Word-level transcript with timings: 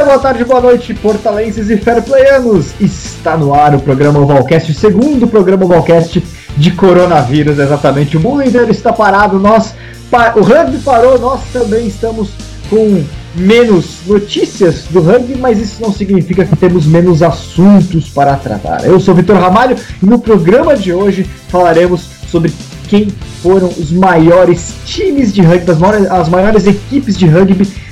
Dia, 0.00 0.06
boa 0.06 0.18
tarde, 0.18 0.44
boa 0.46 0.62
noite, 0.62 0.94
portalenses 0.94 1.68
e 1.68 1.76
fairplayanos! 1.76 2.72
Está 2.80 3.36
no 3.36 3.52
ar 3.52 3.74
o 3.74 3.80
programa 3.80 4.18
Ovalcast, 4.18 4.72
o 4.72 4.74
segundo 4.74 5.28
programa 5.28 5.66
Ovalcast 5.66 6.24
de 6.56 6.70
coronavírus, 6.70 7.58
exatamente. 7.58 8.16
O 8.16 8.20
mundo 8.20 8.42
inteiro 8.42 8.70
está 8.70 8.94
parado, 8.94 9.38
nós, 9.38 9.74
o 10.36 10.40
rugby 10.40 10.78
parou, 10.78 11.18
nós 11.18 11.42
também 11.52 11.86
estamos 11.86 12.30
com 12.70 13.04
menos 13.34 13.98
notícias 14.06 14.84
do 14.88 15.02
rugby, 15.02 15.36
mas 15.36 15.58
isso 15.60 15.82
não 15.82 15.92
significa 15.92 16.46
que 16.46 16.56
temos 16.56 16.86
menos 16.86 17.22
assuntos 17.22 18.08
para 18.08 18.36
tratar. 18.36 18.86
Eu 18.86 18.98
sou 18.98 19.14
Vitor 19.14 19.36
Ramalho 19.36 19.76
e 20.02 20.06
no 20.06 20.18
programa 20.18 20.74
de 20.76 20.94
hoje 20.94 21.28
falaremos 21.48 22.08
sobre 22.26 22.50
quem 22.88 23.08
foram 23.42 23.68
os 23.68 23.92
maiores 23.92 24.72
times 24.86 25.30
de 25.30 25.42
rugby, 25.42 25.70
as 25.70 25.78
maiores, 25.78 26.10
as 26.10 26.28
maiores 26.30 26.66
equipes 26.66 27.18
de 27.18 27.26
rugby 27.26 27.89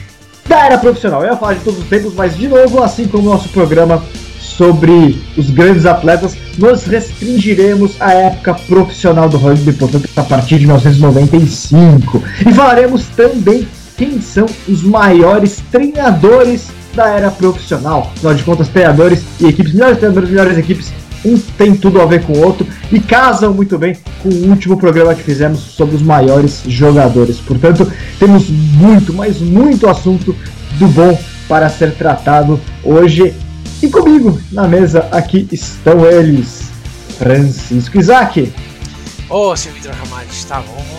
da 0.48 0.66
era 0.66 0.78
profissional. 0.78 1.22
Eu 1.22 1.30
ia 1.30 1.36
falar 1.36 1.54
de 1.54 1.60
todos 1.60 1.80
os 1.80 1.86
tempos, 1.86 2.14
mas 2.14 2.36
de 2.36 2.48
novo, 2.48 2.82
assim 2.82 3.06
como 3.06 3.28
o 3.28 3.32
nosso 3.32 3.48
programa 3.50 4.02
sobre 4.40 5.22
os 5.36 5.50
grandes 5.50 5.86
atletas, 5.86 6.36
nós 6.58 6.84
restringiremos 6.84 8.00
a 8.00 8.12
época 8.12 8.54
profissional 8.54 9.28
do 9.28 9.36
rugby, 9.36 9.72
portanto, 9.72 10.08
a 10.16 10.22
partir 10.22 10.58
de 10.58 10.66
1995. 10.66 12.22
E 12.44 12.52
falaremos 12.52 13.06
também 13.08 13.68
quem 13.96 14.20
são 14.20 14.46
os 14.68 14.82
maiores 14.82 15.62
treinadores 15.70 16.66
da 16.94 17.08
era 17.08 17.30
profissional. 17.30 18.10
Afinal 18.16 18.34
de 18.34 18.42
contas, 18.42 18.68
treinadores 18.68 19.22
e 19.38 19.46
equipes, 19.46 19.72
melhores 19.72 19.98
treinadores, 19.98 20.30
melhores 20.30 20.58
equipes, 20.58 20.92
um 21.24 21.38
tem 21.38 21.74
tudo 21.74 22.00
a 22.00 22.06
ver 22.06 22.22
com 22.22 22.32
o 22.32 22.44
outro 22.44 22.66
e 22.90 23.00
casam 23.00 23.52
muito 23.52 23.78
bem 23.78 23.96
com 24.22 24.28
o 24.28 24.50
último 24.50 24.76
programa 24.76 25.14
que 25.14 25.22
fizemos 25.22 25.60
sobre 25.60 25.96
os 25.96 26.02
maiores 26.02 26.62
jogadores. 26.66 27.38
Portanto, 27.38 27.90
temos 28.18 28.48
muito, 28.48 29.12
mas 29.12 29.40
muito 29.40 29.88
assunto 29.88 30.34
do 30.78 30.88
bom 30.88 31.18
para 31.48 31.68
ser 31.68 31.94
tratado 31.94 32.60
hoje. 32.84 33.34
E 33.82 33.88
comigo 33.88 34.40
na 34.50 34.66
mesa 34.66 35.08
aqui 35.12 35.48
estão 35.52 36.04
eles, 36.04 36.70
Francisco 37.18 37.98
Isaac. 37.98 38.52
Ô, 39.28 39.50
oh, 39.50 39.56
seu 39.56 39.72
Vitor 39.72 39.92
Ramalho, 39.92 40.28
está 40.30 40.60
bom? 40.60 40.98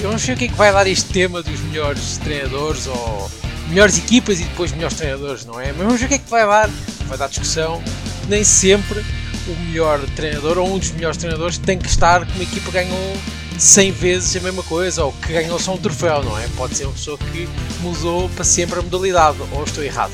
Eu 0.00 0.12
não 0.12 0.18
sei 0.18 0.34
o 0.34 0.36
que 0.36 0.44
é 0.44 0.48
que 0.48 0.54
vai 0.54 0.72
dar 0.72 0.86
este 0.86 1.06
tema 1.06 1.42
dos 1.42 1.60
melhores 1.62 2.18
treinadores 2.18 2.86
ou 2.86 3.30
melhores 3.68 3.98
equipas 3.98 4.38
e 4.40 4.44
depois 4.44 4.70
melhores 4.72 4.96
treinadores, 4.96 5.44
não 5.44 5.60
é? 5.60 5.72
Mas 5.72 5.78
vamos 5.78 5.98
ver 5.98 6.06
o 6.06 6.08
que 6.08 6.14
é 6.14 6.18
que 6.18 6.30
vai 6.30 6.46
dar. 6.46 6.70
Vai 7.08 7.18
dar 7.18 7.28
discussão. 7.28 7.82
Nem 8.28 8.42
sempre 8.44 9.04
o 9.46 9.60
melhor 9.66 10.00
treinador 10.16 10.58
ou 10.58 10.74
um 10.74 10.78
dos 10.78 10.90
melhores 10.90 11.16
treinadores 11.16 11.58
tem 11.58 11.78
que 11.78 11.88
estar 11.88 12.26
com 12.26 12.32
uma 12.32 12.42
equipa 12.42 12.66
que 12.66 12.72
ganhou 12.72 13.16
100 13.58 13.92
vezes 13.92 14.36
a 14.36 14.40
mesma 14.40 14.62
coisa 14.62 15.04
ou 15.04 15.12
que 15.12 15.32
ganhou 15.32 15.58
só 15.58 15.74
um 15.74 15.78
troféu, 15.78 16.22
não 16.22 16.38
é? 16.38 16.46
Pode 16.56 16.76
ser 16.76 16.84
uma 16.84 16.92
pessoa 16.92 17.16
que 17.18 17.48
mudou 17.80 18.28
para 18.30 18.44
sempre 18.44 18.78
a 18.80 18.82
modalidade, 18.82 19.38
ou 19.52 19.64
estou 19.64 19.82
errado? 19.84 20.12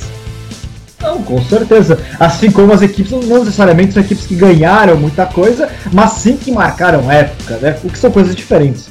Não, 1.00 1.20
com 1.22 1.42
certeza. 1.46 1.98
Assim 2.20 2.50
como 2.50 2.72
as 2.72 2.80
equipes 2.82 3.10
não 3.10 3.40
necessariamente 3.40 3.94
são 3.94 4.02
equipes 4.02 4.26
que 4.26 4.36
ganharam 4.36 4.96
muita 4.96 5.26
coisa, 5.26 5.68
mas 5.92 6.12
sim 6.12 6.36
que 6.36 6.52
marcaram 6.52 7.10
época, 7.10 7.56
né? 7.56 7.78
O 7.82 7.90
que 7.90 7.98
são 7.98 8.10
coisas 8.10 8.36
diferentes. 8.36 8.88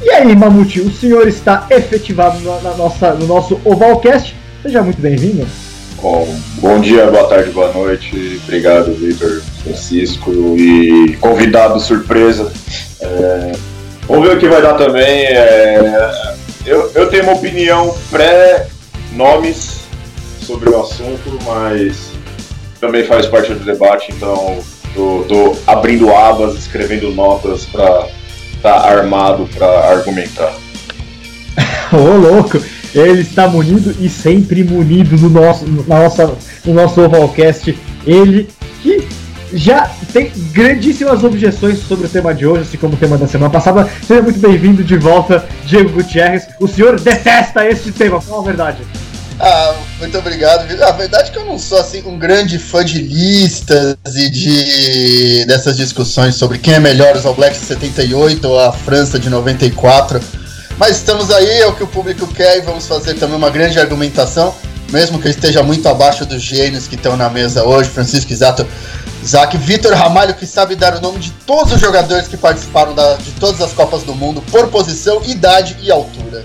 E 0.00 0.10
aí, 0.10 0.36
Mamute, 0.36 0.80
o 0.80 0.92
senhor 0.92 1.26
está 1.26 1.66
efetivado 1.70 2.40
na 2.40 2.74
nossa, 2.74 3.14
no 3.14 3.26
nosso 3.26 3.60
Ovalcast. 3.64 4.36
Seja 4.62 4.82
muito 4.82 5.00
bem-vindo. 5.00 5.46
Bom, 6.02 6.26
bom 6.58 6.80
dia, 6.80 7.06
boa 7.06 7.28
tarde, 7.28 7.50
boa 7.50 7.72
noite. 7.72 8.40
Obrigado, 8.42 8.92
Vitor, 8.92 9.40
Francisco 9.62 10.32
e 10.58 11.16
convidado 11.20 11.78
surpresa. 11.78 12.52
É, 13.00 13.52
vamos 14.08 14.26
ver 14.26 14.36
o 14.36 14.40
que 14.40 14.48
vai 14.48 14.60
dar 14.60 14.74
também. 14.74 15.26
É, 15.26 16.34
eu, 16.66 16.90
eu 16.96 17.08
tenho 17.08 17.22
uma 17.22 17.34
opinião 17.34 17.94
pré-nomes 18.10 19.82
sobre 20.44 20.70
o 20.70 20.80
assunto, 20.80 21.38
mas 21.46 22.10
também 22.80 23.04
faz 23.04 23.26
parte 23.26 23.54
do 23.54 23.64
debate, 23.64 24.10
então 24.10 24.58
tô, 24.96 25.56
abrindo 25.68 26.12
abas, 26.12 26.58
escrevendo 26.58 27.12
notas 27.12 27.64
para 27.66 28.08
estar 28.56 28.80
tá 28.80 28.88
armado 28.88 29.48
para 29.54 29.68
argumentar. 29.92 30.52
Ô 31.94 32.16
louco! 32.16 32.60
Ele 32.94 33.22
está 33.22 33.48
munido 33.48 33.94
e 34.00 34.08
sempre 34.08 34.62
munido 34.62 35.16
no 35.16 35.30
nosso, 35.30 35.66
na 35.86 36.00
nossa, 36.00 36.34
no 36.64 36.74
nosso 36.74 37.00
Ovalcast. 37.00 37.78
Ele 38.06 38.48
que 38.82 39.06
já 39.54 39.90
tem 40.12 40.32
grandíssimas 40.52 41.22
objeções 41.24 41.78
sobre 41.80 42.06
o 42.06 42.08
tema 42.08 42.34
de 42.34 42.46
hoje, 42.46 42.62
assim 42.62 42.78
como 42.78 42.94
o 42.94 42.96
tema 42.96 43.18
da 43.18 43.26
semana 43.26 43.50
passada. 43.50 43.88
Seja 44.06 44.22
muito 44.22 44.38
bem-vindo 44.38 44.82
de 44.82 44.96
volta, 44.96 45.44
Diego 45.66 45.90
Gutierrez. 45.90 46.48
O 46.60 46.66
senhor 46.66 47.00
detesta 47.00 47.66
este 47.66 47.92
tema, 47.92 48.20
fala 48.20 48.42
a 48.42 48.44
verdade. 48.44 48.78
Ah, 49.40 49.74
muito 49.98 50.16
obrigado. 50.18 50.70
A 50.82 50.92
verdade 50.92 51.30
é 51.30 51.32
que 51.32 51.38
eu 51.38 51.44
não 51.44 51.58
sou 51.58 51.78
assim 51.78 52.02
um 52.06 52.18
grande 52.18 52.58
fã 52.58 52.84
de 52.84 53.02
listas 53.02 53.96
e 54.14 54.30
de 54.30 55.44
dessas 55.46 55.76
discussões 55.76 56.36
sobre 56.36 56.58
quem 56.58 56.74
é 56.74 56.78
melhor, 56.78 57.16
os 57.16 57.26
All 57.26 57.34
Blacks 57.34 57.60
de 57.60 57.66
78 57.66 58.46
ou 58.46 58.60
a 58.60 58.72
França 58.72 59.18
de 59.18 59.28
94. 59.28 60.20
Mas 60.78 60.96
estamos 60.96 61.30
aí, 61.30 61.60
é 61.60 61.66
o 61.66 61.74
que 61.74 61.82
o 61.82 61.86
público 61.86 62.26
quer 62.26 62.58
e 62.58 62.60
vamos 62.62 62.86
fazer 62.86 63.14
também 63.14 63.36
uma 63.36 63.50
grande 63.50 63.78
argumentação, 63.78 64.54
mesmo 64.90 65.18
que 65.20 65.28
eu 65.28 65.30
esteja 65.30 65.62
muito 65.62 65.88
abaixo 65.88 66.26
dos 66.26 66.42
gênios 66.42 66.88
que 66.88 66.94
estão 66.94 67.16
na 67.16 67.28
mesa 67.28 67.64
hoje, 67.64 67.90
Francisco 67.90 68.32
Isato, 68.32 68.66
Isaac, 69.22 69.56
Vitor 69.56 69.92
Ramalho, 69.94 70.34
que 70.34 70.46
sabe 70.46 70.74
dar 70.74 70.96
o 70.96 71.00
nome 71.00 71.20
de 71.20 71.30
todos 71.46 71.72
os 71.72 71.80
jogadores 71.80 72.26
que 72.26 72.36
participaram 72.36 72.94
da, 72.94 73.14
de 73.14 73.30
todas 73.32 73.60
as 73.60 73.72
Copas 73.72 74.02
do 74.02 74.14
Mundo 74.14 74.42
por 74.50 74.68
posição, 74.68 75.22
idade 75.24 75.76
e 75.80 75.90
altura. 75.92 76.42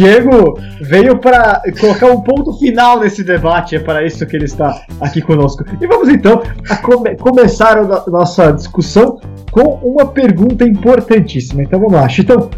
Diego 0.00 0.58
veio 0.80 1.18
para 1.18 1.60
colocar 1.78 2.06
um 2.06 2.22
ponto 2.22 2.54
final 2.54 3.00
nesse 3.00 3.22
debate, 3.22 3.76
é 3.76 3.78
para 3.78 4.02
isso 4.02 4.24
que 4.24 4.34
ele 4.34 4.46
está 4.46 4.82
aqui 4.98 5.20
conosco. 5.20 5.62
E 5.78 5.86
vamos 5.86 6.08
então 6.08 6.42
a 6.70 6.76
come 6.76 7.14
começar 7.16 7.76
a 7.76 8.10
nossa 8.10 8.50
discussão 8.50 9.20
com 9.50 9.74
uma 9.82 10.06
pergunta 10.06 10.64
importantíssima. 10.64 11.62
Então 11.62 11.78
vamos 11.78 11.92
lá, 11.92 12.08
Chitão, 12.08 12.48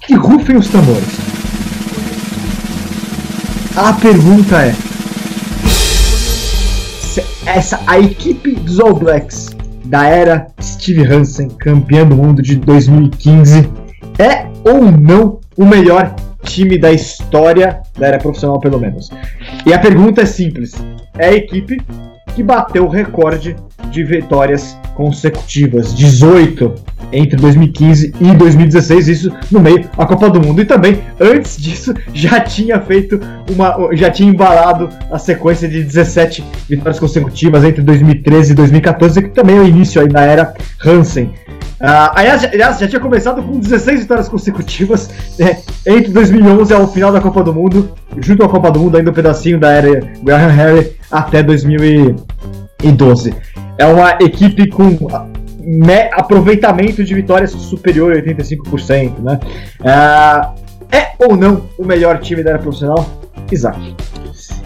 que 0.00 0.14
rufem 0.14 0.56
os 0.56 0.68
tambores. 0.68 1.18
A 3.76 3.92
pergunta 3.92 4.56
é: 4.62 4.74
essa 7.44 7.78
a 7.86 8.00
equipe 8.00 8.54
dos 8.54 8.80
All 8.80 8.94
Blacks 8.94 9.50
da 9.84 10.06
era 10.06 10.46
Steve 10.58 11.04
Hansen, 11.04 11.48
campeão 11.50 12.08
do 12.08 12.16
mundo 12.16 12.40
de 12.40 12.56
2015, 12.56 13.68
é 14.18 14.46
ou 14.64 14.90
não 14.90 15.38
o 15.54 15.66
melhor 15.66 16.14
time 16.44 16.78
da 16.78 16.92
história 16.92 17.80
da 17.96 18.06
era 18.06 18.18
profissional, 18.18 18.60
pelo 18.60 18.78
menos. 18.78 19.10
E 19.66 19.72
a 19.72 19.78
pergunta 19.78 20.22
é 20.22 20.26
simples: 20.26 20.74
é 21.16 21.28
a 21.28 21.34
equipe 21.34 21.78
que 22.34 22.42
bateu 22.42 22.84
o 22.84 22.88
recorde 22.88 23.56
de 23.90 24.04
vitórias 24.04 24.78
consecutivas, 24.94 25.94
18 25.94 26.74
entre 27.12 27.36
2015 27.36 28.14
e 28.20 28.34
2016, 28.34 29.08
isso 29.08 29.32
no 29.50 29.60
meio 29.60 29.88
da 29.96 30.06
Copa 30.06 30.28
do 30.28 30.40
Mundo. 30.40 30.60
E 30.60 30.64
também, 30.64 31.00
antes 31.18 31.56
disso, 31.56 31.94
já 32.12 32.40
tinha 32.40 32.80
feito 32.80 33.18
uma. 33.50 33.88
já 33.92 34.10
tinha 34.10 34.30
embalado 34.30 34.88
a 35.10 35.18
sequência 35.18 35.68
de 35.68 35.82
17 35.82 36.44
vitórias 36.68 37.00
consecutivas 37.00 37.64
entre 37.64 37.82
2013 37.82 38.52
e 38.52 38.54
2014, 38.54 39.22
que 39.22 39.30
também 39.30 39.56
é 39.56 39.60
o 39.60 39.66
início 39.66 40.00
aí 40.00 40.08
da 40.08 40.22
era 40.22 40.54
Hansen. 40.84 41.32
Uh, 41.80 42.10
aliás, 42.14 42.44
aliás, 42.44 42.78
já 42.78 42.88
tinha 42.88 43.00
começado 43.00 43.40
com 43.40 43.60
16 43.60 44.00
vitórias 44.00 44.28
consecutivas 44.28 45.10
né, 45.38 45.58
entre 45.86 46.12
2011 46.12 46.72
e 46.72 46.76
o 46.76 46.88
final 46.88 47.12
da 47.12 47.20
Copa 47.20 47.44
do 47.44 47.54
Mundo, 47.54 47.92
junto 48.16 48.42
à 48.42 48.48
Copa 48.48 48.70
do 48.70 48.80
Mundo, 48.80 48.96
ainda 48.96 49.10
um 49.10 49.14
pedacinho 49.14 49.60
da 49.60 49.72
era 49.72 50.00
Graham 50.22 50.48
Harry 50.48 50.92
até 51.08 51.40
2012. 51.42 53.34
É 53.78 53.86
uma 53.86 54.10
equipe 54.20 54.68
com 54.68 54.98
aproveitamento 56.12 57.04
de 57.04 57.14
vitórias 57.14 57.52
superior 57.52 58.12
a 58.12 58.16
85%. 58.16 59.18
Né? 59.20 59.38
Uh, 59.80 60.68
é 60.90 61.12
ou 61.18 61.36
não 61.36 61.62
o 61.78 61.84
melhor 61.84 62.18
time 62.18 62.42
da 62.42 62.50
era 62.50 62.58
profissional? 62.58 63.06
Isaac. 63.52 63.94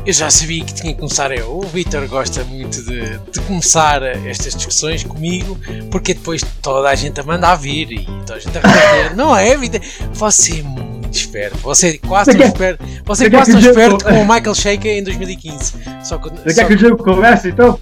Eu 0.04 0.12
já 0.12 0.28
sabia 0.30 0.64
que 0.64 0.74
tinha 0.74 0.92
que 0.92 0.98
começar 0.98 1.30
eu. 1.30 1.58
O 1.58 1.62
Vitor 1.62 2.06
gosta 2.08 2.42
muito 2.44 2.82
de, 2.82 3.18
de, 3.30 3.40
começar 3.42 4.02
estas 4.26 4.56
discussões 4.56 5.04
comigo, 5.04 5.56
porque 5.92 6.12
depois 6.12 6.42
toda 6.60 6.88
a 6.88 6.94
gente 6.96 7.20
a 7.20 7.22
manda 7.22 7.48
a 7.48 7.54
vir 7.54 7.92
e 7.92 8.04
toda 8.26 8.34
a 8.34 8.38
gente 8.40 8.58
a 8.58 8.60
responder. 8.60 9.14
Não 9.14 9.36
é, 9.36 9.56
Vitor? 9.56 9.80
Você 10.12 10.58
é 10.58 10.62
muito 10.62 11.14
esperto. 11.14 11.56
Você 11.58 11.88
é 11.90 11.98
quase 11.98 12.36
tão 12.36 12.46
esperto. 12.46 12.84
Você 13.04 13.26
é 13.26 13.30
quase 13.30 13.52
tão 13.52 13.60
esperto 13.60 14.04
como 14.04 14.20
o 14.20 14.26
Michael 14.34 14.54
Shaker 14.54 14.98
em 14.98 15.04
2015. 15.04 15.74
Só 16.02 16.18
que, 16.18 16.30
você 16.30 16.50
só 16.50 16.62
quer 16.62 16.66
que 16.66 16.74
o 16.74 16.78
jogo 16.78 17.04
comece 17.04 17.50
então? 17.50 17.78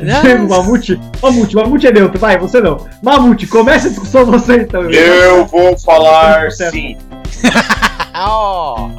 Não. 0.00 0.48
Mamute. 0.48 1.00
Mamute, 1.20 1.56
Mamute 1.56 1.86
é 1.88 1.92
neutro, 1.92 2.18
vai, 2.18 2.38
você 2.38 2.60
não. 2.60 2.86
Mamute, 3.02 3.48
comece 3.48 3.88
a 3.88 3.90
discussão 3.90 4.24
você 4.24 4.58
então. 4.58 4.88
Eu 4.88 5.46
vou 5.46 5.76
falar 5.78 6.52
sim. 6.52 6.96
oh. 8.14 8.90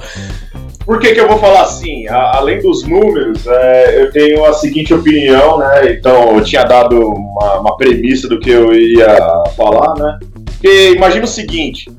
Por 0.92 1.00
que, 1.00 1.14
que 1.14 1.22
eu 1.22 1.28
vou 1.30 1.38
falar 1.38 1.62
assim? 1.62 2.06
A, 2.10 2.36
além 2.36 2.60
dos 2.60 2.84
números, 2.84 3.48
é, 3.48 4.02
eu 4.02 4.12
tenho 4.12 4.44
a 4.44 4.52
seguinte 4.52 4.94
opinião, 4.94 5.58
né? 5.58 5.94
Então, 5.94 6.36
eu 6.36 6.44
tinha 6.44 6.66
dado 6.66 7.00
uma, 7.00 7.62
uma 7.62 7.78
premissa 7.78 8.28
do 8.28 8.38
que 8.38 8.50
eu 8.50 8.74
ia 8.74 9.18
falar, 9.56 9.94
né? 9.98 10.20
Porque 10.48 10.92
imagina 10.92 11.24
o 11.24 11.30
seguinte, 11.30 11.90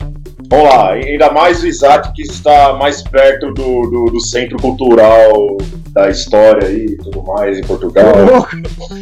vamos 0.47 0.67
lá, 0.67 0.91
ainda 0.91 1.33
mais 1.33 1.63
o 1.63 1.67
Isaac 1.67 2.13
que 2.13 2.21
está 2.21 2.75
mais 2.75 3.01
perto 3.01 3.47
do, 3.55 3.89
do, 3.89 4.05
do 4.13 4.21
centro 4.21 4.59
cultural 4.59 5.57
da 5.93 6.11
história 6.11 6.71
e 6.71 6.95
tudo 6.99 7.23
mais 7.23 7.59
em 7.59 7.63
Portugal. 7.63 8.13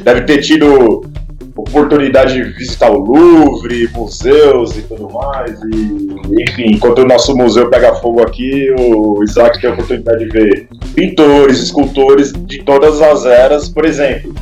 Deve 0.04 0.20
ter 0.20 0.38
tido 0.38 1.02
oportunidade 1.56 2.34
de 2.34 2.42
visitar 2.52 2.90
o 2.90 2.98
Louvre, 2.98 3.88
museus 3.94 4.76
e 4.76 4.82
tudo 4.82 5.10
mais. 5.10 5.58
E, 5.62 6.42
enfim, 6.42 6.74
enquanto 6.74 7.00
o 7.00 7.06
nosso 7.06 7.36
museu 7.36 7.68
pega 7.68 7.94
fogo 7.96 8.22
aqui, 8.22 8.72
o 8.78 9.22
Isaac 9.24 9.60
tem 9.60 9.70
a 9.70 9.72
oportunidade 9.72 10.24
de 10.24 10.30
ver 10.30 10.68
pintores, 10.94 11.60
escultores 11.60 12.32
de 12.32 12.62
todas 12.62 13.00
as 13.00 13.24
eras, 13.24 13.68
por 13.68 13.84
exemplo. 13.84 14.34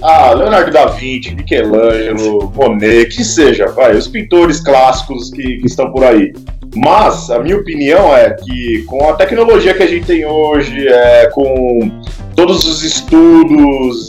Ah, 0.00 0.32
Leonardo 0.32 0.70
da 0.70 0.86
Vinci, 0.86 1.34
Michelangelo, 1.34 2.52
Monet, 2.54 3.16
que 3.16 3.24
seja, 3.24 3.66
vai, 3.66 3.96
os 3.96 4.06
pintores 4.06 4.60
clássicos 4.60 5.30
que, 5.30 5.58
que 5.58 5.66
estão 5.66 5.90
por 5.90 6.04
aí. 6.04 6.32
Mas 6.76 7.30
a 7.30 7.40
minha 7.40 7.56
opinião 7.56 8.14
é 8.14 8.30
que 8.30 8.84
com 8.86 9.08
a 9.08 9.14
tecnologia 9.14 9.74
que 9.74 9.82
a 9.82 9.86
gente 9.86 10.06
tem 10.06 10.24
hoje, 10.24 10.86
é, 10.86 11.28
com 11.32 11.90
todos 12.36 12.64
os 12.64 12.84
estudos, 12.84 14.08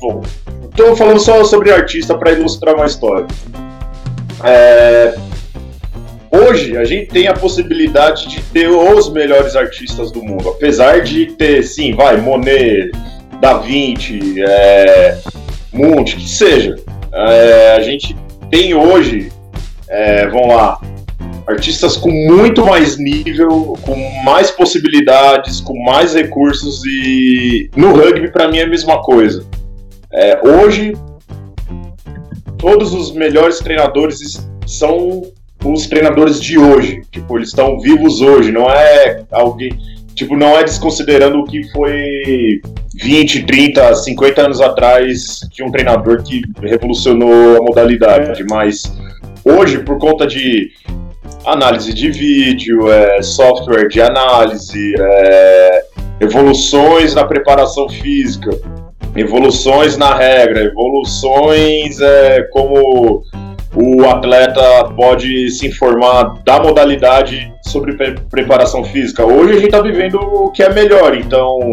bom, 0.00 0.22
Estou 0.70 0.96
falando 0.96 1.20
só 1.20 1.44
sobre 1.44 1.72
artista 1.72 2.16
para 2.16 2.32
ilustrar 2.32 2.74
uma 2.74 2.86
história. 2.86 3.26
É... 4.44 5.14
Hoje 6.30 6.76
a 6.76 6.84
gente 6.84 7.08
tem 7.08 7.26
a 7.26 7.34
possibilidade 7.34 8.28
de 8.28 8.40
ter 8.40 8.68
os 8.68 9.12
melhores 9.12 9.56
artistas 9.56 10.12
do 10.12 10.22
mundo, 10.22 10.48
apesar 10.48 11.02
de 11.02 11.26
ter, 11.26 11.62
sim, 11.64 11.92
vai, 11.92 12.16
Monet, 12.16 12.92
Da 13.40 13.58
Vinci, 13.58 14.40
é... 14.42 15.18
Munch, 15.72 16.16
que 16.16 16.28
seja. 16.28 16.76
É... 17.12 17.74
A 17.76 17.80
gente 17.80 18.16
tem 18.48 18.72
hoje, 18.72 19.30
é... 19.88 20.28
vamos 20.28 20.54
lá, 20.54 20.80
artistas 21.48 21.96
com 21.96 22.10
muito 22.10 22.64
mais 22.64 22.96
nível, 22.96 23.76
com 23.82 23.96
mais 24.24 24.50
possibilidades, 24.52 25.60
com 25.60 25.76
mais 25.84 26.14
recursos 26.14 26.82
e 26.86 27.68
no 27.76 27.92
rugby 27.92 28.30
para 28.30 28.48
mim 28.48 28.58
é 28.58 28.62
a 28.62 28.68
mesma 28.68 29.02
coisa. 29.02 29.44
É, 30.12 30.40
hoje, 30.46 30.92
todos 32.58 32.92
os 32.92 33.12
melhores 33.12 33.58
treinadores 33.58 34.46
são 34.66 35.22
os 35.64 35.86
treinadores 35.86 36.40
de 36.40 36.58
hoje. 36.58 37.02
Tipo, 37.10 37.38
eles 37.38 37.48
estão 37.48 37.78
vivos 37.78 38.20
hoje, 38.20 38.50
não 38.50 38.68
é 38.68 39.24
alguém. 39.30 39.70
Tipo, 40.14 40.36
não 40.36 40.58
é 40.58 40.64
desconsiderando 40.64 41.38
o 41.38 41.44
que 41.44 41.70
foi 41.72 42.60
20, 42.94 43.44
30, 43.44 43.94
50 43.94 44.42
anos 44.42 44.60
atrás 44.60 45.40
de 45.50 45.62
um 45.62 45.70
treinador 45.70 46.22
que 46.22 46.42
revolucionou 46.60 47.56
a 47.56 47.62
modalidade, 47.62 48.44
mas 48.50 48.82
hoje, 49.44 49.78
por 49.78 49.98
conta 49.98 50.26
de 50.26 50.70
análise 51.46 51.94
de 51.94 52.10
vídeo, 52.10 52.90
é, 52.92 53.22
software 53.22 53.88
de 53.88 54.02
análise, 54.02 54.94
é, 54.98 55.84
evoluções 56.20 57.14
na 57.14 57.24
preparação 57.24 57.88
física, 57.88 58.50
evoluções 59.16 59.96
na 59.96 60.14
regra, 60.14 60.64
evoluções 60.64 62.00
é, 62.00 62.42
como 62.50 63.22
o 63.74 64.04
atleta 64.04 64.84
pode 64.96 65.50
se 65.50 65.66
informar 65.66 66.42
da 66.44 66.60
modalidade 66.60 67.52
sobre 67.66 67.94
pre 67.94 68.14
preparação 68.30 68.82
física. 68.84 69.24
Hoje 69.24 69.50
a 69.50 69.54
gente 69.54 69.66
está 69.66 69.80
vivendo 69.80 70.16
o 70.16 70.50
que 70.50 70.62
é 70.62 70.72
melhor, 70.72 71.16
então 71.16 71.72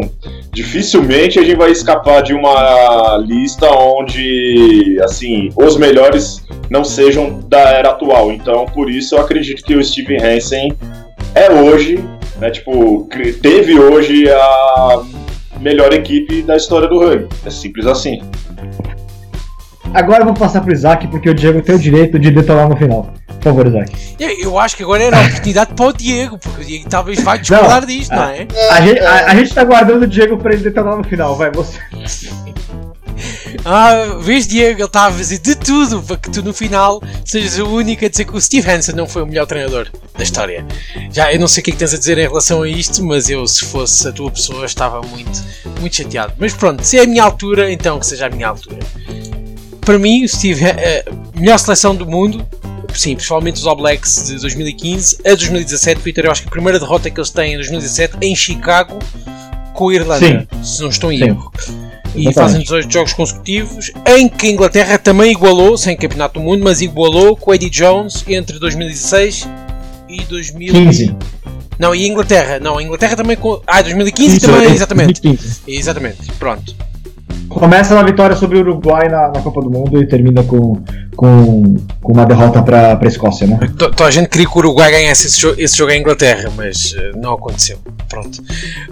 dificilmente 0.52 1.38
a 1.38 1.42
gente 1.42 1.56
vai 1.56 1.70
escapar 1.70 2.22
de 2.22 2.34
uma 2.34 3.16
lista 3.26 3.66
onde 3.66 4.98
assim 5.02 5.50
os 5.56 5.76
melhores 5.76 6.44
não 6.70 6.84
sejam 6.84 7.40
da 7.48 7.70
era 7.70 7.90
atual. 7.90 8.30
Então 8.30 8.64
por 8.66 8.88
isso 8.88 9.16
eu 9.16 9.20
acredito 9.20 9.64
que 9.64 9.74
o 9.74 9.82
Steven 9.82 10.22
Hansen 10.22 10.72
é 11.34 11.50
hoje, 11.50 11.98
né, 12.38 12.50
tipo 12.50 13.08
teve 13.42 13.78
hoje 13.78 14.30
a 14.30 15.02
melhor 15.60 15.92
equipe 15.92 16.42
da 16.42 16.56
história 16.56 16.88
do 16.88 16.98
rugby. 16.98 17.28
É 17.44 17.50
simples 17.50 17.86
assim. 17.86 18.20
Agora 19.94 20.20
eu 20.20 20.26
vou 20.26 20.34
passar 20.34 20.60
pro 20.60 20.72
Isaac, 20.72 21.06
porque 21.08 21.30
o 21.30 21.34
Diego 21.34 21.62
tem 21.62 21.74
o 21.74 21.78
direito 21.78 22.18
de 22.18 22.30
detonar 22.30 22.68
no 22.68 22.76
final. 22.76 23.12
Por 23.26 23.42
favor, 23.42 23.66
Isaac. 23.66 23.92
Eu 24.18 24.58
acho 24.58 24.76
que 24.76 24.82
agora 24.82 25.04
era 25.04 25.16
a 25.16 25.20
oportunidade 25.26 25.72
para 25.74 25.86
o 25.86 25.92
Diego, 25.92 26.38
porque 26.38 26.60
o 26.60 26.64
Diego 26.64 26.88
talvez 26.88 27.22
vai 27.22 27.38
discordar 27.38 27.86
disto, 27.86 28.14
não 28.14 28.24
é? 28.24 28.46
A, 28.70 28.80
gente, 28.80 29.00
a, 29.00 29.26
a 29.26 29.34
gente 29.34 29.54
tá 29.54 29.64
guardando 29.64 30.02
o 30.02 30.06
Diego 30.06 30.36
para 30.36 30.52
ele 30.52 30.62
detonar 30.62 30.96
no 30.96 31.04
final, 31.04 31.36
vai, 31.36 31.50
você. 31.50 31.78
Ah, 33.64 34.16
vês 34.20 34.46
Diego, 34.46 34.80
ele 34.80 34.86
está 34.86 35.06
a 35.06 35.12
fazer 35.12 35.38
de 35.38 35.54
tudo 35.54 36.02
para 36.02 36.16
que 36.16 36.30
tu 36.30 36.42
no 36.42 36.54
final 36.54 37.02
sejas 37.24 37.58
o 37.58 37.66
único 37.66 38.04
a 38.04 38.08
dizer 38.08 38.24
que 38.24 38.34
o 38.34 38.40
Steve 38.40 38.70
Hansen 38.70 38.94
não 38.94 39.06
foi 39.06 39.22
o 39.22 39.26
melhor 39.26 39.46
treinador 39.46 39.88
da 40.16 40.22
história. 40.22 40.66
Já 41.12 41.32
eu 41.32 41.38
não 41.38 41.48
sei 41.48 41.60
o 41.60 41.64
que 41.64 41.70
é 41.70 41.72
que 41.72 41.78
tens 41.78 41.92
a 41.92 41.98
dizer 41.98 42.18
em 42.18 42.22
relação 42.22 42.62
a 42.62 42.68
isto, 42.68 43.04
mas 43.04 43.28
eu, 43.28 43.46
se 43.46 43.64
fosse 43.64 44.08
a 44.08 44.12
tua 44.12 44.30
pessoa, 44.30 44.64
estava 44.64 45.02
muito, 45.02 45.44
muito 45.80 45.96
chateado. 45.96 46.32
Mas 46.38 46.54
pronto, 46.54 46.82
se 46.82 46.98
é 46.98 47.02
a 47.02 47.06
minha 47.06 47.22
altura, 47.22 47.70
então 47.70 47.98
que 47.98 48.06
seja 48.06 48.26
a 48.26 48.30
minha 48.30 48.48
altura. 48.48 48.78
Para 49.80 49.98
mim, 49.98 50.24
o 50.24 50.28
Steve, 50.28 50.64
a 50.64 50.68
eh, 50.68 51.04
melhor 51.34 51.58
seleção 51.58 51.94
do 51.94 52.06
mundo, 52.06 52.46
sim, 52.94 53.14
principalmente 53.14 53.56
os 53.56 53.66
All 53.66 53.76
Blacks 53.76 54.26
de 54.26 54.40
2015 54.40 55.18
a 55.26 55.34
2017. 55.34 56.00
Peter, 56.00 56.24
eu 56.24 56.30
acho 56.30 56.42
que 56.42 56.48
a 56.48 56.50
primeira 56.50 56.78
derrota 56.78 57.10
que 57.10 57.18
eles 57.18 57.30
têm 57.30 57.52
em 57.52 57.56
2017 57.56 58.16
em 58.22 58.34
Chicago 58.34 58.98
com 59.74 59.88
a 59.88 59.94
Irlanda, 59.94 60.48
sim. 60.52 60.64
se 60.64 60.82
não 60.82 60.88
estou 60.88 61.12
em 61.12 61.22
erro 61.22 61.52
e 62.18 62.32
fazem 62.32 62.60
18 62.60 62.92
jogos 62.92 63.12
consecutivos, 63.12 63.92
em 64.06 64.28
que 64.28 64.46
a 64.46 64.50
Inglaterra 64.50 64.98
também 64.98 65.32
igualou, 65.32 65.76
sem 65.76 65.96
campeonato 65.96 66.38
do 66.38 66.44
mundo, 66.44 66.62
mas 66.64 66.80
igualou 66.80 67.36
com 67.36 67.54
Eddie 67.54 67.70
Jones 67.70 68.24
entre 68.26 68.58
2016 68.58 69.48
e 70.08 70.24
2015. 70.24 71.14
Não, 71.78 71.94
e 71.94 72.04
a 72.04 72.08
Inglaterra, 72.08 72.58
não, 72.58 72.78
a 72.78 72.82
Inglaterra 72.82 73.14
também 73.14 73.36
com. 73.36 73.60
Ah, 73.66 73.80
2015 73.80 74.36
Isso, 74.36 74.46
também, 74.46 74.68
é, 74.68 74.72
exatamente. 74.72 75.22
2015. 75.22 75.60
Exatamente, 75.68 76.32
pronto. 76.38 76.74
Começa 77.48 77.94
na 77.94 78.02
vitória 78.02 78.36
sobre 78.36 78.58
o 78.58 78.60
Uruguai 78.60 79.08
na, 79.08 79.28
na, 79.28 79.40
Copa 79.40 79.60
do 79.62 79.70
Mundo 79.70 80.02
e 80.02 80.06
termina 80.06 80.42
com, 80.42 80.82
com, 81.16 81.76
com 82.02 82.12
uma 82.12 82.26
derrota 82.26 82.62
para 82.62 82.98
a 83.00 83.06
Escócia, 83.06 83.46
né? 83.46 83.58
Toda 83.76 84.04
a 84.04 84.10
gente 84.10 84.28
queria 84.28 84.46
que 84.46 84.54
o 84.54 84.58
Uruguai 84.58 84.90
ganhasse 84.90 85.26
esse 85.26 85.40
jogo, 85.40 85.60
esse 85.60 85.76
jogo 85.76 85.90
à 85.90 85.96
Inglaterra, 85.96 86.52
mas 86.56 86.92
uh, 86.92 87.16
não 87.16 87.32
aconteceu. 87.34 87.78
Pronto. 88.08 88.42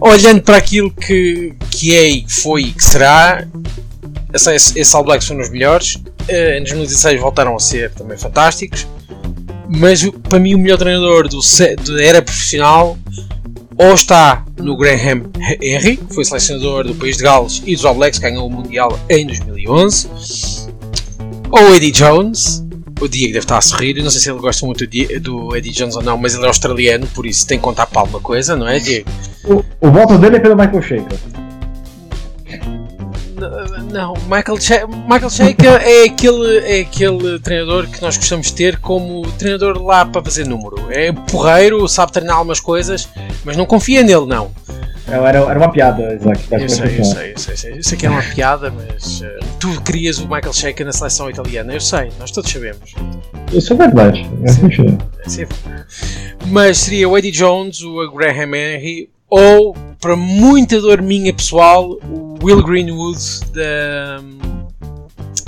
Olhando 0.00 0.42
para 0.42 0.56
aquilo 0.56 0.90
que, 0.90 1.54
que 1.70 1.94
é 1.94 2.28
foi 2.28 2.62
e 2.62 2.72
que 2.72 2.84
será, 2.84 3.46
esse, 4.32 4.78
esse 4.78 4.96
All 4.96 5.04
Blacks 5.04 5.26
foram 5.26 5.40
os 5.40 5.50
melhores. 5.50 5.96
Uh, 5.96 6.58
em 6.58 6.62
2016 6.62 7.20
voltaram 7.20 7.54
a 7.54 7.58
ser 7.58 7.90
também 7.90 8.16
fantásticos. 8.16 8.86
Mas 9.68 10.08
para 10.28 10.38
mim, 10.38 10.54
o 10.54 10.58
melhor 10.58 10.78
treinador 10.78 11.28
do, 11.28 11.40
da 11.40 12.02
era 12.02 12.22
profissional 12.22 12.96
ou 13.78 13.94
está 13.94 14.44
no 14.58 14.76
Graham 14.76 15.30
Henry, 15.60 15.96
que 15.96 16.14
foi 16.14 16.24
selecionador 16.24 16.84
do 16.84 16.94
País 16.94 17.16
de 17.16 17.24
Gales 17.24 17.62
e 17.66 17.74
dos 17.74 17.84
All 17.84 17.94
Blacks, 17.94 18.18
ganhou 18.18 18.46
o 18.46 18.50
Mundial 18.50 18.98
em 19.08 19.26
2011, 19.26 20.08
ou 21.50 21.74
Eddie 21.74 21.92
Jones, 21.92 22.64
o 23.00 23.08
Diego 23.08 23.34
deve 23.34 23.44
estar 23.44 23.58
a 23.58 23.60
sorrir, 23.60 24.02
não 24.02 24.10
sei 24.10 24.20
se 24.20 24.30
ele 24.30 24.38
gosta 24.38 24.64
muito 24.64 24.86
do 25.20 25.54
Eddie 25.54 25.72
Jones 25.72 25.96
ou 25.96 26.02
não, 26.02 26.16
mas 26.16 26.34
ele 26.34 26.44
é 26.44 26.48
australiano, 26.48 27.06
por 27.08 27.26
isso 27.26 27.46
tem 27.46 27.58
que 27.58 27.64
contar 27.64 27.86
para 27.86 28.00
alguma 28.00 28.20
coisa, 28.20 28.56
não 28.56 28.66
é, 28.66 28.78
Diego? 28.78 29.08
O, 29.44 29.62
o 29.80 29.90
voto 29.90 30.16
dele 30.18 30.36
é 30.36 30.40
pelo 30.40 30.56
Michael 30.56 30.82
Shaker. 30.82 31.45
Não, 33.92 34.14
Michael, 34.24 34.58
che 34.58 34.86
Michael 34.86 35.30
Shaker 35.30 35.80
é 35.82 36.04
aquele, 36.04 36.58
é 36.58 36.80
aquele 36.80 37.38
treinador 37.38 37.86
que 37.86 38.00
nós 38.00 38.16
gostamos 38.16 38.46
de 38.46 38.54
ter 38.54 38.78
como 38.78 39.30
treinador 39.32 39.82
lá 39.82 40.06
para 40.06 40.24
fazer 40.24 40.46
número. 40.46 40.76
É 40.90 41.12
porreiro, 41.12 41.86
sabe 41.86 42.12
treinar 42.12 42.36
algumas 42.36 42.60
coisas, 42.60 43.08
mas 43.44 43.56
não 43.56 43.66
confia 43.66 44.02
nele, 44.02 44.26
não. 44.26 44.50
Era, 45.08 45.38
era 45.38 45.58
uma 45.58 45.70
piada, 45.70 46.14
Isaac. 46.14 46.48
Eu 46.50 46.68
sei, 46.68 46.98
eu 46.98 47.04
sei, 47.04 47.32
eu 47.32 47.38
sei, 47.38 47.52
eu 47.52 47.56
sei. 47.56 47.78
Eu 47.78 47.82
sei 47.82 47.98
que 47.98 48.06
é 48.06 48.10
uma 48.10 48.22
piada, 48.22 48.72
mas 48.72 49.20
uh, 49.20 49.26
tu 49.60 49.80
querias 49.82 50.18
o 50.18 50.22
Michael 50.22 50.52
Shaker 50.52 50.84
na 50.84 50.92
seleção 50.92 51.30
italiana, 51.30 51.72
eu 51.74 51.80
sei, 51.80 52.10
nós 52.18 52.30
todos 52.30 52.50
sabemos. 52.50 52.94
Isso 53.52 53.72
é 53.72 53.76
verdade. 53.76 54.28
É 54.42 54.48
sim, 54.48 54.68
sim. 55.26 55.46
Mas 56.46 56.78
seria 56.78 57.08
o 57.08 57.16
Eddie 57.16 57.30
Jones, 57.30 57.82
o 57.82 58.10
Graham 58.10 58.56
Henry, 58.56 59.10
ou, 59.28 59.74
para 60.00 60.16
muita 60.16 60.80
dor 60.80 61.02
minha 61.02 61.32
pessoal, 61.32 61.98
o 62.08 62.38
Will 62.42 62.62
Greenwood 62.62 63.18
da, 63.52 64.20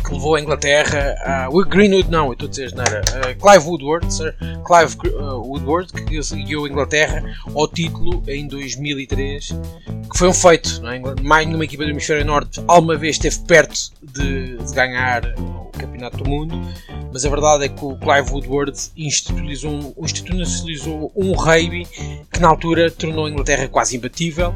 que 0.09 0.15
levou 0.15 0.35
a 0.35 0.41
Inglaterra. 0.41 1.49
Uh, 1.51 1.57
Will 1.57 1.69
Greenwood, 1.69 2.11
não, 2.11 2.27
eu 2.27 2.33
estou 2.33 2.47
a 2.47 2.51
dizer, 2.51 2.75
não 2.75 2.83
era. 2.83 3.03
Clive 3.35 3.67
Woodward, 3.67 4.13
sir, 4.13 4.35
Clive 4.65 4.97
uh, 5.17 5.41
Woodward, 5.47 5.93
que 5.93 6.03
guiou 6.45 6.65
a 6.65 6.69
Inglaterra 6.69 7.23
ao 7.55 7.69
título 7.69 8.23
em 8.27 8.49
2003, 8.49 9.49
que 10.11 10.19
foi 10.19 10.29
um 10.29 10.35
feito. 10.35 10.81
Não 10.83 10.91
é? 10.91 11.01
Mais 11.23 11.47
nenhuma 11.47 11.65
equipa 11.65 11.85
do 11.85 11.91
Hemisfério 11.91 12.25
Norte 12.25 12.61
alguma 12.67 12.97
vez 12.97 13.17
esteve 13.17 13.39
perto 13.47 13.93
de, 14.03 14.57
de 14.57 14.75
ganhar 14.75 15.23
Campeonato 15.79 16.19
do 16.19 16.29
Mundo. 16.29 16.61
mas 17.13 17.25
a 17.25 17.29
verdade 17.31 17.65
é 17.65 17.69
que 17.69 17.85
o 17.85 17.97
Clive 17.97 18.31
Woodward 18.31 18.79
institucionalizou, 18.97 19.95
institucionalizou 19.99 21.13
um 21.17 21.33
rugby 21.33 21.87
que 22.33 22.41
na 22.41 22.49
altura 22.49 22.91
tornou 22.91 23.27
a 23.27 23.31
Inglaterra 23.31 23.69
quase 23.69 23.97
imbatível. 23.97 24.55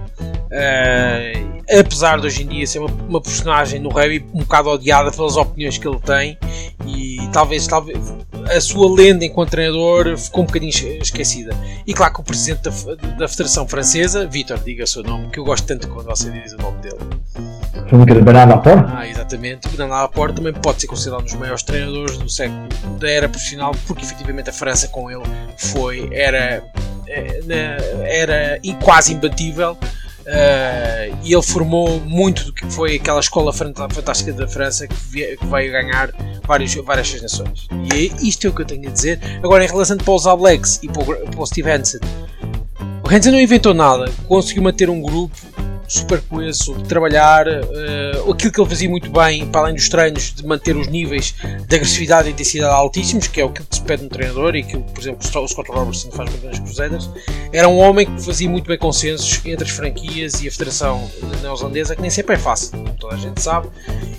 Uh, 0.52 1.62
apesar 1.81 2.21
de 2.21 2.26
hoje 2.26 2.43
em 2.43 2.47
dia 2.49 2.67
ser 2.67 2.79
uma, 2.79 2.91
uma, 3.09 3.21
personagem 3.23 3.81
no 3.81 3.88
rugby 3.88 4.23
um 4.35 4.41
bocado 4.41 4.69
odiada 4.69 5.11
pelas 5.11 5.35
opiniões 5.37 5.79
que 5.79 5.88
ele 5.88 5.99
tem 6.00 6.37
e 6.87 7.17
talvez, 7.33 7.67
talvez 7.67 7.99
a 8.55 8.61
sua 8.61 8.95
lenda 8.95 9.25
enquanto 9.25 9.50
treinador 9.50 10.17
ficou 10.19 10.43
um 10.43 10.47
bocadinho 10.47 10.71
esquecida. 11.00 11.57
E 11.87 11.95
claro 11.95 12.12
que 12.12 12.21
o 12.21 12.25
presidente 12.25 12.62
da, 12.62 12.95
da 13.17 13.29
Federação 13.29 13.67
Francesa, 13.67 14.26
Vitor, 14.26 14.59
diga 14.59 14.85
o 14.85 14.87
seu 14.87 15.02
nome, 15.02 15.31
que 15.31 15.38
eu 15.38 15.45
gosto 15.45 15.67
tanto 15.67 15.88
quando 15.88 16.07
você 16.07 16.31
diz 16.31 16.52
o 16.52 16.59
nome 16.59 16.79
dele. 16.83 16.99
Foi 17.88 18.07
que 18.07 18.14
Bernard 18.21 18.52
Laporte? 18.52 18.93
Ah, 18.95 19.09
exatamente. 19.09 19.67
O 19.67 19.71
Bernard 19.71 20.02
Laporte 20.02 20.37
também 20.37 20.52
pode 20.52 20.81
ser 20.81 20.87
considerado 20.87 21.23
um 21.23 21.25
dos 21.25 21.35
maiores 21.35 21.62
treinadores 21.62 22.19
do 22.19 22.29
século 22.29 22.69
da 22.99 23.11
era 23.11 23.29
profissional, 23.29 23.73
porque 23.87 24.05
efetivamente 24.05 24.50
a 24.50 24.52
França 24.52 24.88
com 24.88 25.11
ele 25.11 25.23
foi, 25.57 26.09
era, 26.12 26.62
eh, 27.09 27.41
era 28.05 28.61
quase 28.83 29.14
imbatível. 29.14 29.76
Uh, 30.23 31.19
e 31.25 31.35
ele 31.35 31.43
formou 31.43 31.99
muito 32.00 32.45
do 32.45 32.52
que 32.52 32.64
foi 32.67 32.95
aquela 32.95 33.19
escola 33.19 33.52
fantástica 33.52 34.33
da 34.33 34.47
França 34.47 34.87
que, 34.87 34.95
veio, 35.11 35.37
ganhar 35.73 36.12
vários, 36.47 36.75
várias 36.76 37.21
nações. 37.21 37.67
E 37.73 37.93
é 37.93 37.99
isto 38.25 38.47
é 38.47 38.50
o 38.50 38.52
que 38.52 38.62
eu 38.62 38.67
tenho 38.67 38.88
a 38.88 38.93
dizer. 38.93 39.19
Agora, 39.43 39.64
em 39.64 39.67
relação 39.67 39.97
para 39.97 40.12
os 40.14 40.25
Blacks 40.38 40.79
e 40.81 40.88
para 40.88 41.02
o, 41.02 41.07
para 41.07 41.41
o 41.41 41.47
Steve 41.47 41.69
Hansen, 41.69 42.00
o 43.05 43.12
Hansen 43.12 43.33
não 43.33 43.41
inventou 43.41 43.75
nada, 43.75 44.09
conseguiu 44.29 44.62
manter 44.62 44.88
um 44.88 45.02
grupo 45.02 45.37
super 45.92 46.22
coeso, 46.22 46.75
trabalhar 46.88 47.46
uh, 47.46 48.32
aquilo 48.32 48.50
que 48.50 48.61
ele 48.61 48.68
fazia 48.68 48.88
muito 48.88 49.11
bem, 49.11 49.46
para 49.46 49.62
além 49.62 49.75
dos 49.75 49.88
treinos, 49.88 50.32
de 50.34 50.46
manter 50.46 50.75
os 50.75 50.88
níveis 50.88 51.34
de 51.66 51.76
agressividade 51.76 52.28
e 52.28 52.32
intensidade 52.32 52.75
altíssimos, 52.75 53.26
que 53.26 53.40
é 53.40 53.44
o 53.44 53.50
que 53.50 53.62
se 53.70 53.82
pede 53.82 54.04
no 54.04 54.08
treinador 54.08 54.56
e 54.56 54.62
que, 54.62 54.78
por 54.78 55.00
exemplo, 55.00 55.20
o 55.20 55.49
Scott 55.49 55.70
Robertson 55.70 56.11
faz 56.11 56.30
muito 56.30 56.46
nas 56.46 56.58
Crusaders. 56.58 57.11
Era 57.52 57.68
um 57.68 57.78
homem 57.78 58.06
que 58.06 58.22
fazia 58.22 58.49
muito 58.49 58.66
bem 58.66 58.78
consensos 58.78 59.40
entre 59.44 59.64
as 59.64 59.70
franquias 59.70 60.42
e 60.42 60.49
a 60.49 60.50
Federação 60.50 61.11
Neozelandesa, 61.42 61.94
que 61.94 62.02
nem 62.02 62.11
sempre 62.11 62.37
é 62.37 62.38
fácil, 62.38 62.70
como 62.70 62.94
toda 62.94 63.14
a 63.14 63.18
gente 63.18 63.42
sabe, 63.42 63.68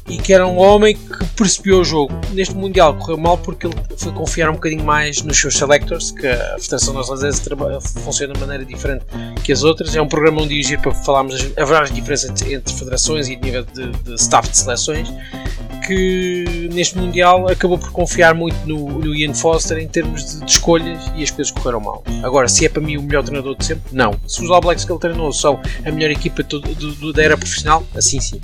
e 0.07 0.17
que 0.17 0.31
era 0.31 0.45
um 0.45 0.57
homem 0.57 0.95
que 0.95 1.25
percebeu 1.35 1.79
o 1.79 1.83
jogo. 1.83 2.13
Neste 2.31 2.55
Mundial 2.55 2.95
correu 2.95 3.17
mal 3.17 3.37
porque 3.37 3.65
ele 3.65 3.75
foi 3.97 4.11
confiar 4.11 4.49
um 4.49 4.53
bocadinho 4.53 4.83
mais 4.83 5.21
nos 5.23 5.39
seus 5.39 5.57
selectors, 5.57 6.11
que 6.11 6.27
a 6.27 6.57
Federação 6.59 6.93
Neozelandesa 6.93 7.81
funciona 7.81 8.33
de 8.33 8.39
maneira 8.39 8.63
diferente 8.63 9.05
que 9.43 9.51
as 9.51 9.63
outras. 9.63 9.95
É 9.95 10.01
um 10.01 10.07
programa 10.07 10.41
onde 10.41 10.49
dirigir 10.49 10.79
para 10.79 10.93
falarmos 10.93 11.35
várias 11.65 11.91
diferenças 11.91 12.41
entre 12.41 12.73
federações 12.73 13.27
e 13.27 13.35
nível 13.35 13.63
de, 13.63 13.91
de 13.91 14.15
staff 14.15 14.49
de 14.49 14.57
seleções 14.57 15.11
que 15.85 16.69
neste 16.71 16.97
Mundial 16.97 17.47
acabou 17.49 17.77
por 17.77 17.91
confiar 17.91 18.33
muito 18.33 18.55
no, 18.65 18.99
no 18.99 19.15
Ian 19.15 19.33
Foster 19.33 19.77
em 19.77 19.87
termos 19.87 20.25
de, 20.25 20.39
de, 20.39 20.51
escolhas 20.51 21.03
e 21.15 21.23
as 21.23 21.31
coisas 21.31 21.51
correram 21.51 21.81
mal. 21.81 22.03
Agora, 22.23 22.47
se 22.47 22.65
é 22.65 22.69
para 22.69 22.81
mim 22.81 22.97
o 22.97 23.03
melhor 23.03 23.23
treinador 23.23 23.55
de 23.55 23.65
sempre, 23.65 23.83
não. 23.91 24.13
Se 24.27 24.41
os 24.43 24.49
All 24.49 24.61
Blacks 24.61 24.85
que 24.85 24.91
ele 24.91 24.99
treinou 24.99 25.31
são 25.31 25.59
a 25.85 25.91
melhor 25.91 26.11
equipa 26.11 26.41
do, 26.43 27.13
da 27.13 27.23
era 27.23 27.37
profissional, 27.37 27.85
assim 27.95 28.19
sim. 28.19 28.39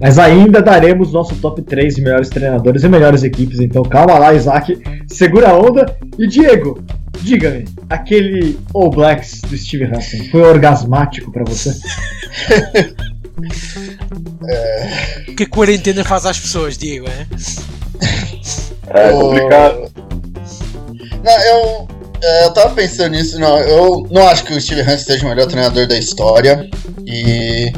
Mas 0.00 0.18
ainda 0.18 0.62
daremos 0.62 1.12
nosso 1.12 1.34
top 1.36 1.60
3 1.62 1.96
de 1.96 2.02
melhores 2.02 2.28
treinadores 2.28 2.82
e 2.82 2.88
melhores 2.88 3.22
equipes, 3.22 3.60
então 3.60 3.82
calma 3.82 4.18
lá, 4.18 4.32
Isaac, 4.34 4.80
segura 5.06 5.50
a 5.50 5.58
onda. 5.58 5.94
E 6.18 6.26
Diego, 6.26 6.82
Diga-me, 7.22 7.66
aquele 7.90 8.58
All 8.74 8.90
Blacks 8.90 9.40
do 9.42 9.56
Steve 9.56 9.84
Hansen 9.84 10.30
foi 10.30 10.40
orgasmático 10.40 11.30
para 11.30 11.44
você? 11.44 11.70
é... 14.48 15.24
O 15.28 15.34
que 15.36 15.42
a 15.42 15.48
quarentena 15.48 16.02
faz 16.02 16.24
às 16.24 16.38
pessoas, 16.38 16.78
Diego, 16.78 17.06
é? 17.08 17.26
É 18.88 19.12
complicado. 19.12 19.92
Não, 21.22 21.42
eu, 21.42 21.88
é, 22.22 22.46
eu 22.46 22.54
tava 22.54 22.74
pensando 22.74 23.10
nisso, 23.10 23.38
não, 23.38 23.58
eu 23.58 24.08
não 24.10 24.26
acho 24.28 24.44
que 24.44 24.54
o 24.54 24.60
Steve 24.60 24.80
Hansen 24.80 24.98
seja 24.98 25.26
o 25.26 25.28
melhor 25.28 25.46
treinador 25.46 25.86
da 25.86 25.98
história. 25.98 26.68
E. 27.06 27.70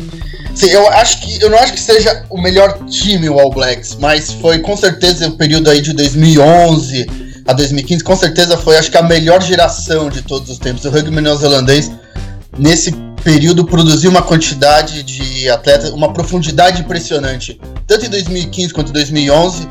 Sim, 0.54 0.66
eu 0.66 0.88
acho 0.88 1.21
que. 1.21 1.42
Eu 1.42 1.50
não 1.50 1.59
acho 1.59 1.73
que 1.73 1.80
seja 1.80 2.25
o 2.28 2.40
melhor 2.40 2.78
time 2.87 3.28
o 3.28 3.38
All 3.38 3.50
Blacks, 3.50 3.97
mas 3.99 4.32
foi 4.32 4.59
com 4.59 4.76
certeza 4.76 5.28
o 5.28 5.32
período 5.32 5.71
aí 5.71 5.80
de 5.80 5.92
2011 5.92 7.23
a 7.47 7.52
2015, 7.52 8.04
com 8.04 8.16
certeza 8.16 8.56
foi, 8.56 8.76
acho 8.76 8.90
que, 8.90 8.97
a 8.97 9.02
melhor 9.02 9.42
geração 9.42 10.09
de 10.09 10.23
todos 10.23 10.49
os 10.49 10.59
tempos. 10.59 10.85
O 10.85 10.90
rugby 10.90 11.21
neozelandês, 11.21 11.90
nesse 12.56 12.92
período, 13.25 13.64
produziu 13.64 14.11
uma 14.11 14.23
quantidade 14.23 15.02
de 15.02 15.49
atletas, 15.49 15.90
uma 15.90 16.12
profundidade 16.12 16.80
impressionante. 16.80 17.61
Tanto 17.87 18.06
em 18.06 18.09
2015 18.09 18.73
quanto 18.73 18.90
em 18.90 18.92
2011, 18.92 19.68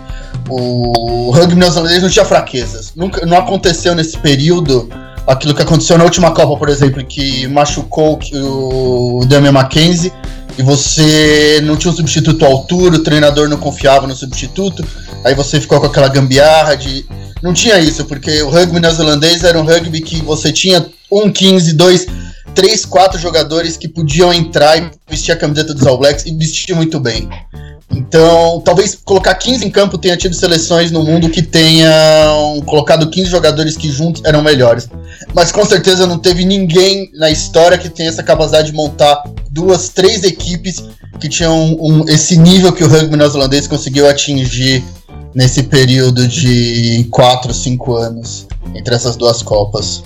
o 0.50 1.32
rugby 1.32 1.56
neozelandês 1.56 2.02
não 2.02 2.10
tinha 2.10 2.26
fraquezas. 2.26 2.94
Nunca, 2.96 3.26
não 3.26 3.38
aconteceu 3.38 3.96
nesse 3.96 4.18
período 4.18 4.90
aquilo 5.26 5.54
que 5.54 5.62
aconteceu 5.62 5.98
na 5.98 6.04
última 6.04 6.32
Copa, 6.32 6.58
por 6.58 6.68
exemplo, 6.68 7.04
que 7.06 7.48
machucou 7.48 8.20
o 8.34 9.24
Damian 9.28 9.52
Mackenzie 9.52 10.12
e 10.58 10.64
você 10.64 11.62
não 11.64 11.76
tinha 11.76 11.92
um 11.92 11.96
substituto 11.96 12.46
à 12.46 12.48
altura, 12.48 12.96
o 12.96 13.04
treinador 13.04 13.48
não 13.50 13.58
confiava 13.58 14.08
no 14.08 14.16
substituto, 14.16 14.86
aí 15.24 15.34
você 15.34 15.60
ficou 15.60 15.80
com 15.80 15.88
aquela 15.88 16.10
gambiarra 16.10 16.76
de 16.76 17.06
não 17.42 17.54
tinha 17.54 17.80
isso, 17.80 18.06
porque 18.06 18.42
o 18.44 18.50
rugby 18.50 18.80
neozelandês 18.80 19.44
era 19.44 19.60
um 19.60 19.66
rugby 19.66 20.02
que 20.02 20.22
você 20.22 20.52
tinha 20.52 20.86
um 21.12 21.32
15, 21.32 21.74
dois, 21.74 22.06
três, 22.54 22.86
quatro 22.86 23.20
jogadores 23.20 23.78
que 23.78 23.88
podiam 23.88 24.32
entrar 24.32 24.78
e 24.78 24.92
vestir 25.10 25.32
a 25.32 25.38
camiseta 25.38 25.74
dos 25.74 25.86
All 25.88 25.98
Blacks 25.98 26.26
e 26.26 26.36
vestir 26.36 26.76
muito 26.76 27.00
bem. 27.00 27.28
Então, 27.94 28.62
talvez 28.64 28.96
colocar 28.96 29.36
15 29.36 29.66
em 29.66 29.70
campo 29.70 29.98
tenha 29.98 30.16
tido 30.16 30.34
seleções 30.36 30.92
no 30.92 31.04
mundo 31.04 31.30
que 31.30 31.42
tenham 31.42 32.62
colocado 32.66 33.10
15 33.10 33.30
jogadores 33.30 33.76
que 33.76 33.92
juntos 33.92 34.22
eram 34.26 34.42
melhores. 34.42 34.90
Mas 35.34 35.52
com 35.52 35.66
certeza 35.66 36.08
não 36.08 36.18
teve 36.18 36.46
ninguém 36.46 37.12
na 37.14 37.30
história 37.30 37.78
que 37.78 37.90
tenha 37.90 38.10
essa 38.10 38.24
capacidade 38.24 38.72
de 38.72 38.78
montar 38.78 39.24
duas, 39.50 39.90
três 39.90 40.24
equipes 40.24 40.84
que 41.20 41.28
tinham 41.28 41.78
um, 41.80 42.08
esse 42.08 42.38
nível 42.38 42.72
que 42.72 42.84
o 42.84 42.88
rugby 42.88 43.16
neozelandês 43.16 43.68
conseguiu 43.68 44.08
atingir 44.10 44.84
nesse 45.36 45.64
período 45.64 46.28
de 46.28 47.08
4, 47.12 47.54
5 47.54 47.96
anos 47.96 48.48
entre 48.74 48.96
essas 48.96 49.16
duas 49.16 49.42
Copas. 49.44 50.04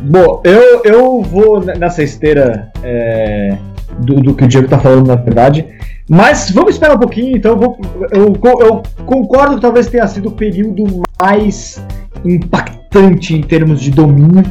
Bom, 0.00 0.40
eu, 0.44 0.82
eu 0.84 1.22
vou 1.22 1.60
nessa 1.60 2.02
esteira 2.02 2.70
é, 2.82 3.56
do, 3.98 4.14
do, 4.16 4.34
que 4.34 4.44
o 4.44 4.48
Diego 4.48 4.68
tá 4.68 4.78
falando, 4.78 5.08
na 5.08 5.16
verdade. 5.16 5.66
Mas 6.08 6.50
vamos 6.50 6.74
esperar 6.74 6.96
um 6.96 7.00
pouquinho, 7.00 7.36
então. 7.36 7.56
Vou, 7.56 7.78
eu, 8.10 8.36
eu 8.60 8.82
concordo 9.04 9.56
que 9.56 9.60
talvez 9.60 9.88
tenha 9.88 10.06
sido 10.06 10.28
o 10.28 10.32
período 10.32 11.02
mais 11.20 11.82
impactante 12.24 13.34
em 13.34 13.42
termos 13.42 13.80
de 13.80 13.90
domínio. 13.90 14.44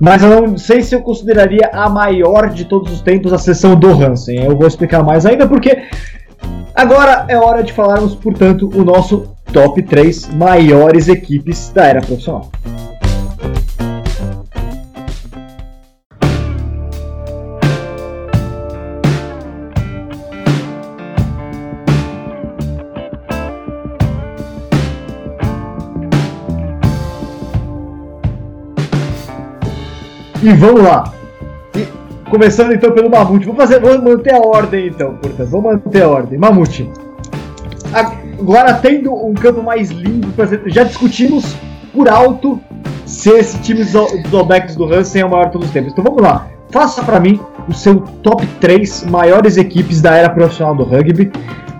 Mas 0.00 0.22
eu 0.22 0.48
não 0.48 0.58
sei 0.58 0.82
se 0.82 0.94
eu 0.94 1.02
consideraria 1.02 1.70
a 1.72 1.88
maior 1.88 2.50
de 2.50 2.64
todos 2.64 2.92
os 2.92 3.00
tempos 3.00 3.32
a 3.32 3.38
sessão 3.38 3.76
do 3.76 3.88
Hansen. 3.88 4.44
Eu 4.44 4.56
vou 4.56 4.66
explicar 4.66 5.02
mais 5.02 5.24
ainda, 5.24 5.46
porque 5.46 5.82
Agora 6.74 7.26
é 7.28 7.36
hora 7.36 7.62
de 7.62 7.72
falarmos, 7.72 8.14
portanto, 8.14 8.70
o 8.74 8.82
nosso 8.82 9.28
top 9.52 9.82
3 9.82 10.28
maiores 10.34 11.06
equipes 11.06 11.70
da 11.70 11.84
era 11.84 12.00
profissional. 12.00 12.50
E 30.42 30.52
vamos 30.54 30.82
lá. 30.82 31.12
Começando 32.28 32.72
então 32.72 32.90
pelo 32.90 33.08
Mamute. 33.08 33.46
Vou 33.46 33.54
fazer, 33.54 33.80
vou 33.80 33.96
manter 34.02 34.34
a 34.34 34.40
ordem 34.40 34.88
então, 34.88 35.14
portanto. 35.14 35.48
Vou 35.48 35.62
manter 35.62 36.02
a 36.02 36.08
ordem. 36.08 36.36
Mamute. 36.36 36.90
Agora 37.92 38.74
tendo 38.74 39.14
um 39.14 39.34
campo 39.34 39.62
mais 39.62 39.90
limpo, 39.90 40.28
já 40.66 40.82
discutimos 40.82 41.54
por 41.92 42.08
alto 42.08 42.60
se 43.06 43.30
esse 43.30 43.58
time 43.60 43.84
dos 43.84 43.94
All 43.94 44.08
do 44.08 44.92
Hansen 44.92 45.22
é 45.22 45.24
o 45.24 45.30
maior 45.30 45.46
de 45.46 45.52
todos 45.52 45.68
os 45.68 45.72
tempos. 45.72 45.92
Então 45.92 46.02
vamos 46.02 46.22
lá. 46.22 46.48
Faça 46.70 47.02
para 47.04 47.20
mim 47.20 47.38
o 47.68 47.74
seu 47.74 48.00
top 48.00 48.44
3 48.60 49.04
maiores 49.04 49.56
equipes 49.56 50.00
da 50.00 50.16
era 50.16 50.28
profissional 50.28 50.74
do 50.74 50.82
rugby. 50.82 51.30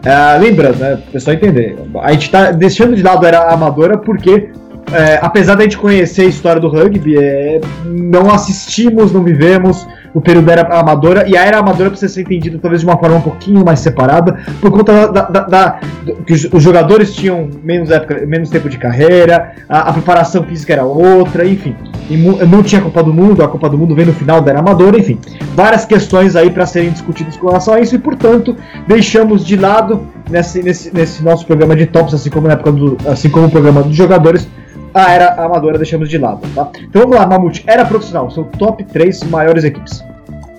Uh, 0.05 0.41
lembrando, 0.41 0.79
né, 0.79 1.01
pessoal 1.11 1.35
entender, 1.35 1.79
a 2.01 2.13
gente 2.13 2.27
está 2.27 2.51
deixando 2.51 2.95
de 2.95 3.03
lado 3.03 3.25
a 3.25 3.29
era 3.29 3.53
amadora 3.53 3.97
porque 3.97 4.51
é, 4.91 5.19
apesar 5.23 5.55
da 5.55 5.63
gente 5.63 5.79
conhecer 5.79 6.23
a 6.23 6.27
história 6.27 6.61
do 6.61 6.69
rugby, 6.69 7.17
é, 7.17 7.61
não 7.85 8.31
assistimos, 8.31 9.13
não 9.13 9.23
vivemos 9.23 9.87
o 10.15 10.21
período 10.21 10.47
da 10.47 10.53
era 10.53 10.79
amadora, 10.79 11.27
e 11.27 11.37
a 11.37 11.45
era 11.45 11.59
amadora 11.59 11.91
precisa 11.91 12.13
ser 12.13 12.23
entendida 12.23 12.59
talvez 12.61 12.83
de 12.83 12.87
uma 12.87 12.99
forma 12.99 13.17
um 13.17 13.21
pouquinho 13.21 13.65
mais 13.65 13.81
separada, 13.81 14.39
por 14.61 14.71
conta 14.71 15.09
da, 15.09 15.23
da, 15.23 15.41
da 15.41 15.81
que 16.27 16.35
os 16.35 16.63
jogadores 16.63 17.15
tinham 17.15 17.49
menos, 17.63 17.91
época, 17.91 18.27
menos 18.27 18.51
tempo 18.51 18.69
de 18.69 18.77
carreira, 18.77 19.53
a, 19.69 19.89
a 19.89 19.93
preparação 19.93 20.43
física 20.45 20.73
era 20.75 20.85
outra, 20.85 21.47
enfim. 21.47 21.75
não 22.49 22.63
tinha 22.63 22.83
Copa 22.83 23.03
do 23.03 23.13
Mundo, 23.13 23.43
a 23.43 23.49
Copa 23.49 23.69
do 23.71 23.79
Mundo 23.79 23.95
vem 23.95 24.05
no 24.05 24.13
final 24.13 24.43
da 24.43 24.51
era 24.51 24.61
amadora, 24.61 24.99
enfim. 24.99 25.19
Várias 25.55 25.87
questões 25.87 26.37
aí 26.37 26.51
para 26.51 26.67
serem 26.67 26.91
discutidas 26.91 27.37
com 27.37 27.47
relação 27.47 27.75
a 27.75 27.81
isso, 27.81 27.95
e 27.95 27.99
portanto, 27.99 28.55
deixamos 28.87 29.45
de 29.47 29.57
lado 29.57 30.07
nesse, 30.31 30.63
nesse, 30.63 30.95
nesse 30.95 31.23
nosso 31.25 31.47
programa 31.47 31.75
de 31.75 31.87
tops, 31.87 32.13
assim 32.13 32.29
como 32.29 32.47
na 32.47 32.55
época 32.55 32.73
do, 32.73 32.99
assim 33.07 33.31
como 33.31 33.47
o 33.47 33.51
programa 33.51 33.83
dos 33.83 33.97
jogadores, 33.97 34.47
a 34.95 35.13
era 35.13 35.35
amadora 35.35 35.79
deixamos 35.79 36.09
de 36.09 36.19
lado, 36.19 36.41
tá? 36.55 36.71
Então 36.81 37.03
vamos 37.03 37.17
lá, 37.17 37.27
Mamute, 37.27 37.65
era 37.67 37.85
profissional, 37.85 38.31
são 38.31 38.45
top 38.45 38.85
3 38.85 39.23
maiores 39.25 39.65
equipes. 39.65 40.05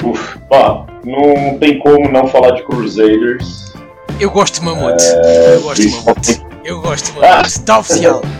Uf, 0.03 0.37
pá, 0.49 0.85
não 1.05 1.57
tem 1.59 1.79
como 1.79 2.11
não 2.11 2.27
falar 2.27 2.51
de 2.51 2.63
Crusaders. 2.63 3.73
Eu 4.19 4.31
gosto 4.31 4.59
de 4.59 4.65
Mamute. 4.65 5.03
É, 5.05 5.55
eu 5.55 5.61
gosto 5.61 5.81
de 5.81 5.91
Mamute. 5.91 6.41
Eu 6.63 6.81
gosto 6.81 7.13
de 7.13 7.19
Mamute. 7.19 7.47
Está 7.47 7.79
oficial. 7.79 8.21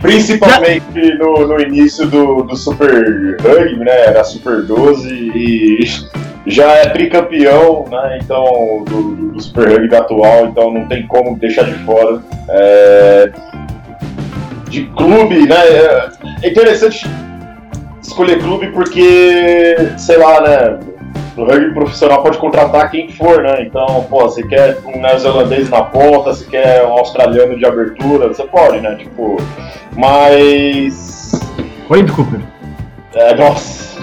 Principalmente 0.00 1.14
no, 1.18 1.46
no 1.46 1.60
início 1.60 2.06
do, 2.06 2.42
do 2.42 2.56
Super 2.56 3.36
Rugby, 3.40 3.84
né? 3.84 4.06
Era 4.06 4.24
Super 4.24 4.62
12 4.62 5.08
e 5.08 5.80
já 6.46 6.70
é 6.70 6.88
tricampeão, 6.90 7.84
né? 7.90 8.18
Então, 8.22 8.84
do, 8.86 9.32
do 9.32 9.42
Super 9.42 9.68
Rugby 9.68 9.94
atual, 9.94 10.46
então 10.46 10.72
não 10.72 10.86
tem 10.86 11.06
como 11.06 11.36
deixar 11.38 11.64
de 11.64 11.74
fora. 11.84 12.22
É, 12.48 13.32
de 14.76 14.84
clube, 14.90 15.48
né? 15.48 15.56
É 16.42 16.48
interessante 16.48 17.06
escolher 18.02 18.38
clube 18.38 18.66
porque, 18.68 19.76
sei 19.96 20.18
lá, 20.18 20.40
né? 20.42 20.78
O 21.34 21.44
rugby 21.44 21.74
profissional 21.74 22.22
pode 22.22 22.38
contratar 22.38 22.90
quem 22.90 23.10
for, 23.12 23.42
né? 23.42 23.62
Então, 23.62 24.06
pô, 24.08 24.22
você 24.22 24.42
quer 24.42 24.78
um 24.86 25.00
neozelandês 25.00 25.68
na 25.70 25.82
ponta, 25.82 26.34
você 26.34 26.44
quer 26.44 26.84
um 26.86 26.92
australiano 26.92 27.58
de 27.58 27.64
abertura, 27.64 28.28
você 28.28 28.44
pode, 28.44 28.80
né? 28.80 28.96
Tipo, 28.96 29.36
mas. 29.94 31.32
Oi, 31.88 32.06
Cooper. 32.06 32.40
É, 33.14 33.34
nossa. 33.34 33.96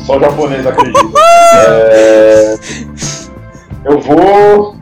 Só 0.00 0.16
o 0.16 0.20
japonês 0.20 0.66
acredita. 0.66 0.98
é... 1.92 2.54
Eu 3.84 4.00
vou. 4.00 4.76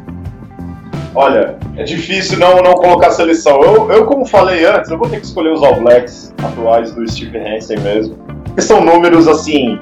Olha, 1.15 1.59
é 1.81 1.85
difícil 1.85 2.39
não, 2.39 2.63
não 2.63 2.75
colocar 2.75 3.11
seleção. 3.11 3.63
Eu, 3.63 3.91
eu, 3.91 4.05
como 4.05 4.27
falei 4.27 4.67
antes, 4.67 4.91
eu 4.91 4.99
vou 4.99 5.09
ter 5.09 5.19
que 5.19 5.27
escolher 5.27 5.53
os 5.53 5.63
All 5.63 5.81
Blacks 5.81 6.35
atuais 6.43 6.93
do 6.93 7.11
Steve 7.11 7.39
Hansen 7.39 7.79
mesmo. 7.81 8.17
Porque 8.45 8.61
são 8.61 8.85
números 8.85 9.27
assim 9.27 9.79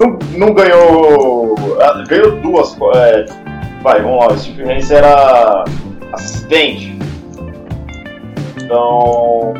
não, 0.00 0.18
não 0.38 0.54
ganhou. 0.54 1.54
Ah, 1.78 2.04
ganhou 2.08 2.32
duas. 2.40 2.74
É, 2.96 3.26
vai, 3.82 4.00
vamos 4.00 4.18
lá. 4.18 4.32
O 4.32 4.38
Steve 4.38 4.62
Hansen 4.62 4.96
era 4.96 5.64
assistente. 6.14 6.96
Então. 8.62 9.52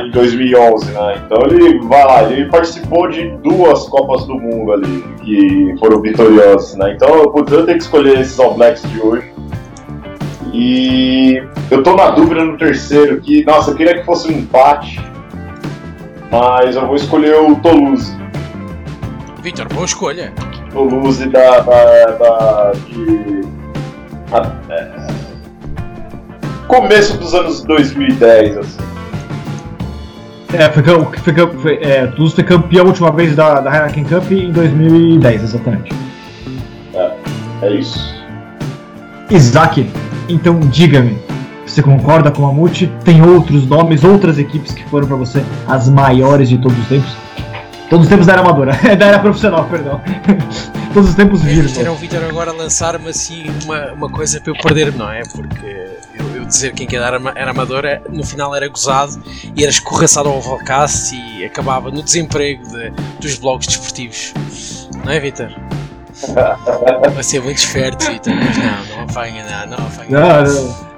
Em 0.00 0.10
2011, 0.12 0.92
né? 0.92 1.22
Então 1.26 1.42
ele 1.42 1.78
vai 1.80 2.06
lá, 2.06 2.22
ele 2.24 2.48
participou 2.48 3.06
de 3.06 3.28
duas 3.42 3.86
Copas 3.88 4.26
do 4.26 4.34
Mundo 4.34 4.72
ali, 4.72 5.04
que 5.22 5.74
foram 5.78 6.00
vitoriosas, 6.00 6.74
né? 6.76 6.94
Então 6.94 7.08
eu 7.14 7.44
tenho 7.44 7.66
que 7.66 7.72
escolher 7.84 8.18
esses 8.18 8.40
All 8.40 8.54
Blacks 8.54 8.82
de 8.90 9.00
hoje. 9.02 9.30
E 10.56 11.42
eu 11.68 11.82
tô 11.82 11.96
na 11.96 12.10
dúvida 12.10 12.44
no 12.44 12.56
terceiro, 12.56 13.20
que, 13.20 13.44
nossa, 13.44 13.72
eu 13.72 13.74
queria 13.74 13.98
que 13.98 14.04
fosse 14.04 14.28
um 14.28 14.38
empate, 14.38 15.04
mas 16.30 16.76
eu 16.76 16.86
vou 16.86 16.94
escolher 16.94 17.34
o 17.40 17.56
Toulouse. 17.56 18.16
Vitor, 19.42 19.66
boa 19.74 19.84
escolha. 19.84 20.32
Toulouse 20.70 21.28
da. 21.28 21.58
da, 21.58 22.04
da 22.06 22.72
de, 22.86 23.40
a, 24.30 24.52
é, 24.72 25.06
começo 26.68 27.18
dos 27.18 27.34
anos 27.34 27.64
2010, 27.64 28.56
assim. 28.56 28.78
É, 30.52 30.70
foi, 30.70 30.84
foi, 30.84 31.34
foi, 31.62 31.74
é, 31.82 32.06
Toulouse 32.06 32.36
foi 32.36 32.44
campeão 32.44 32.84
a 32.84 32.88
última 32.90 33.10
vez 33.10 33.34
da, 33.34 33.58
da 33.58 33.76
Heineken 33.76 34.04
Cup 34.04 34.30
em 34.30 34.52
2010, 34.52 35.42
exatamente. 35.42 35.92
É, 36.94 37.10
é 37.62 37.74
isso. 37.74 38.14
Isaac, 39.30 39.84
então 40.28 40.60
diga-me, 40.60 41.18
você 41.66 41.82
concorda 41.82 42.30
com 42.30 42.44
a 42.44 42.48
Mamute? 42.48 42.90
Tem 43.04 43.22
outros 43.22 43.66
nomes, 43.66 44.04
outras 44.04 44.38
equipes 44.38 44.72
que 44.72 44.84
foram 44.84 45.06
para 45.06 45.16
você 45.16 45.44
as 45.66 45.88
maiores 45.88 46.48
de 46.48 46.58
todos 46.58 46.78
os 46.78 46.86
tempos? 46.86 47.16
Todos 47.90 48.06
os 48.06 48.10
tempos 48.10 48.26
da 48.26 48.32
era 48.32 48.42
amadora, 48.42 48.72
da 48.96 49.06
era 49.06 49.18
profissional, 49.18 49.64
perdão. 49.66 50.00
Todos 50.94 51.10
os 51.10 51.16
tempos 51.16 51.42
viram. 51.42 51.68
Era 51.76 51.90
o 51.90 51.96
Vitor 51.96 52.22
agora 52.22 52.52
lançar-me 52.52 53.08
assim 53.08 53.44
uma, 53.64 53.92
uma 53.92 54.08
coisa 54.08 54.40
para 54.40 54.52
eu 54.52 54.56
perder-me, 54.56 54.96
não 54.96 55.10
é? 55.10 55.22
Porque 55.24 55.88
eu, 56.14 56.36
eu, 56.36 56.44
dizer 56.44 56.72
quem 56.72 56.86
que 56.86 56.94
era, 56.94 57.20
era 57.34 57.50
amador 57.50 57.82
no 58.08 58.24
final 58.24 58.54
era 58.54 58.68
gozado 58.68 59.20
e 59.56 59.62
era 59.62 59.70
escorraçado 59.70 60.28
ao 60.28 60.40
Valcast 60.40 61.16
e 61.16 61.44
acabava 61.44 61.90
no 61.90 62.00
desemprego 62.00 62.62
de, 62.68 62.90
dos 63.20 63.36
blogs 63.38 63.66
desportivos. 63.66 64.32
Não 65.04 65.10
é, 65.10 65.18
Vitor? 65.18 65.52
Vai 67.14 67.22
ser 67.22 67.40
muito 67.42 67.58
esperto, 67.58 68.10
Vitor, 68.10 68.34
mas 68.34 68.56
não, 68.56 68.96
não 68.96 69.02
apanha, 69.04 69.66
não, 69.66 69.76
não. 69.76 69.84
Não, 70.08 70.44
não. 70.44 70.94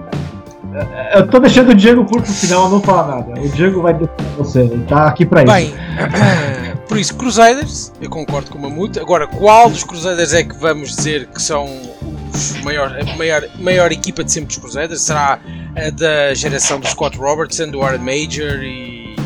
Eu 1.14 1.26
tô 1.28 1.38
deixando 1.38 1.70
o 1.70 1.74
Diego 1.74 2.04
por 2.04 2.20
pro 2.20 2.32
final 2.32 2.68
não 2.68 2.80
falar 2.82 3.16
nada. 3.16 3.40
O 3.40 3.48
Diego 3.48 3.80
vai 3.80 3.94
defender 3.94 4.36
você, 4.36 4.60
ele 4.60 4.84
tá 4.84 5.06
aqui 5.06 5.24
pra 5.24 5.42
isso. 5.42 5.52
Bem, 5.52 5.74
por 6.86 6.98
isso, 6.98 7.14
Crusaders, 7.14 7.92
eu 8.00 8.10
concordo 8.10 8.50
com 8.50 8.58
o 8.58 8.62
Mamute. 8.62 9.00
Agora, 9.00 9.26
qual 9.26 9.70
dos 9.70 9.82
Crusaders 9.84 10.34
é 10.34 10.42
que 10.42 10.54
vamos 10.56 10.94
dizer 10.94 11.26
que 11.28 11.40
são 11.40 11.66
os 12.34 12.60
maior, 12.62 12.94
a 13.00 13.16
maior, 13.16 13.42
maior 13.58 13.90
equipa 13.90 14.22
de 14.22 14.30
sempre 14.30 14.48
dos 14.48 14.58
Crusaders? 14.58 15.00
Será 15.00 15.38
a 15.74 15.90
da 15.90 16.34
geração 16.34 16.78
do 16.78 16.86
Scott 16.86 17.16
Robertson, 17.16 17.70
do 17.70 17.82
Aaron 17.82 17.98
Major 17.98 18.62
e 18.62 19.16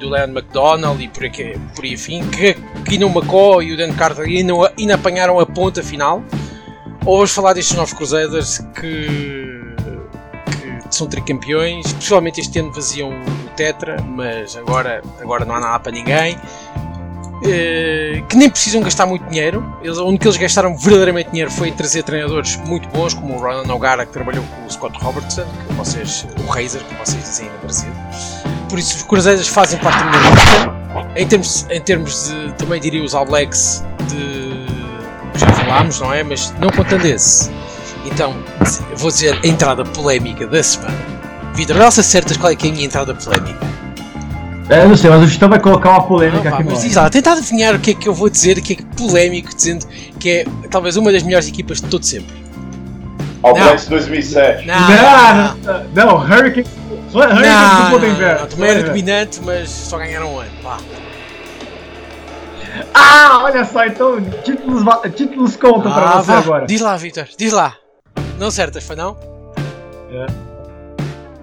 do 0.00 0.08
Leon 0.08 0.28
McDonald 0.28 1.02
e 1.02 1.08
por 1.08 1.22
aí, 1.22 1.58
por 1.74 1.84
aí 1.84 1.94
afim, 1.94 2.26
que 2.28 2.56
Keenan 2.86 3.08
McCaw 3.08 3.62
e 3.62 3.72
o 3.72 3.76
Dan 3.76 3.92
Carter 3.92 4.24
ainda, 4.24 4.52
ainda 4.78 4.94
apanharam 4.94 5.40
a 5.40 5.46
ponta 5.46 5.82
final? 5.82 6.22
Ou 7.04 7.16
vamos 7.16 7.32
falar 7.32 7.52
destes 7.52 7.76
novos 7.76 7.92
Crusaders 7.92 8.58
que 8.80 9.56
são 10.90 11.06
tricampeões, 11.06 11.92
possivelmente 11.92 12.40
este 12.40 12.58
ano 12.58 12.72
vaziam 12.72 13.10
o 13.10 13.48
Tetra, 13.56 14.00
mas 14.02 14.56
agora, 14.56 15.02
agora 15.20 15.44
não 15.44 15.54
há 15.54 15.60
nada 15.60 15.80
para 15.80 15.92
ninguém. 15.92 16.36
Uh, 17.36 18.24
que 18.28 18.36
nem 18.36 18.48
precisam 18.48 18.80
gastar 18.80 19.04
muito 19.06 19.28
dinheiro. 19.28 19.64
Eles, 19.82 19.98
onde 19.98 20.18
que 20.18 20.26
eles 20.26 20.38
gastaram 20.38 20.76
verdadeiramente 20.76 21.30
dinheiro 21.30 21.50
foi 21.50 21.68
em 21.68 21.72
trazer 21.72 22.02
treinadores 22.02 22.56
muito 22.66 22.88
bons, 22.88 23.12
como 23.14 23.36
o 23.36 23.38
Ronan 23.38 23.72
O'Gara, 23.72 24.06
que 24.06 24.12
trabalhou 24.12 24.42
com 24.44 24.66
o 24.66 24.70
Scott 24.70 24.98
Robertson, 24.98 25.44
que 25.68 25.74
vocês, 25.74 26.26
o 26.38 26.50
Razer, 26.50 26.82
que 26.82 26.94
vocês 26.94 27.22
dizem 27.22 27.50
no 27.50 27.58
Brasil. 27.58 28.55
Por 28.68 28.78
isso, 28.78 28.96
os 28.96 29.02
Cruzeiros 29.02 29.48
fazem 29.48 29.78
parte 29.78 29.98
da 29.98 30.10
minha 30.10 30.30
lista. 30.30 30.76
Em 31.14 31.26
termos, 31.26 31.66
em 31.70 31.80
termos 31.80 32.28
de, 32.28 32.52
também 32.54 32.80
diria 32.80 33.02
os 33.02 33.14
All 33.14 33.26
Blacks, 33.26 33.84
de, 34.08 35.38
já 35.38 35.46
falámos, 35.52 36.00
não 36.00 36.12
é? 36.12 36.22
Mas 36.22 36.52
não 36.58 36.68
contando 36.70 37.04
esse 37.04 37.50
então, 38.06 38.34
vou 38.94 39.10
dizer 39.10 39.38
a 39.42 39.46
entrada 39.46 39.84
polémica 39.84 40.46
da 40.46 40.62
semana. 40.62 40.94
Vitor, 41.54 41.76
não 41.76 41.90
se 41.90 42.00
acertas 42.00 42.36
qual 42.36 42.52
é, 42.52 42.56
que 42.56 42.66
é 42.66 42.70
a 42.70 42.72
minha 42.72 42.86
entrada 42.86 43.14
polémica. 43.14 43.66
É, 44.68 44.86
não 44.86 44.96
sei, 44.96 45.10
mas 45.10 45.22
o 45.22 45.26
Gestão 45.26 45.48
vai 45.48 45.60
colocar 45.60 45.90
uma 45.90 46.02
polêmica 46.06 46.50
não, 46.50 46.58
aqui. 46.58 46.68
Mas 46.68 46.82
diz 46.82 46.94
lá, 46.94 47.08
tentar 47.10 47.32
adivinhar 47.32 47.74
o 47.74 47.78
que 47.78 47.92
é 47.92 47.94
que 47.94 48.08
eu 48.08 48.14
vou 48.14 48.28
dizer, 48.28 48.58
o 48.58 48.62
que 48.62 48.72
é 48.72 48.76
que 48.76 48.84
polémico, 48.84 49.54
dizendo 49.54 49.86
que 50.18 50.30
é 50.30 50.44
talvez 50.70 50.96
uma 50.96 51.12
das 51.12 51.22
melhores 51.22 51.48
equipas 51.48 51.80
de 51.80 51.88
todo 51.88 52.04
sempre. 52.04 52.34
All 53.42 53.54
Blacks 53.54 53.86
2007. 53.86 54.66
Não, 54.66 54.74
não, 54.88 55.56
não, 55.94 56.06
não, 56.06 56.16
Hurricane. 56.16 56.26
Hurricane 56.26 56.66
não, 57.24 57.84
do 57.84 57.90
Golden 57.90 58.14
Bear. 58.14 58.46
Também 58.46 58.70
era 58.70 58.82
dominante, 58.82 59.40
mas 59.44 59.70
só 59.70 59.98
ganharam 59.98 60.34
um 60.34 60.40
ano. 60.40 60.50
Pá. 60.62 60.78
Ah, 62.94 63.40
olha 63.42 63.64
só, 63.64 63.86
então 63.86 64.20
títulos, 64.44 64.82
títulos 65.14 65.56
contam 65.56 65.92
ah, 65.92 65.94
pra 65.94 66.10
você 66.18 66.32
vá. 66.32 66.38
agora. 66.38 66.66
Diz 66.66 66.80
lá, 66.80 66.96
Vitor, 66.96 67.26
diz 67.38 67.52
lá. 67.52 67.74
Não 68.38 68.50
certas, 68.50 68.84
foi 68.84 68.96
não? 68.96 69.16
É. 70.10 70.26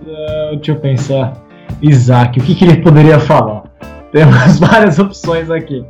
Uh, 0.06 0.56
deixa 0.58 0.72
eu 0.72 0.80
pensar. 0.80 1.34
Isaac, 1.82 2.40
o 2.40 2.44
que, 2.44 2.56
que 2.56 2.66
ele 2.66 2.82
poderia 2.82 3.20
falar? 3.20 3.64
Temos 4.12 4.60
várias 4.60 5.00
opções 5.00 5.50
aqui. 5.50 5.86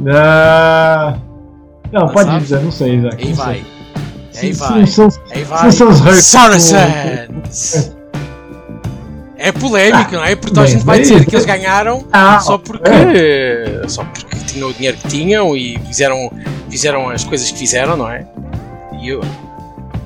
Uh... 0.00 1.32
Não, 1.92 2.06
não, 2.06 2.08
pode 2.08 2.30
sabe? 2.30 2.40
dizer, 2.40 2.62
não 2.62 2.72
sei, 2.72 2.96
Isaac. 2.96 3.22
Aí 3.22 3.32
vai. 3.32 3.64
Aí 4.40 4.52
vai. 4.52 4.86
São, 4.86 5.08
Aí 5.30 5.44
vai. 5.44 5.70
São 5.70 5.88
os 5.88 5.98
Saracens! 6.24 7.94
É 9.44 9.50
polémico, 9.50 10.12
não 10.12 10.24
é? 10.24 10.36
Porque 10.36 10.60
a 10.60 10.66
gente 10.66 10.84
vai 10.84 11.00
dizer 11.00 11.26
que 11.26 11.34
eles 11.34 11.44
ganharam 11.44 12.06
ah, 12.12 12.38
só 12.38 12.56
porque. 12.58 12.88
É. 12.88 13.82
Só 13.88 14.04
porque 14.04 14.36
tinham 14.46 14.68
o 14.68 14.72
dinheiro 14.72 14.96
que 14.96 15.08
tinham 15.08 15.56
e 15.56 15.78
fizeram, 15.88 16.30
fizeram 16.70 17.10
as 17.10 17.24
coisas 17.24 17.50
que 17.50 17.58
fizeram, 17.58 17.96
não 17.96 18.08
é? 18.08 18.24
E 19.00 19.08
eu, 19.08 19.20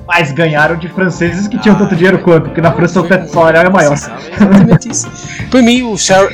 mas 0.07 0.31
ganharam 0.31 0.75
de 0.75 0.87
franceses 0.87 1.47
que 1.47 1.59
tinham 1.59 1.75
ah, 1.75 1.79
tanto 1.79 1.95
dinheiro 1.95 2.17
quanto, 2.23 2.45
porque 2.45 2.61
na 2.61 2.71
França 2.71 2.99
o 2.99 3.07
teto 3.07 3.29
salarial 3.29 3.65
é 3.65 3.69
maior. 3.69 3.93
Exatamente 3.93 4.89
isso. 4.89 5.07
Para 5.51 5.61
mim, 5.61 5.83
o 5.83 5.97
Char... 5.97 6.29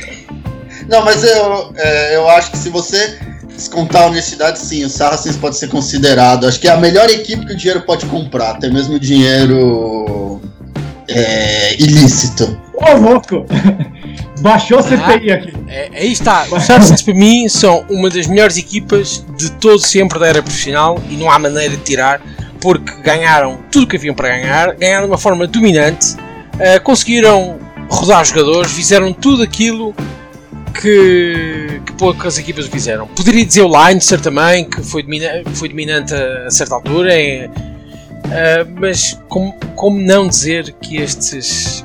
Não, 0.88 1.04
mas 1.04 1.24
eu, 1.24 1.72
é, 1.76 2.16
eu 2.16 2.28
acho 2.30 2.52
que 2.52 2.56
se 2.56 2.70
você 2.70 3.18
descontar 3.48 4.02
a 4.02 4.06
honestidade, 4.06 4.58
sim, 4.60 4.84
o 4.84 4.88
Saracens 4.88 5.36
pode 5.36 5.58
ser 5.58 5.68
considerado. 5.68 6.46
Acho 6.46 6.58
que 6.58 6.68
é 6.68 6.72
a 6.72 6.76
melhor 6.76 7.10
equipe 7.10 7.44
que 7.44 7.52
o 7.52 7.56
dinheiro 7.56 7.82
pode 7.82 8.06
comprar, 8.06 8.52
até 8.52 8.70
mesmo 8.70 8.98
dinheiro 8.98 10.40
é, 11.08 11.74
ilícito. 11.74 12.63
Ô, 12.76 12.96
louco! 12.96 13.46
Baixou 14.40 14.78
a 14.78 14.82
CPI 14.82 15.30
ah, 15.30 15.34
aqui. 15.34 15.52
É, 15.68 15.90
aí 15.94 16.12
está. 16.12 16.44
Os 16.50 16.64
Saracens, 16.64 17.02
para 17.02 17.14
mim, 17.14 17.48
são 17.48 17.84
uma 17.88 18.10
das 18.10 18.26
melhores 18.26 18.56
equipas 18.56 19.24
de 19.36 19.50
todo 19.52 19.78
sempre 19.78 20.18
da 20.18 20.26
era 20.26 20.42
profissional 20.42 21.00
e 21.08 21.16
não 21.16 21.30
há 21.30 21.38
maneira 21.38 21.76
de 21.76 21.82
tirar 21.82 22.20
porque 22.60 22.92
ganharam 23.02 23.58
tudo 23.70 23.84
o 23.84 23.86
que 23.86 23.96
haviam 23.96 24.14
para 24.14 24.28
ganhar, 24.28 24.74
ganharam 24.74 25.04
de 25.04 25.12
uma 25.12 25.18
forma 25.18 25.46
dominante, 25.46 26.14
uh, 26.14 26.82
conseguiram 26.82 27.58
rodar 27.90 28.24
jogadores, 28.24 28.72
fizeram 28.72 29.12
tudo 29.12 29.42
aquilo 29.42 29.94
que, 30.72 31.82
que 31.84 31.92
poucas 31.92 32.38
equipas 32.38 32.66
fizeram. 32.66 33.06
Poderia 33.08 33.44
dizer 33.44 33.60
o 33.60 33.68
Leinster 33.68 34.18
também, 34.18 34.64
que 34.64 34.82
foi, 34.82 35.02
domina, 35.02 35.28
foi 35.52 35.68
dominante 35.68 36.14
a, 36.14 36.46
a 36.46 36.50
certa 36.50 36.74
altura, 36.74 37.14
em, 37.14 37.50
uh, 38.24 38.80
mas 38.80 39.18
como, 39.28 39.52
como 39.76 40.00
não 40.00 40.28
dizer 40.28 40.72
que 40.80 40.96
estes, 40.96 41.84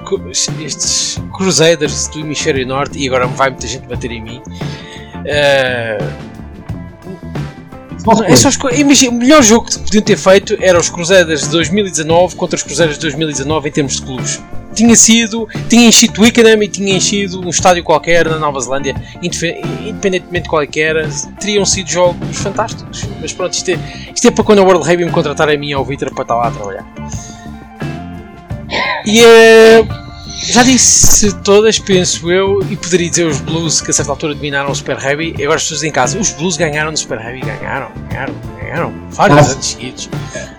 estes 0.62 1.22
Crusaders 1.36 2.08
do 2.08 2.20
Hemisfério 2.20 2.66
Norte, 2.68 3.00
e 3.00 3.08
agora 3.08 3.28
vai 3.28 3.50
muita 3.50 3.68
gente 3.68 3.88
bater 3.88 4.12
em 4.12 4.22
mim, 4.22 4.42
uh, 5.16 6.30
é 8.26 8.36
só 8.36 8.50
imagina, 8.72 9.12
o 9.12 9.16
melhor 9.16 9.44
jogo 9.44 9.66
que 9.66 9.78
podiam 9.78 10.02
ter 10.02 10.18
feito 10.18 10.58
era 10.62 10.80
os 10.80 10.90
Crusaders 10.90 11.42
de 11.42 11.50
2019 11.50 12.36
contra 12.36 12.56
os 12.56 12.64
Crusaders 12.64 12.96
de 12.96 13.02
2019 13.02 13.70
em 13.70 13.72
termos 13.72 13.96
de 13.98 14.02
clubes. 14.02 14.42
Tinha 14.74 14.96
sido, 14.96 15.48
tinha 15.68 15.88
enchido 15.88 16.14
Twickenham 16.14 16.62
e 16.64 16.68
tinha 16.68 16.96
enchido 16.96 17.42
um 17.42 17.50
estádio 17.50 17.84
qualquer 17.84 18.28
na 18.30 18.38
Nova 18.38 18.60
Zelândia, 18.60 18.96
independentemente 19.22 20.44
de 20.44 20.50
qual 20.50 20.64
era, 20.76 21.10
teriam 21.40 21.66
sido 21.66 21.90
jogos 21.90 22.38
fantásticos. 22.38 23.04
Mas 23.20 23.34
pronto, 23.34 23.54
isto 23.54 23.72
é, 23.72 23.80
isto 24.14 24.28
é 24.28 24.32
para 24.32 24.44
quando 24.44 24.60
a 24.60 24.64
World 24.64 24.88
Rugby 24.88 25.06
me 25.06 25.12
contratar 25.12 25.50
a 25.50 25.58
mim 25.58 25.74
ou 25.74 25.82
o 25.82 25.86
Victor 25.86 26.14
para 26.14 26.22
estar 26.22 26.36
lá 26.36 26.48
a 26.48 26.52
trabalhar. 26.52 26.86
E 29.06 29.22
é. 29.22 30.09
Já 30.42 30.64
disse 30.64 31.34
todas, 31.42 31.78
penso 31.78 32.32
eu, 32.32 32.60
e 32.70 32.76
poderia 32.76 33.10
dizer 33.10 33.26
os 33.26 33.40
Blues 33.42 33.82
que 33.82 33.92
a 33.92 33.94
certa 33.94 34.12
altura 34.12 34.34
dominaram 34.34 34.72
o 34.72 34.76
Super 34.76 34.98
Heavy. 34.98 35.36
E 35.38 35.44
agora 35.44 35.58
as 35.58 35.64
pessoas 35.64 35.84
em 35.84 35.92
casa, 35.92 36.18
os 36.18 36.32
Blues 36.32 36.58
ganharam 36.58 36.92
no 36.92 36.98
Super 36.98 37.20
Heavy, 37.20 37.42
ganharam, 37.42 37.92
ganharam, 38.10 38.34
ganharam, 38.60 38.94
vários 39.12 39.52
anos 39.52 39.66
seguidos. 39.66 40.10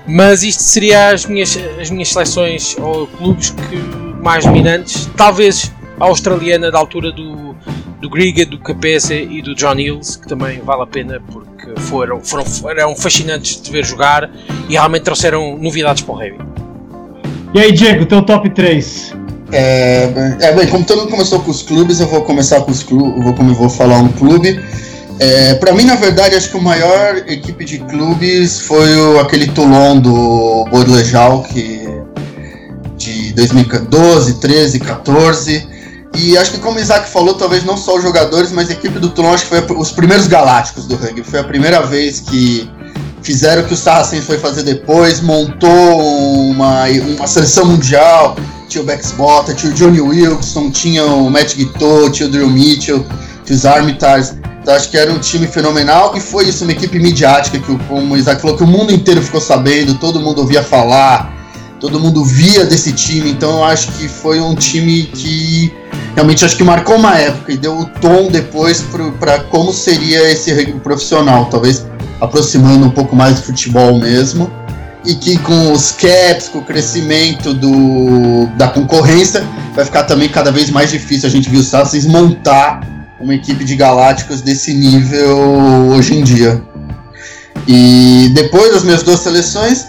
Mas 0.07 0.43
isto 0.43 0.63
seria 0.63 1.11
as 1.11 1.25
minhas, 1.25 1.59
as 1.81 1.91
minhas 1.91 2.13
seleções 2.13 2.77
ou 2.79 3.07
clubes 3.07 3.51
que, 3.51 3.77
mais 4.23 4.45
dominantes. 4.45 5.09
Talvez 5.17 5.73
a 5.99 6.05
australiana 6.05 6.71
da 6.71 6.79
altura 6.79 7.11
do, 7.11 7.55
do 8.01 8.11
Griga, 8.11 8.45
do 8.47 8.59
Capese 8.59 9.15
e 9.15 9.43
do 9.43 9.55
John 9.55 9.79
Hills, 9.79 10.19
que 10.19 10.29
também 10.29 10.61
vale 10.61 10.83
a 10.83 10.87
pena 10.87 11.23
porque 11.33 11.81
foram, 11.81 12.21
foram, 12.21 12.45
foram 12.45 12.95
fascinantes 12.97 13.61
de 13.61 13.71
ver 13.71 13.85
jogar 13.85 14.31
e 14.69 14.73
realmente 14.73 15.03
trouxeram 15.03 15.57
novidades 15.59 16.03
para 16.03 16.15
o 16.15 16.23
Heavy. 16.23 16.39
E 17.53 17.59
aí, 17.59 17.73
Diego, 17.73 18.07
teu 18.07 18.23
top 18.23 18.49
3? 18.51 19.20
É, 19.53 20.37
é, 20.41 20.53
bem, 20.53 20.67
como 20.69 20.85
todo 20.85 21.01
mundo 21.01 21.11
começou 21.11 21.41
com 21.41 21.51
os 21.51 21.63
clubes, 21.63 22.01
eu 22.01 22.07
vou 22.07 22.23
começar 22.23 22.61
com 22.61 22.71
os 22.71 22.83
clubes, 22.83 23.23
vou, 23.23 23.35
como 23.35 23.55
vou 23.55 23.69
falar 23.69 23.99
um 23.99 24.09
clube. 24.09 24.61
É, 25.19 25.55
para 25.55 25.73
mim, 25.73 25.85
na 25.85 25.97
verdade, 25.97 26.35
acho 26.35 26.51
que 26.51 26.57
o 26.57 26.63
maior 26.63 27.17
equipe 27.27 27.65
de 27.65 27.79
clubes 27.79 28.61
foi 28.61 28.97
o, 28.97 29.21
aquele 29.21 29.49
Toulon 29.49 29.99
do 29.99 30.65
Baudelaire 30.71 31.11
que 31.53 31.91
de 32.97 33.33
2012, 33.35 34.35
13, 34.35 34.81
14. 34.81 35.69
E 36.17 36.37
acho 36.37 36.53
que 36.53 36.59
como 36.59 36.79
o 36.79 36.81
Isaac 36.81 37.09
falou, 37.09 37.35
talvez 37.35 37.65
não 37.65 37.77
só 37.77 37.97
os 37.97 38.03
jogadores, 38.03 38.51
mas 38.51 38.69
a 38.71 38.73
equipe 38.73 38.99
do 38.99 39.11
Toulon 39.11 39.33
acho 39.33 39.45
que 39.45 39.51
foi 39.51 39.77
os 39.77 39.93
primeiros 39.93 40.27
galácticos 40.27 40.87
do 40.87 40.97
rugby. 40.97 41.23
Foi 41.23 41.41
a 41.41 41.45
primeira 41.45 41.83
vez 41.83 42.21
que 42.21 42.69
fizeram 43.23 43.63
o 43.63 43.67
que 43.67 43.75
o 43.75 43.77
Saracens 43.77 44.25
foi 44.25 44.39
fazer 44.39 44.63
depois, 44.63 45.21
montou 45.21 46.01
uma, 46.51 46.85
uma 46.87 47.27
seleção 47.27 47.67
mundial, 47.67 48.37
tinha 48.71 48.83
o 48.83 48.87
Bex 48.87 49.13
Bota, 49.13 49.53
tinha 49.53 49.73
o 49.73 49.75
Johnny 49.75 50.01
Wilson, 50.01 50.71
tinha 50.71 51.05
o 51.05 51.29
Matt 51.29 51.57
Guitot, 51.57 52.13
tinha 52.13 52.29
o 52.29 52.33
Drew 52.33 52.49
Mitchell, 52.49 53.05
tinha 53.45 53.57
os 53.57 53.67
Armitars. 53.67 54.35
Então 54.63 54.75
acho 54.75 54.91
que 54.91 54.97
era 54.97 55.13
um 55.13 55.19
time 55.19 55.47
fenomenal 55.47 56.17
e 56.17 56.21
foi 56.21 56.49
isso, 56.49 56.63
uma 56.65 56.73
equipe 56.73 56.99
midiática 56.99 57.59
que, 57.59 57.79
como 57.89 58.15
o 58.15 58.17
Isaac 58.17 58.41
falou, 58.41 58.57
que 58.57 58.63
o 58.63 58.67
mundo 58.67 58.93
inteiro 58.93 59.21
ficou 59.21 59.41
sabendo, 59.41 59.95
todo 59.95 60.21
mundo 60.21 60.43
ouvia 60.43 60.63
falar, 60.63 61.35
todo 61.81 61.99
mundo 61.99 62.25
via 62.25 62.65
desse 62.65 62.93
time. 62.93 63.31
Então 63.31 63.65
acho 63.65 63.91
que 63.93 64.07
foi 64.07 64.41
um 64.41 64.55
time 64.55 65.03
que 65.03 65.73
realmente 66.15 66.45
acho 66.45 66.57
que 66.57 66.63
marcou 66.63 66.97
uma 66.97 67.19
época 67.19 67.53
e 67.53 67.57
deu 67.57 67.77
o 67.77 67.87
tom 67.87 68.29
depois 68.31 68.85
para 69.19 69.41
como 69.41 69.73
seria 69.73 70.31
esse 70.31 70.53
rugby 70.53 70.79
profissional, 70.79 71.47
talvez 71.47 71.85
aproximando 72.21 72.87
um 72.87 72.91
pouco 72.91 73.17
mais 73.17 73.37
do 73.37 73.43
futebol 73.43 73.99
mesmo 73.99 74.60
e 75.05 75.15
que 75.15 75.39
com 75.39 75.73
os 75.73 75.93
caps, 75.93 76.49
com 76.49 76.59
o 76.59 76.65
crescimento 76.65 77.55
do, 77.55 78.47
da 78.57 78.69
concorrência, 78.69 79.47
vai 79.75 79.85
ficar 79.85 80.05
também 80.05 80.29
cada 80.29 80.53
vez 80.53 80.71
mais 80.71 80.91
difícil 80.91 81.29
a 81.29 81.33
gente 81.33 81.49
viu 81.49 81.61
os 81.61 82.05
montar 82.07 82.81
uma 83.19 83.35
equipe 83.35 83.65
de 83.65 83.77
galácticos 83.77 84.41
desse 84.41 84.73
nível 84.73 85.39
hoje 85.91 86.15
em 86.15 86.25
dia. 86.25 86.63
E 87.67 88.31
depois 88.35 88.73
das 88.73 88.83
minhas 88.83 89.03
duas 89.03 89.21
seleções, 89.21 89.87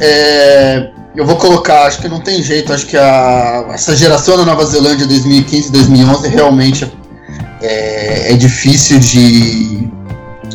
é, 0.00 0.90
eu 1.16 1.24
vou 1.24 1.36
colocar, 1.36 1.86
acho 1.86 2.00
que 2.00 2.08
não 2.08 2.20
tem 2.20 2.42
jeito, 2.42 2.72
acho 2.72 2.86
que 2.86 2.96
a, 2.96 3.66
essa 3.72 3.96
geração 3.96 4.36
da 4.36 4.44
Nova 4.44 4.64
Zelândia 4.66 5.06
2015 5.06 5.72
2011 5.72 6.28
realmente 6.28 6.92
é, 7.62 8.32
é 8.32 8.36
difícil 8.36 8.98
de, 8.98 9.88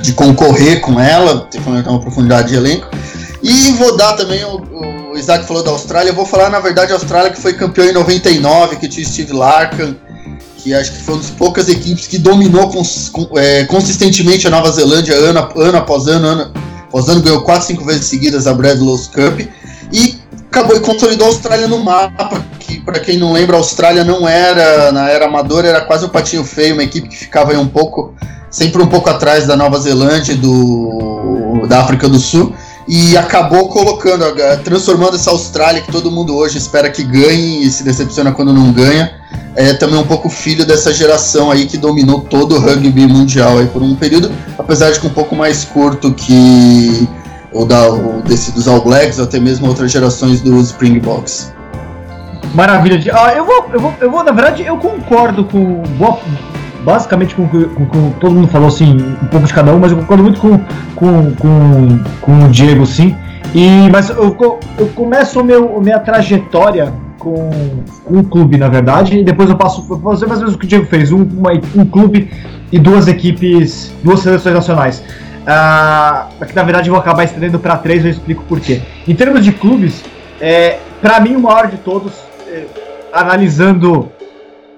de 0.01 0.13
concorrer 0.13 0.81
com 0.81 0.99
ela, 0.99 1.47
tem 1.49 1.61
uma 1.61 1.99
profundidade 1.99 2.49
de 2.49 2.55
elenco. 2.55 2.87
E 3.49 3.71
vou 3.71 3.97
dar 3.97 4.13
também, 4.13 4.43
o, 4.45 5.11
o 5.11 5.17
Isaac 5.17 5.47
falou 5.47 5.63
da 5.63 5.71
Austrália, 5.71 6.11
eu 6.11 6.13
vou 6.13 6.23
falar 6.23 6.51
na 6.51 6.59
verdade 6.59 6.91
a 6.91 6.95
Austrália 6.95 7.31
que 7.31 7.41
foi 7.41 7.53
campeão 7.53 7.87
em 7.87 7.93
99, 7.93 8.75
que 8.75 8.87
tinha 8.87 9.03
Steve 9.03 9.33
Larkin, 9.33 9.97
que 10.57 10.71
acho 10.71 10.91
que 10.91 11.01
foi 11.01 11.15
uma 11.15 11.23
das 11.23 11.31
poucas 11.31 11.67
equipes 11.67 12.05
que 12.05 12.19
dominou 12.19 12.69
cons, 12.69 13.11
é, 13.37 13.63
consistentemente 13.63 14.45
a 14.45 14.51
Nova 14.51 14.71
Zelândia 14.71 15.15
ano, 15.15 15.49
ano 15.55 15.77
após 15.79 16.07
ano, 16.07 16.27
ano 16.27 16.53
após 16.87 17.09
ano, 17.09 17.23
ganhou 17.23 17.41
4, 17.41 17.65
5 17.65 17.85
vezes 17.85 18.05
seguidas 18.05 18.45
a 18.45 18.53
Bradlow's 18.53 19.07
Cup 19.07 19.39
e 19.91 20.19
acabou 20.45 20.77
e 20.77 20.79
consolidou 20.81 21.25
a 21.25 21.29
Austrália 21.31 21.67
no 21.67 21.79
mapa, 21.79 22.45
que 22.59 22.79
para 22.81 22.99
quem 22.99 23.17
não 23.17 23.33
lembra, 23.33 23.55
a 23.55 23.59
Austrália 23.59 24.03
não 24.03 24.27
era, 24.27 24.91
na 24.91 25.09
era 25.09 25.25
amadora, 25.25 25.67
era 25.67 25.81
quase 25.81 26.05
o 26.05 26.09
patinho 26.09 26.43
feio, 26.43 26.75
uma 26.75 26.83
equipe 26.83 27.07
que 27.07 27.17
ficava 27.17 27.49
aí 27.49 27.57
um 27.57 27.67
pouco, 27.67 28.13
sempre 28.51 28.79
um 28.79 28.87
pouco 28.87 29.09
atrás 29.09 29.47
da 29.47 29.55
Nova 29.57 29.79
Zelândia 29.79 30.35
do 30.35 31.65
da 31.67 31.81
África 31.81 32.07
do 32.07 32.19
Sul 32.19 32.53
e 32.91 33.15
acabou 33.15 33.69
colocando, 33.69 34.25
transformando 34.63 35.15
essa 35.15 35.29
Austrália 35.29 35.79
que 35.79 35.91
todo 35.91 36.09
mundo 36.09 36.35
hoje 36.35 36.57
espera 36.57 36.89
que 36.89 37.03
ganhe 37.03 37.63
e 37.63 37.69
se 37.69 37.83
decepciona 37.83 38.31
quando 38.31 38.51
não 38.51 38.71
ganha. 38.71 39.13
É 39.55 39.73
também 39.73 39.99
um 39.99 40.07
pouco 40.07 40.27
filho 40.27 40.65
dessa 40.65 40.91
geração 40.91 41.51
aí 41.51 41.67
que 41.67 41.77
dominou 41.77 42.21
todo 42.21 42.55
o 42.55 42.59
rugby 42.59 43.05
mundial 43.05 43.59
aí 43.59 43.67
por 43.67 43.83
um 43.83 43.95
período, 43.95 44.31
apesar 44.57 44.89
de 44.89 44.99
que 44.99 45.05
um 45.05 45.11
pouco 45.11 45.35
mais 45.35 45.63
curto 45.63 46.11
que 46.11 47.07
o, 47.53 47.63
da, 47.63 47.91
o 47.91 48.23
desse 48.23 48.51
dos 48.53 48.67
All 48.67 48.81
Blacks, 48.81 49.19
ou 49.19 49.25
até 49.25 49.39
mesmo 49.39 49.67
outras 49.67 49.91
gerações 49.91 50.41
dos 50.41 50.69
Springboks. 50.69 51.53
Maravilha. 52.55 53.13
Ah, 53.13 53.33
eu, 53.33 53.45
vou, 53.45 53.69
eu, 53.71 53.79
vou, 53.79 53.93
eu 54.01 54.09
vou, 54.09 54.23
na 54.23 54.31
verdade, 54.31 54.65
eu 54.65 54.77
concordo 54.77 55.43
com 55.43 55.83
boa, 55.97 56.19
basicamente 56.83 57.35
com 57.35 57.43
o 57.43 57.49
que 57.49 58.19
todo 58.19 58.33
mundo 58.33 58.47
falou, 58.47 58.67
assim, 58.67 58.97
um 59.21 59.27
pouco 59.27 59.45
de 59.45 59.53
cada 59.53 59.73
um, 59.73 59.79
mas 59.79 59.91
eu 59.91 59.97
concordo 59.97 60.23
muito 60.23 60.39
com, 60.39 60.57
com, 60.95 61.31
com, 61.35 61.99
com 62.21 62.45
o 62.45 62.47
Diego, 62.49 62.85
sim. 62.85 63.15
E, 63.53 63.89
mas 63.91 64.09
eu, 64.09 64.35
eu 64.77 64.87
começo 64.95 65.39
a 65.39 65.43
meu, 65.43 65.81
minha 65.81 65.99
trajetória 65.99 66.93
com, 67.17 67.49
um 68.09 68.23
clube, 68.23 68.57
na 68.57 68.67
verdade, 68.67 69.19
e 69.19 69.23
depois 69.23 69.49
eu 69.49 69.55
passo 69.55 69.81
a 69.81 69.97
fazer 69.97 70.25
mais 70.25 70.39
ou 70.39 70.45
menos 70.45 70.55
o 70.55 70.57
que 70.57 70.65
o 70.65 70.67
Diego 70.67 70.85
fez, 70.85 71.11
um, 71.11 71.23
uma, 71.23 71.51
um 71.75 71.85
clube 71.85 72.31
e 72.71 72.79
duas 72.79 73.07
equipes, 73.07 73.91
duas 74.03 74.21
seleções 74.21 74.55
nacionais. 74.55 75.03
Uh, 75.41 76.27
aqui 76.41 76.55
na 76.55 76.63
verdade 76.63 76.89
eu 76.89 76.93
vou 76.93 77.01
acabar 77.01 77.23
estendendo 77.23 77.57
para 77.59 77.75
três, 77.77 78.03
eu 78.03 78.11
explico 78.11 78.43
por 78.43 78.59
quê. 78.59 78.81
Em 79.07 79.15
termos 79.15 79.43
de 79.43 79.51
clubes, 79.51 80.03
é, 80.39 80.79
para 81.01 81.19
mim 81.19 81.35
o 81.35 81.39
maior 81.39 81.67
de 81.67 81.77
todos, 81.77 82.13
é, 82.47 82.65
analisando 83.11 84.09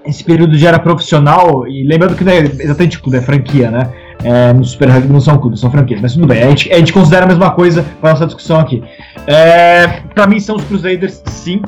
esse 0.04 0.24
período 0.24 0.56
já 0.56 0.68
era 0.68 0.78
profissional, 0.78 1.66
e 1.66 1.84
lembrando 1.84 2.16
que 2.16 2.24
não 2.24 2.32
é 2.32 2.38
exatamente 2.38 2.98
clube, 3.00 3.18
é 3.18 3.20
franquia, 3.20 3.70
né? 3.70 3.90
É, 4.24 4.52
no 4.52 4.64
Super 4.64 4.88
Rugby 4.88 5.12
não 5.12 5.20
são 5.20 5.36
clubes, 5.38 5.60
são 5.60 5.70
franquias, 5.70 6.00
mas 6.00 6.14
tudo 6.14 6.26
bem, 6.26 6.42
a 6.42 6.48
gente, 6.48 6.72
a 6.72 6.78
gente 6.78 6.92
considera 6.92 7.24
a 7.24 7.28
mesma 7.28 7.50
coisa 7.50 7.84
para 8.00 8.10
nossa 8.10 8.26
discussão 8.26 8.60
aqui. 8.60 8.82
É, 9.26 10.00
para 10.14 10.26
mim 10.26 10.38
são 10.38 10.56
os 10.56 10.64
Crusaders, 10.64 11.20
sim, 11.26 11.60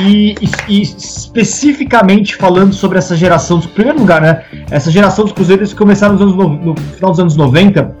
e, 0.00 0.34
e, 0.40 0.48
e, 0.68 0.82
especificamente 0.82 2.36
falando 2.36 2.72
sobre 2.72 2.98
essa 2.98 3.16
geração, 3.16 3.58
em 3.58 3.68
primeiro 3.68 3.98
lugar, 3.98 4.20
né? 4.20 4.42
Essa 4.70 4.90
geração 4.90 5.24
dos 5.24 5.32
Crusaders 5.32 5.72
que 5.72 5.78
começaram 5.78 6.14
nos 6.14 6.22
anos 6.22 6.36
no, 6.36 6.76
final 6.76 7.10
dos 7.10 7.20
anos 7.20 7.36
90. 7.36 7.96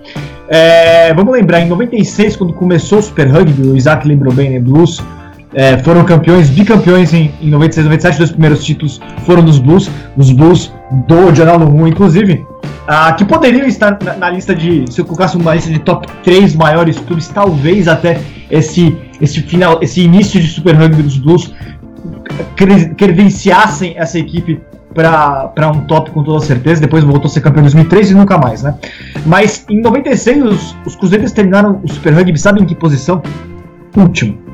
É, 0.48 1.12
vamos 1.12 1.32
lembrar, 1.32 1.60
em 1.60 1.68
96, 1.68 2.36
quando 2.36 2.52
começou 2.52 2.98
o 2.98 3.02
Super 3.02 3.28
Rugby, 3.28 3.68
o 3.68 3.76
Isaac 3.76 4.06
lembrou 4.06 4.32
bem, 4.32 4.50
né? 4.50 4.60
Blues 4.60 5.02
é, 5.54 5.78
foram 5.78 6.04
campeões, 6.04 6.50
bicampeões 6.50 7.12
em, 7.12 7.32
em 7.40 7.48
96 7.48 7.84
97, 7.84 8.18
dois 8.18 8.30
primeiros 8.30 8.64
títulos 8.64 9.00
foram 9.24 9.42
dos 9.42 9.58
Blues, 9.58 9.90
os 10.16 10.30
Blues 10.30 10.72
do 11.06 11.34
Jornal 11.34 11.58
Moon, 11.60 11.86
inclusive, 11.86 12.46
ah, 12.86 13.12
que 13.12 13.24
poderiam 13.24 13.66
estar 13.66 13.98
na, 14.02 14.14
na, 14.14 14.30
lista 14.30 14.54
de, 14.54 14.84
se 14.90 15.00
eu 15.00 15.04
colocasse 15.04 15.36
uma 15.36 15.54
lista 15.54 15.70
de 15.70 15.78
top 15.78 16.06
3 16.22 16.54
maiores 16.54 16.98
clubes, 16.98 17.28
talvez 17.28 17.88
até 17.88 18.20
esse, 18.50 18.96
esse 19.20 19.40
final, 19.42 19.78
esse 19.82 20.00
início 20.00 20.40
de 20.40 20.48
Super 20.48 20.74
Rugby 20.74 21.02
dos 21.02 21.18
Blues 21.18 21.52
credenciassem 22.96 23.94
essa 23.96 24.18
equipe 24.18 24.60
para 24.94 25.70
um 25.70 25.80
top 25.82 26.10
com 26.10 26.22
toda 26.22 26.40
certeza. 26.44 26.80
Depois 26.80 27.04
voltou 27.04 27.26
a 27.26 27.28
ser 27.28 27.40
campeão 27.40 27.60
em 27.60 27.64
2003 27.64 28.10
e 28.10 28.14
nunca 28.14 28.38
mais, 28.38 28.62
né? 28.62 28.74
Mas 29.26 29.64
em 29.68 29.80
96 29.80 30.44
os, 30.44 30.76
os 30.86 30.96
Cruzeiros 30.96 31.32
terminaram 31.32 31.80
o 31.82 31.92
Super 31.92 32.14
Rugby, 32.14 32.38
sabe 32.38 32.62
em 32.62 32.64
que 32.64 32.74
posição? 32.74 33.22
último. 33.96 34.47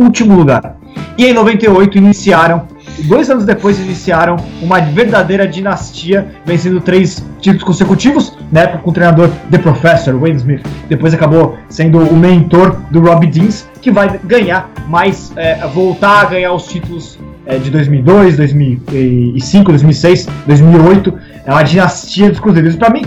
Último 0.00 0.34
lugar. 0.34 0.76
E 1.18 1.26
em 1.26 1.34
98 1.34 1.98
iniciaram, 1.98 2.66
dois 3.04 3.28
anos 3.28 3.44
depois 3.44 3.78
iniciaram 3.78 4.36
uma 4.62 4.80
verdadeira 4.80 5.46
dinastia, 5.46 6.26
vencendo 6.46 6.80
três 6.80 7.22
títulos 7.38 7.64
consecutivos, 7.64 8.34
na 8.50 8.60
época 8.60 8.78
com 8.78 8.90
o 8.90 8.94
treinador 8.94 9.28
The 9.50 9.58
Professor, 9.58 10.18
Wayne 10.18 10.38
Smith. 10.38 10.66
Depois 10.88 11.12
acabou 11.12 11.58
sendo 11.68 11.98
o 11.98 12.16
mentor 12.16 12.80
do 12.90 13.00
Robbie 13.00 13.26
Deans, 13.26 13.68
que 13.82 13.90
vai 13.90 14.18
ganhar 14.24 14.70
mais, 14.88 15.30
é, 15.36 15.66
voltar 15.68 16.22
a 16.22 16.24
ganhar 16.24 16.54
os 16.54 16.66
títulos 16.66 17.18
é, 17.44 17.58
de 17.58 17.70
2002, 17.70 18.38
2005, 18.38 19.70
2006, 19.70 20.28
2008. 20.46 21.18
É 21.44 21.52
uma 21.52 21.62
dinastia 21.62 22.30
dos 22.30 22.40
Cruzeiros. 22.40 22.74
Para 22.76 22.88
mim, 22.88 23.02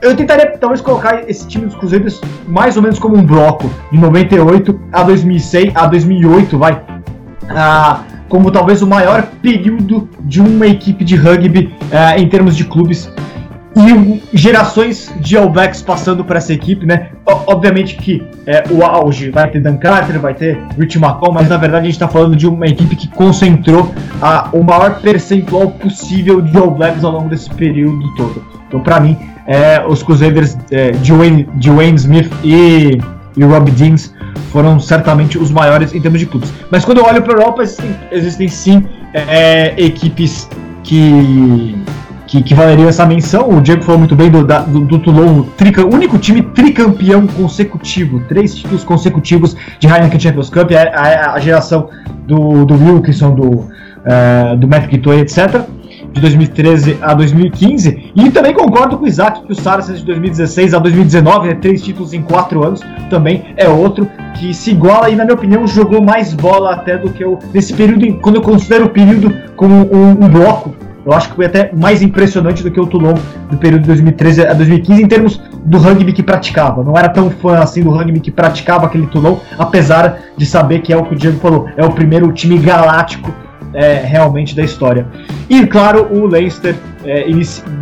eu 0.00 0.16
tentaria 0.16 0.56
talvez 0.58 0.80
colocar 0.80 1.28
esse 1.28 1.46
time 1.46 1.66
dos 1.66 1.74
Cruzeiros 1.74 2.20
mais 2.46 2.76
ou 2.76 2.82
menos 2.82 2.98
como 2.98 3.16
um 3.16 3.24
bloco 3.24 3.70
de 3.90 3.98
98 3.98 4.80
a 4.92 5.02
2006 5.02 5.72
a 5.74 5.86
2008, 5.86 6.58
vai. 6.58 6.82
Ah, 7.48 8.02
como 8.28 8.50
talvez 8.50 8.82
o 8.82 8.86
maior 8.86 9.26
período 9.42 10.08
de 10.20 10.40
uma 10.40 10.66
equipe 10.66 11.02
de 11.04 11.16
rugby 11.16 11.74
ah, 11.90 12.18
em 12.18 12.28
termos 12.28 12.56
de 12.56 12.64
clubes 12.64 13.10
e 13.76 14.36
gerações 14.36 15.12
de 15.20 15.36
All 15.36 15.48
Blacks 15.48 15.82
passando 15.82 16.24
por 16.24 16.36
essa 16.36 16.52
equipe, 16.52 16.84
né? 16.84 17.10
Obviamente 17.24 17.96
que 17.96 18.26
é, 18.46 18.64
o 18.70 18.84
auge 18.84 19.30
vai 19.30 19.48
ter 19.50 19.60
Dan 19.60 19.76
Carter, 19.76 20.18
vai 20.18 20.34
ter 20.34 20.58
Rich 20.76 20.98
McCall, 20.98 21.32
mas 21.32 21.48
na 21.48 21.56
verdade 21.56 21.82
a 21.82 21.84
gente 21.84 21.94
está 21.94 22.08
falando 22.08 22.34
de 22.34 22.46
uma 22.46 22.66
equipe 22.66 22.96
que 22.96 23.08
concentrou 23.08 23.94
a, 24.20 24.48
o 24.52 24.64
maior 24.64 25.00
percentual 25.00 25.70
possível 25.70 26.40
de 26.40 26.56
All 26.56 26.70
Blacks 26.70 27.04
ao 27.04 27.12
longo 27.12 27.28
desse 27.28 27.50
período 27.50 28.14
todo. 28.16 28.57
Então, 28.68 28.80
para 28.80 29.00
mim, 29.00 29.16
é, 29.46 29.82
os 29.86 30.02
Crusaders 30.02 30.56
é, 30.70 30.90
de, 30.90 31.12
Wayne, 31.12 31.48
de 31.54 31.70
Wayne 31.70 31.96
Smith 31.96 32.30
e, 32.44 32.98
e 33.36 33.44
Rob 33.44 33.70
Deans 33.70 34.14
foram 34.52 34.78
certamente 34.78 35.38
os 35.38 35.50
maiores 35.50 35.94
em 35.94 36.00
termos 36.00 36.20
de 36.20 36.26
clubes. 36.26 36.52
Mas 36.70 36.84
quando 36.84 36.98
eu 36.98 37.04
olho 37.04 37.22
para 37.22 37.34
a 37.34 37.36
Europa, 37.36 37.62
existem, 37.62 37.96
existem 38.12 38.48
sim 38.48 38.86
é, 39.14 39.74
equipes 39.82 40.48
que 40.84 41.74
que, 42.28 42.42
que 42.42 42.54
valeriam 42.54 42.88
essa 42.88 43.04
menção. 43.04 43.48
O 43.48 43.60
Diego 43.60 43.82
falou 43.82 43.98
muito 43.98 44.14
bem 44.14 44.30
do, 44.30 44.44
da, 44.44 44.60
do, 44.60 44.80
do 44.80 44.98
Toulon, 44.98 45.42
trica, 45.56 45.84
único 45.84 46.18
time 46.18 46.42
tricampeão 46.42 47.26
consecutivo, 47.26 48.20
três 48.28 48.54
títulos 48.54 48.84
consecutivos 48.84 49.56
de 49.80 49.88
Heineken 49.88 50.20
Champions 50.20 50.50
Cup, 50.50 50.70
a, 50.72 50.82
a, 50.82 51.32
a 51.32 51.40
geração 51.40 51.88
do, 52.26 52.64
do 52.66 52.74
Wilkinson, 52.74 53.34
do, 53.34 53.48
uh, 53.48 54.56
do 54.58 54.68
Matt 54.68 54.88
Guitoy, 54.88 55.20
etc. 55.20 55.62
De 56.12 56.20
2013 56.20 56.98
a 57.00 57.14
2015, 57.14 58.12
e 58.14 58.30
também 58.30 58.52
concordo 58.52 58.96
com 58.96 59.04
o 59.04 59.06
Isaac 59.08 59.42
que 59.44 59.52
o 59.52 59.54
Saracens 59.54 60.00
de 60.00 60.06
2016 60.06 60.74
a 60.74 60.78
2019, 60.78 61.48
né, 61.48 61.54
três 61.54 61.82
títulos 61.82 62.12
em 62.12 62.22
quatro 62.22 62.64
anos, 62.64 62.80
também 63.10 63.54
é 63.56 63.68
outro 63.68 64.08
que 64.34 64.52
se 64.52 64.70
iguala 64.70 65.10
e, 65.10 65.14
na 65.14 65.24
minha 65.24 65.34
opinião, 65.34 65.66
jogou 65.66 66.02
mais 66.02 66.32
bola 66.32 66.72
até 66.72 66.96
do 66.96 67.10
que 67.10 67.22
eu. 67.22 67.38
Nesse 67.52 67.74
período, 67.74 68.20
quando 68.20 68.36
eu 68.36 68.42
considero 68.42 68.86
o 68.86 68.90
período 68.90 69.32
como 69.54 69.74
um, 69.74 70.10
um 70.24 70.28
bloco 70.28 70.74
eu 71.08 71.14
acho 71.14 71.30
que 71.30 71.36
foi 71.36 71.46
até 71.46 71.70
mais 71.72 72.02
impressionante 72.02 72.62
do 72.62 72.70
que 72.70 72.78
o 72.78 72.86
Toulon 72.86 73.14
do 73.50 73.56
período 73.56 73.80
de 73.80 73.86
2013 73.86 74.46
a 74.46 74.52
2015 74.52 75.02
em 75.02 75.08
termos 75.08 75.40
do 75.64 75.78
rugby 75.78 76.12
que 76.12 76.22
praticava. 76.22 76.84
Não 76.84 76.98
era 76.98 77.08
tão 77.08 77.30
fã 77.30 77.60
assim 77.60 77.82
do 77.82 77.88
rugby 77.88 78.20
que 78.20 78.30
praticava 78.30 78.84
aquele 78.84 79.06
Toulon, 79.06 79.38
apesar 79.58 80.18
de 80.36 80.44
saber 80.44 80.80
que 80.80 80.92
é 80.92 80.96
o 80.98 81.04
que 81.04 81.14
o 81.14 81.16
Diego 81.16 81.38
falou, 81.40 81.66
é 81.78 81.82
o 81.82 81.92
primeiro 81.92 82.30
time 82.30 82.58
galáctico 82.58 83.32
é, 83.74 83.94
realmente 84.04 84.54
da 84.54 84.62
história. 84.62 85.06
E 85.48 85.66
claro, 85.66 86.08
o 86.10 86.26
Leicester 86.26 86.74
é, 87.04 87.24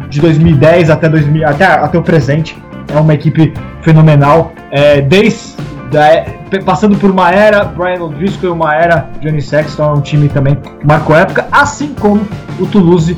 de 0.08 0.20
2010 0.20 0.90
até, 0.90 1.08
2000, 1.08 1.48
até, 1.48 1.64
até 1.64 1.98
o 1.98 2.02
presente 2.02 2.56
é 2.92 2.98
uma 2.98 3.14
equipe 3.14 3.52
fenomenal. 3.82 4.52
É, 4.70 5.00
desde 5.00 5.56
da, 5.90 6.24
passando 6.64 6.96
por 6.96 7.10
uma 7.10 7.30
era 7.30 7.64
Brian 7.64 8.02
O'Driscoll 8.02 8.50
e 8.50 8.52
uma 8.52 8.74
era 8.74 9.08
Johnny 9.20 9.40
Sexton, 9.40 9.82
é 9.82 9.92
um 9.92 10.00
time 10.00 10.28
também 10.28 10.56
que 10.56 10.86
marcou 10.86 11.16
época, 11.16 11.46
assim 11.50 11.94
como 11.94 12.26
o 12.58 12.66
Toulouse, 12.66 13.16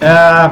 é, 0.00 0.50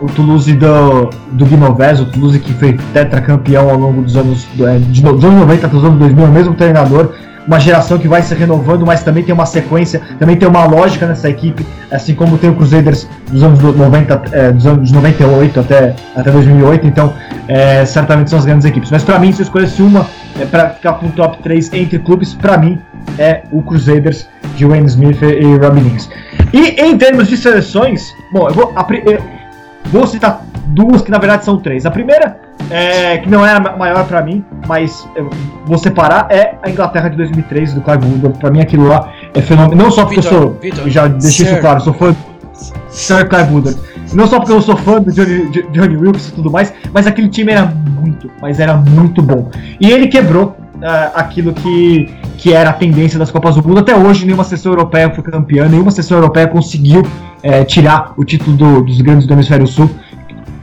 o 0.00 0.06
Toulouse 0.06 0.52
do, 0.54 1.10
do 1.32 1.46
Guinovés, 1.46 2.00
o 2.00 2.06
Toulouse 2.06 2.38
que 2.38 2.52
foi 2.54 2.78
tetracampeão 2.92 3.70
ao 3.70 3.78
longo 3.78 4.02
dos 4.02 4.16
anos, 4.16 4.46
é, 4.60 4.78
de, 4.78 5.02
dos 5.02 5.24
anos 5.24 5.40
90 5.40 5.66
até 5.66 5.76
os 5.76 5.84
anos 5.84 5.98
2000, 5.98 6.24
é 6.24 6.28
o 6.28 6.32
mesmo 6.32 6.54
treinador, 6.54 7.12
uma 7.46 7.58
geração 7.58 7.98
que 7.98 8.08
vai 8.08 8.22
se 8.22 8.34
renovando, 8.34 8.86
mas 8.86 9.02
também 9.02 9.22
tem 9.22 9.34
uma 9.34 9.46
sequência, 9.46 10.00
também 10.18 10.36
tem 10.36 10.48
uma 10.48 10.64
lógica 10.64 11.06
nessa 11.06 11.28
equipe, 11.28 11.66
assim 11.90 12.14
como 12.14 12.38
tem 12.38 12.50
o 12.50 12.54
Crusaders 12.54 13.08
dos 13.30 13.42
anos 13.42 13.60
90, 13.60 14.22
é, 14.32 14.52
dos 14.52 14.66
anos 14.66 14.92
98 14.92 15.60
até, 15.60 15.94
até 16.14 16.30
2008, 16.30 16.86
então 16.86 17.12
é, 17.48 17.84
certamente 17.84 18.30
são 18.30 18.38
as 18.38 18.44
grandes 18.44 18.64
equipes. 18.64 18.90
Mas 18.90 19.02
para 19.02 19.18
mim, 19.18 19.32
se 19.32 19.40
eu 19.40 19.44
escolhesse 19.44 19.82
uma 19.82 20.06
é, 20.40 20.44
para 20.44 20.70
ficar 20.70 20.94
com 20.94 21.06
o 21.06 21.10
top 21.10 21.42
3 21.42 21.72
entre 21.72 21.98
clubes, 21.98 22.34
para 22.34 22.56
mim 22.58 22.78
é 23.18 23.42
o 23.50 23.62
Crusaders 23.62 24.28
de 24.56 24.64
Wayne 24.64 24.86
Smith 24.86 25.20
e 25.22 25.56
Robin 25.56 25.80
Lins. 25.80 26.08
E 26.52 26.80
em 26.80 26.96
termos 26.96 27.28
de 27.28 27.36
seleções, 27.36 28.14
bom, 28.32 28.48
eu 28.48 28.54
vou, 28.54 28.74
eu 29.04 29.22
vou 29.86 30.06
citar 30.06 30.44
duas 30.66 31.02
que 31.02 31.10
na 31.10 31.18
verdade 31.18 31.44
são 31.44 31.58
três. 31.58 31.86
A 31.86 31.90
primeira, 31.90 32.36
é, 32.72 33.18
que 33.18 33.28
não 33.28 33.44
é 33.44 33.52
a 33.52 33.60
maior 33.76 34.06
para 34.06 34.22
mim, 34.22 34.44
mas 34.66 35.06
vou 35.66 35.78
separar, 35.78 36.26
é 36.30 36.54
a 36.62 36.70
Inglaterra 36.70 37.08
de 37.08 37.16
2003 37.16 37.74
do 37.74 37.80
Clive 37.80 38.06
Woodward. 38.06 38.38
Para 38.38 38.50
mim 38.50 38.60
aquilo 38.60 38.88
lá 38.88 39.12
é 39.34 39.40
fenômeno. 39.40 39.82
Não 39.82 39.90
só 39.90 40.04
porque 40.04 40.20
Victor, 40.20 40.38
eu 40.38 40.42
sou, 40.42 40.58
Victor, 40.60 40.88
já 40.88 41.06
deixei 41.06 41.46
Sir. 41.46 41.52
isso 41.52 41.60
claro, 41.60 41.80
sou 41.80 41.92
fã 41.92 42.16
Sir 42.88 43.28
Clive 43.28 43.52
Woodward. 43.52 43.80
Não 44.14 44.26
só 44.26 44.38
porque 44.38 44.52
eu 44.52 44.62
sou 44.62 44.76
fã 44.76 45.00
do 45.00 45.10
Johnny, 45.12 45.50
Johnny 45.72 45.96
Wilkes 45.96 46.28
e 46.28 46.32
tudo 46.32 46.50
mais, 46.50 46.72
mas 46.92 47.06
aquele 47.06 47.28
time 47.28 47.52
era 47.52 47.66
muito, 47.66 48.30
mas 48.40 48.60
era 48.60 48.74
muito 48.74 49.22
bom. 49.22 49.50
E 49.80 49.90
ele 49.90 50.08
quebrou 50.08 50.56
uh, 50.82 51.12
aquilo 51.14 51.52
que, 51.52 52.12
que 52.36 52.52
era 52.52 52.70
a 52.70 52.72
tendência 52.72 53.18
das 53.18 53.30
Copas 53.30 53.54
do 53.54 53.66
Mundo. 53.66 53.80
Até 53.80 53.96
hoje, 53.96 54.24
nenhuma 54.24 54.44
seleção 54.44 54.72
europeia 54.72 55.10
foi 55.10 55.24
campeã, 55.24 55.68
nenhuma 55.68 55.90
seleção 55.90 56.18
europeia 56.18 56.46
conseguiu 56.46 57.00
uh, 57.00 57.64
tirar 57.66 58.12
o 58.16 58.24
título 58.24 58.56
do, 58.56 58.82
dos 58.82 59.00
grandes 59.00 59.26
do 59.26 59.32
Hemisfério 59.32 59.66
Sul. 59.66 59.90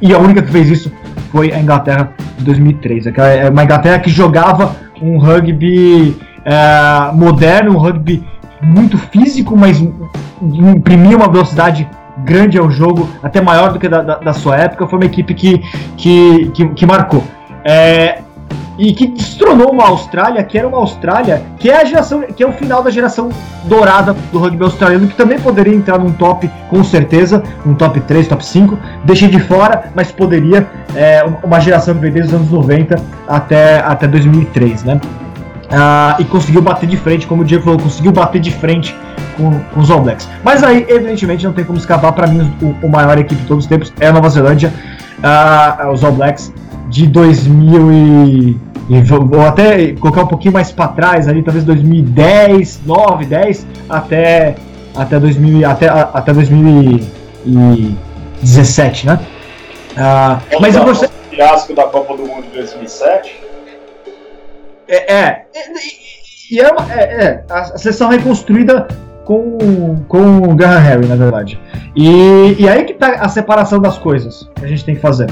E 0.02 0.14
a 0.14 0.18
única 0.18 0.42
que 0.42 0.52
fez 0.52 0.70
isso 0.70 0.92
foi 1.32 1.52
a 1.52 1.60
Inglaterra 1.60 2.12
de 2.38 2.44
2003. 2.44 3.08
É 3.08 3.50
uma 3.50 3.64
Inglaterra 3.64 4.00
que 4.00 4.10
jogava 4.10 4.76
um 5.02 5.18
rugby 5.18 6.16
uh, 6.40 7.16
moderno, 7.16 7.72
um 7.72 7.78
rugby 7.78 8.24
muito 8.62 8.98
físico, 8.98 9.56
mas 9.56 9.82
imprimia 10.42 11.16
uma 11.16 11.30
velocidade 11.30 11.88
grande 12.26 12.58
ao 12.58 12.70
jogo, 12.70 13.10
até 13.24 13.40
maior 13.40 13.72
do 13.72 13.80
que 13.80 13.88
da, 13.88 14.02
da, 14.02 14.16
da 14.16 14.34
sua 14.34 14.58
época. 14.58 14.88
Foi 14.88 15.00
uma 15.00 15.06
equipe 15.06 15.34
que, 15.34 15.60
que, 15.96 16.50
que, 16.54 16.70
que 16.70 16.86
marcou. 16.86 17.24
É, 17.64 18.22
e 18.80 18.94
que 18.94 19.08
destronou 19.08 19.72
uma 19.72 19.88
Austrália, 19.88 20.42
que 20.44 20.58
era 20.58 20.66
uma 20.66 20.78
Austrália, 20.78 21.44
que 21.60 21.70
é 21.70 21.82
a 21.82 21.86
geração, 21.86 22.22
que 22.22 22.42
é 22.42 22.48
o 22.48 22.54
final 22.54 22.82
da 22.82 22.90
geração 22.90 23.30
dourada 23.66 24.16
do 24.32 24.40
rugby 24.40 24.64
australiano, 24.64 25.08
que 25.08 25.16
também 25.16 25.38
poderia 25.38 25.76
entrar 25.76 26.00
num 26.00 26.14
top, 26.14 26.50
com 26.70 26.82
certeza, 26.84 27.44
num 27.66 27.76
top 27.76 28.00
3, 28.00 28.28
top 28.28 28.44
5. 28.44 28.78
Deixei 29.04 29.28
de 29.28 29.40
fora, 29.40 29.92
mas 29.94 30.12
poderia, 30.12 30.66
é, 30.96 31.24
uma 31.44 31.60
geração 31.60 31.94
que 31.94 32.00
veio 32.00 32.14
desde 32.14 32.34
os 32.34 32.40
anos 32.40 32.52
90 32.52 32.96
até, 33.28 33.80
até 33.80 34.08
2003, 34.08 34.86
né? 34.86 35.02
Ah, 35.72 36.16
e 36.18 36.24
conseguiu 36.24 36.62
bater 36.62 36.88
de 36.88 36.98
frente, 36.98 37.28
como 37.28 37.44
o 37.44 37.46
Diego 37.46 37.64
falou, 37.64 37.80
conseguiu 37.80 38.12
bater 38.12 38.40
de 38.40 38.52
frente 38.52 38.96
com, 39.38 39.60
com 39.60 39.80
os 39.82 39.92
All 39.92 40.02
Blacks. 40.02 40.28
Mas 40.44 40.64
aí, 40.64 40.86
evidentemente, 40.88 41.46
não 41.46 41.54
tem 41.54 41.64
como 41.64 41.78
escapar. 41.78 42.12
Para 42.14 42.28
mim, 42.28 42.52
o, 42.62 42.88
o, 42.88 42.90
maior 42.90 43.18
equipe 43.20 43.42
de 43.42 43.48
todos 43.48 43.66
os 43.66 43.70
tempos 43.70 43.94
é 44.00 44.08
a 44.08 44.12
Nova 44.12 44.30
Zelândia, 44.30 44.74
ah, 45.22 45.90
os 45.94 46.04
All 46.04 46.14
Blacks 46.14 46.52
de 46.90 47.08
2000 47.08 47.92
e 47.92 48.70
e 48.90 49.02
vou 49.04 49.46
até 49.46 49.94
colocar 49.94 50.24
um 50.24 50.28
pouquinho 50.28 50.52
mais 50.52 50.72
para 50.72 50.88
trás 50.88 51.28
ali, 51.28 51.44
talvez 51.44 51.64
2010, 51.64 52.82
9, 52.88 53.26
10 53.26 53.68
até 53.88 54.56
até 54.96 55.20
2000 55.20 55.70
até 55.70 55.88
até 55.88 56.34
2017, 56.34 59.06
né? 59.06 59.20
Ah, 59.96 60.40
mas 60.60 60.76
eu 60.76 60.84
gostei 60.84 61.08
o 61.08 61.12
fiasco 61.30 61.76
da 61.76 61.84
Copa 61.84 62.18
do 62.18 62.26
Mundo 62.26 62.48
de 62.48 62.54
2007. 62.54 63.44
É, 64.88 65.14
é, 65.14 65.46
e 66.50 66.60
é, 66.60 66.72
uma, 66.72 66.92
é, 66.92 67.04
é 67.04 67.44
a 67.48 67.78
seleção 67.78 68.10
reconstruída 68.10 68.88
com, 69.24 70.04
com 70.08 70.40
o 70.40 70.56
Graham 70.56 70.80
Harry, 70.80 71.06
na 71.06 71.16
verdade. 71.16 71.62
E, 71.96 72.56
e 72.58 72.68
aí 72.68 72.86
que 72.86 72.96
tá 72.96 73.18
a 73.20 73.30
separação 73.30 73.80
das 73.80 74.00
coisas 74.00 74.50
que 74.56 74.66
a 74.66 74.68
gente 74.68 74.84
tem 74.84 74.96
que 74.96 75.02
fazer. 75.02 75.28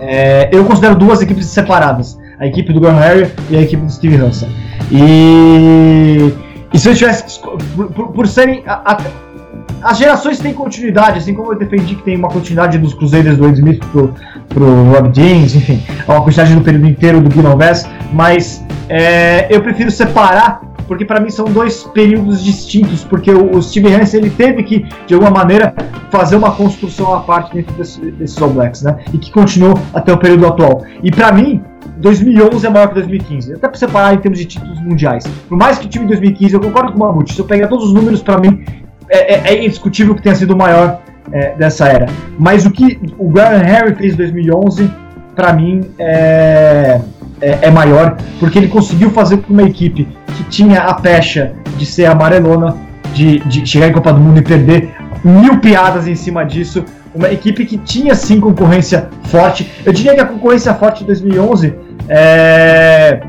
É, 0.00 0.48
eu 0.52 0.64
considero 0.64 0.94
duas 0.94 1.20
equipes 1.20 1.46
separadas 1.46 2.18
a 2.38 2.46
equipe 2.46 2.72
do 2.72 2.80
Graham 2.80 2.98
Harry 2.98 3.32
e 3.50 3.56
a 3.56 3.62
equipe 3.62 3.82
do 3.82 3.90
Steve 3.90 4.16
Hansen. 4.16 4.48
E, 4.90 6.32
e 6.72 6.78
se 6.78 6.88
eu 6.88 6.94
tivesse. 6.94 7.40
Por, 7.40 8.12
por, 8.12 8.28
serem. 8.28 8.62
A, 8.66 8.92
a, 8.92 8.98
as 9.82 9.98
gerações 9.98 10.38
têm 10.38 10.52
continuidade, 10.52 11.18
assim 11.18 11.34
como 11.34 11.52
eu 11.52 11.58
defendi 11.58 11.94
que 11.94 12.02
tem 12.02 12.16
uma 12.16 12.28
continuidade 12.28 12.78
dos 12.78 12.94
Cruzeiros 12.94 13.36
do 13.36 13.48
Smith 13.50 13.84
pro, 13.92 14.14
pro 14.48 14.84
Rob 14.90 15.10
James, 15.14 15.54
enfim, 15.54 15.82
uma 16.06 16.20
continuidade 16.20 16.54
no 16.54 16.62
período 16.62 16.86
inteiro 16.86 17.20
do 17.20 17.28
Guilherme 17.28 17.58
Vess, 17.58 17.88
mas 18.12 18.64
é, 18.88 19.46
eu 19.54 19.62
prefiro 19.62 19.90
separar 19.90 20.60
porque 20.88 21.04
para 21.04 21.20
mim 21.20 21.28
são 21.28 21.44
dois 21.44 21.84
períodos 21.84 22.42
distintos, 22.42 23.04
porque 23.04 23.30
o, 23.30 23.56
o 23.56 23.62
Steve 23.62 23.94
Hansen 23.94 24.20
ele 24.20 24.30
teve 24.30 24.62
que, 24.62 24.86
de 25.06 25.14
alguma 25.14 25.30
maneira, 25.30 25.74
fazer 26.10 26.34
uma 26.34 26.50
construção 26.52 27.14
à 27.14 27.20
parte 27.20 27.54
dentro 27.54 27.74
desse, 27.74 28.00
desses 28.12 28.40
All 28.40 28.48
Blacks, 28.48 28.82
né? 28.82 28.96
E 29.12 29.18
que 29.18 29.30
continuou 29.30 29.78
até 29.92 30.10
o 30.10 30.16
período 30.16 30.46
atual. 30.46 30.82
E 31.02 31.10
para 31.10 31.30
mim, 31.30 31.62
2011 31.98 32.66
é 32.66 32.70
maior 32.70 32.88
que 32.88 32.94
2015. 32.94 33.52
Até 33.52 33.68
para 33.68 33.78
separar 33.78 34.14
em 34.14 34.18
termos 34.18 34.38
de 34.38 34.46
títulos 34.46 34.80
mundiais. 34.80 35.24
Por 35.48 35.58
mais 35.58 35.78
que 35.78 35.84
o 35.86 35.88
time 35.88 36.06
de 36.06 36.12
2015, 36.12 36.54
eu 36.54 36.60
concordo 36.60 36.92
com 36.92 36.98
o 36.98 37.00
Mamute, 37.06 37.34
se 37.34 37.38
eu 37.38 37.44
pegar 37.44 37.68
todos 37.68 37.88
os 37.88 37.92
números, 37.92 38.22
para 38.22 38.38
mim, 38.38 38.64
é, 39.08 39.34
é, 39.34 39.54
é, 39.54 39.64
indiscutível 39.64 40.14
que 40.14 40.22
tenha 40.22 40.34
sido 40.34 40.52
o 40.52 40.56
maior 40.56 41.00
é, 41.32 41.54
dessa 41.54 41.88
era. 41.88 42.06
Mas 42.38 42.66
o 42.66 42.70
que 42.70 42.98
o 43.18 43.28
Graham 43.28 43.62
Harry 43.62 43.94
fez 43.94 44.14
em 44.14 44.16
2011, 44.16 44.90
para 45.34 45.52
mim, 45.52 45.90
é, 45.98 47.00
é, 47.40 47.58
é, 47.62 47.70
maior, 47.70 48.16
porque 48.40 48.58
ele 48.58 48.68
conseguiu 48.68 49.10
fazer 49.10 49.38
com 49.38 49.52
uma 49.52 49.62
equipe 49.62 50.08
que 50.36 50.44
tinha 50.44 50.82
a 50.82 50.94
pecha 50.94 51.52
de 51.76 51.86
ser 51.86 52.06
amarelona, 52.06 52.76
de, 53.14 53.38
de 53.40 53.66
chegar 53.66 53.88
em 53.88 53.92
Copa 53.92 54.12
do 54.12 54.20
Mundo 54.20 54.38
e 54.38 54.42
perder 54.42 54.94
mil 55.24 55.58
piadas 55.58 56.06
em 56.06 56.14
cima 56.14 56.44
disso. 56.44 56.84
Uma 57.14 57.32
equipe 57.32 57.64
que 57.64 57.78
tinha 57.78 58.14
sim 58.14 58.38
concorrência 58.38 59.08
forte. 59.24 59.70
Eu 59.84 59.92
diria 59.92 60.14
que 60.14 60.20
a 60.20 60.26
concorrência 60.26 60.74
forte 60.74 61.00
de 61.00 61.06
2011 61.06 61.74
é. 62.08 63.20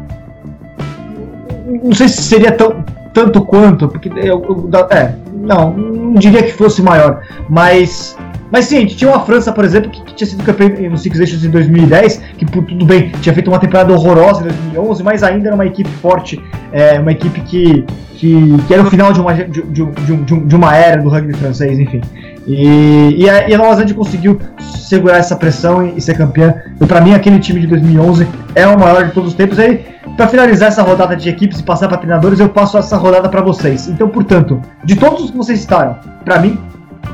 Não 1.84 1.94
sei 1.94 2.08
se 2.08 2.22
seria 2.24 2.52
tão, 2.52 2.84
tanto 3.14 3.44
quanto, 3.46 3.88
porque 3.88 4.10
eu, 4.16 4.70
é, 4.92 5.14
não, 5.40 5.76
não 5.76 6.14
diria 6.14 6.44
que 6.44 6.54
fosse 6.54 6.82
maior, 6.82 7.24
mas 7.50 8.18
mas 8.52 8.66
sim, 8.66 8.86
tinha 8.86 9.12
uma 9.12 9.20
França, 9.26 9.52
por 9.52 9.64
exemplo, 9.64 9.92
que, 9.92 10.02
que 10.02 10.16
tinha 10.16 10.28
sido 10.28 10.44
campeã 10.44 10.70
no 10.90 10.98
Six 10.98 11.20
Nations 11.20 11.44
em 11.44 11.50
2010, 11.50 12.18
que 12.38 12.46
por 12.46 12.64
tudo 12.64 12.86
bem, 12.86 13.12
tinha 13.22 13.34
feito 13.34 13.48
uma 13.50 13.60
temporada 13.60 13.94
horrorosa 13.94 14.42
em 14.42 14.48
2011, 14.48 15.04
mas 15.04 15.24
ainda 15.24 15.50
era 15.50 15.56
uma 15.56 15.66
equipe 15.66 15.90
forte, 16.02 16.42
é, 16.72 17.00
uma 17.00 17.12
equipe 17.12 17.42
que, 17.42 17.86
que, 18.16 18.58
que, 18.68 18.74
era 18.74 18.82
o 18.82 18.90
final 18.90 19.14
de 19.14 19.22
uma, 19.22 19.34
de, 19.34 19.62
de, 19.62 19.86
de, 19.86 20.40
de 20.46 20.56
uma 20.56 20.76
era 20.76 21.02
do 21.02 21.10
rugby 21.10 21.34
francês, 21.34 21.78
enfim. 21.78 22.02
E, 22.50 23.16
e, 23.16 23.30
a, 23.30 23.48
e 23.48 23.54
a 23.54 23.58
Nova 23.60 23.76
Zelândia 23.76 23.96
conseguiu 23.96 24.40
segurar 24.60 25.18
essa 25.18 25.36
pressão 25.36 25.86
e, 25.86 25.98
e 25.98 26.02
ser 26.02 26.18
campeã. 26.18 26.56
E 26.82 26.86
para 26.86 27.00
mim, 27.00 27.14
aquele 27.14 27.40
time 27.40 27.60
de 27.60 27.68
2011 27.68 28.28
é 28.56 28.66
o 28.66 28.78
maior 28.78 29.06
de 29.06 29.12
todos 29.12 29.30
os 29.30 29.36
tempos. 29.36 29.60
Aí, 29.60 29.86
para 30.18 30.28
finalizar 30.28 30.70
essa 30.70 30.82
rodada 30.82 31.16
de 31.16 31.30
equipes 31.30 31.60
e 31.60 31.64
passar 31.64 31.88
para 31.88 31.98
treinadores, 31.98 32.40
eu 32.40 32.50
passo 32.50 32.76
essa 32.80 32.98
rodada 32.98 33.30
para 33.30 33.42
vocês. 33.42 33.88
Então, 33.88 34.10
portanto, 34.10 34.60
de 34.84 34.96
todos 34.96 35.26
os 35.26 35.32
que 35.32 35.38
vocês 35.38 35.60
citaram, 35.60 35.98
para 36.26 36.40
mim, 36.40 36.58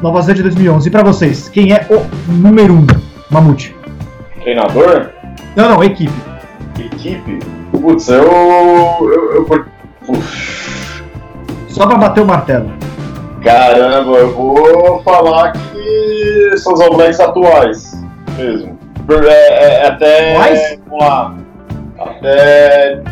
Nova 0.02 0.22
Zelândia 0.22 0.44
2011. 0.44 0.88
E 0.88 0.92
para 0.92 1.04
vocês, 1.04 1.50
quem 1.50 1.74
é 1.74 1.86
o 1.90 2.32
número 2.32 2.74
1? 2.74 2.78
Um? 2.78 2.88
Mamute. 3.30 3.76
Treinador? 4.42 5.10
Não, 5.54 5.70
não, 5.70 5.84
equipe. 5.84 6.14
Equipe? 6.80 7.40
Putz, 7.72 8.08
eu. 8.08 8.24
eu, 8.24 9.48
eu... 9.50 10.22
Só 11.68 11.88
para 11.88 11.98
bater 11.98 12.22
o 12.22 12.26
martelo. 12.26 12.72
Caramba, 13.46 14.18
eu 14.18 14.34
vou 14.34 15.04
falar 15.04 15.54
que 15.54 16.58
são 16.58 16.74
os 16.74 16.82
All 16.82 16.96
Blacks 16.96 17.20
atuais 17.20 18.04
mesmo. 18.38 18.78
É, 19.28 19.84
é, 19.84 19.88
até. 19.88 20.34
Quais? 20.34 20.80
Vamos 20.90 21.00
lá. 21.00 21.36
Até 22.00 23.04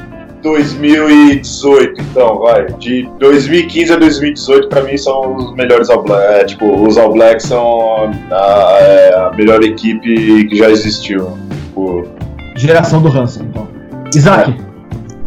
2018, 0.41 2.01
então, 2.01 2.39
vai. 2.39 2.65
De 2.79 3.07
2015 3.19 3.93
a 3.93 3.95
2018, 3.97 4.69
pra 4.69 4.81
mim, 4.81 4.97
são 4.97 5.35
os 5.35 5.55
melhores 5.55 5.89
All 5.91 6.01
Blacks. 6.01 6.35
É, 6.35 6.43
tipo, 6.45 6.83
os 6.83 6.97
All 6.97 7.13
Blacks 7.13 7.45
são 7.45 8.11
a, 8.31 8.77
é, 8.81 9.15
a 9.15 9.31
melhor 9.35 9.63
equipe 9.63 10.47
que 10.47 10.55
já 10.57 10.69
existiu. 10.71 11.37
Tipo... 11.67 12.07
Geração 12.55 13.01
do 13.01 13.07
Hansen, 13.09 13.43
então. 13.43 13.67
Isaac. 14.15 14.51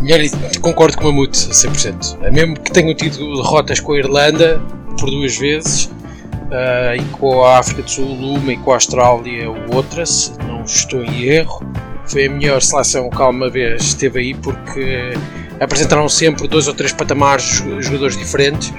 É. 0.08 0.58
concordo 0.60 0.96
com 0.96 1.04
o 1.04 1.06
Mamute, 1.06 1.36
100%. 1.36 2.18
É 2.22 2.30
mesmo 2.30 2.58
que 2.60 2.70
tenham 2.70 2.94
tido 2.94 3.18
derrotas 3.36 3.80
com 3.80 3.92
a 3.92 3.98
Irlanda 3.98 4.60
por 4.96 5.10
duas 5.10 5.36
vezes, 5.36 5.84
uh, 5.84 6.96
e 6.96 7.04
com 7.12 7.44
a 7.44 7.58
África 7.58 7.82
do 7.82 7.90
Sul 7.90 8.06
uma 8.06 8.52
e 8.52 8.56
com 8.56 8.70
a 8.70 8.74
Austrália 8.74 9.50
outra, 9.72 10.04
se 10.06 10.32
não 10.38 10.62
estou 10.62 11.02
em 11.02 11.24
erro. 11.24 11.60
Foi 12.06 12.26
a 12.26 12.30
melhor 12.30 12.62
seleção 12.62 13.10
que 13.10 13.20
alguma 13.20 13.50
vez 13.50 13.82
esteve 13.82 14.20
aí 14.20 14.34
porque 14.34 15.12
apresentaram 15.60 16.08
sempre 16.08 16.46
dois 16.46 16.68
ou 16.68 16.74
três 16.74 16.92
patamares 16.92 17.62
de 17.62 17.82
jogadores 17.82 18.16
diferentes 18.16 18.72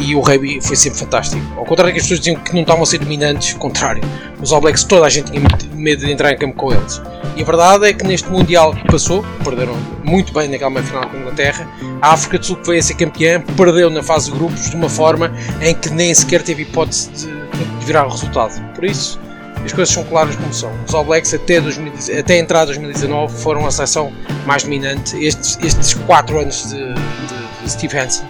e 0.00 0.14
o 0.14 0.20
rugby 0.20 0.60
foi 0.60 0.76
sempre 0.76 0.98
fantástico. 0.98 1.42
Ao 1.56 1.64
contrário 1.64 1.92
que 1.92 1.98
as 1.98 2.04
pessoas 2.04 2.20
diziam 2.20 2.40
que 2.40 2.52
não 2.52 2.62
estavam 2.62 2.82
a 2.82 2.86
ser 2.86 2.98
dominantes, 2.98 3.54
contrário. 3.54 4.02
Os 4.40 4.52
All 4.52 4.60
Blacks 4.60 4.84
toda 4.84 5.06
a 5.06 5.08
gente 5.08 5.30
tinha 5.30 5.42
medo 5.74 6.04
de 6.04 6.10
entrar 6.10 6.32
em 6.32 6.36
campo 6.36 6.56
com 6.56 6.72
eles. 6.72 7.00
E 7.36 7.42
a 7.42 7.44
verdade 7.44 7.86
é 7.86 7.92
que 7.92 8.04
neste 8.04 8.28
Mundial 8.28 8.74
que 8.74 8.86
passou, 8.86 9.24
perderam 9.44 9.74
muito 10.04 10.32
bem 10.32 10.48
naquela 10.48 10.70
meia 10.70 10.84
final 10.84 11.08
com 11.08 11.16
a 11.16 11.20
Inglaterra, 11.20 11.68
a 12.00 12.12
África 12.12 12.38
do 12.38 12.44
Sul 12.44 12.56
que 12.56 12.66
veio 12.66 12.80
a 12.80 12.82
ser 12.82 12.94
campeã 12.94 13.40
perdeu 13.56 13.88
na 13.88 14.02
fase 14.02 14.30
de 14.30 14.36
grupos 14.36 14.70
de 14.70 14.76
uma 14.76 14.88
forma 14.88 15.32
em 15.60 15.74
que 15.74 15.90
nem 15.90 16.12
sequer 16.14 16.42
teve 16.42 16.62
hipótese 16.62 17.10
de, 17.10 17.42
virar 17.84 18.06
o 18.06 18.10
resultado. 18.10 18.60
Por 18.74 18.84
isso, 18.84 19.18
as 19.64 19.72
coisas 19.72 19.92
são 19.92 20.04
claras 20.04 20.36
como 20.36 20.52
são. 20.52 20.72
Os 20.86 20.94
All 20.94 21.04
Blacks 21.04 21.32
até, 21.32 21.60
2000, 21.60 21.92
até 22.18 22.42
de 22.42 22.46
2019 22.46 23.36
foram 23.38 23.66
a 23.66 23.70
seleção 23.70 24.12
mais 24.46 24.62
dominante. 24.62 25.16
Estes, 25.24 25.58
estes 25.62 25.94
4 25.94 26.40
anos 26.40 26.68
de, 26.68 26.76
de, 26.76 27.62
de, 27.64 27.70
Steve 27.70 27.98
Hansen 27.98 28.26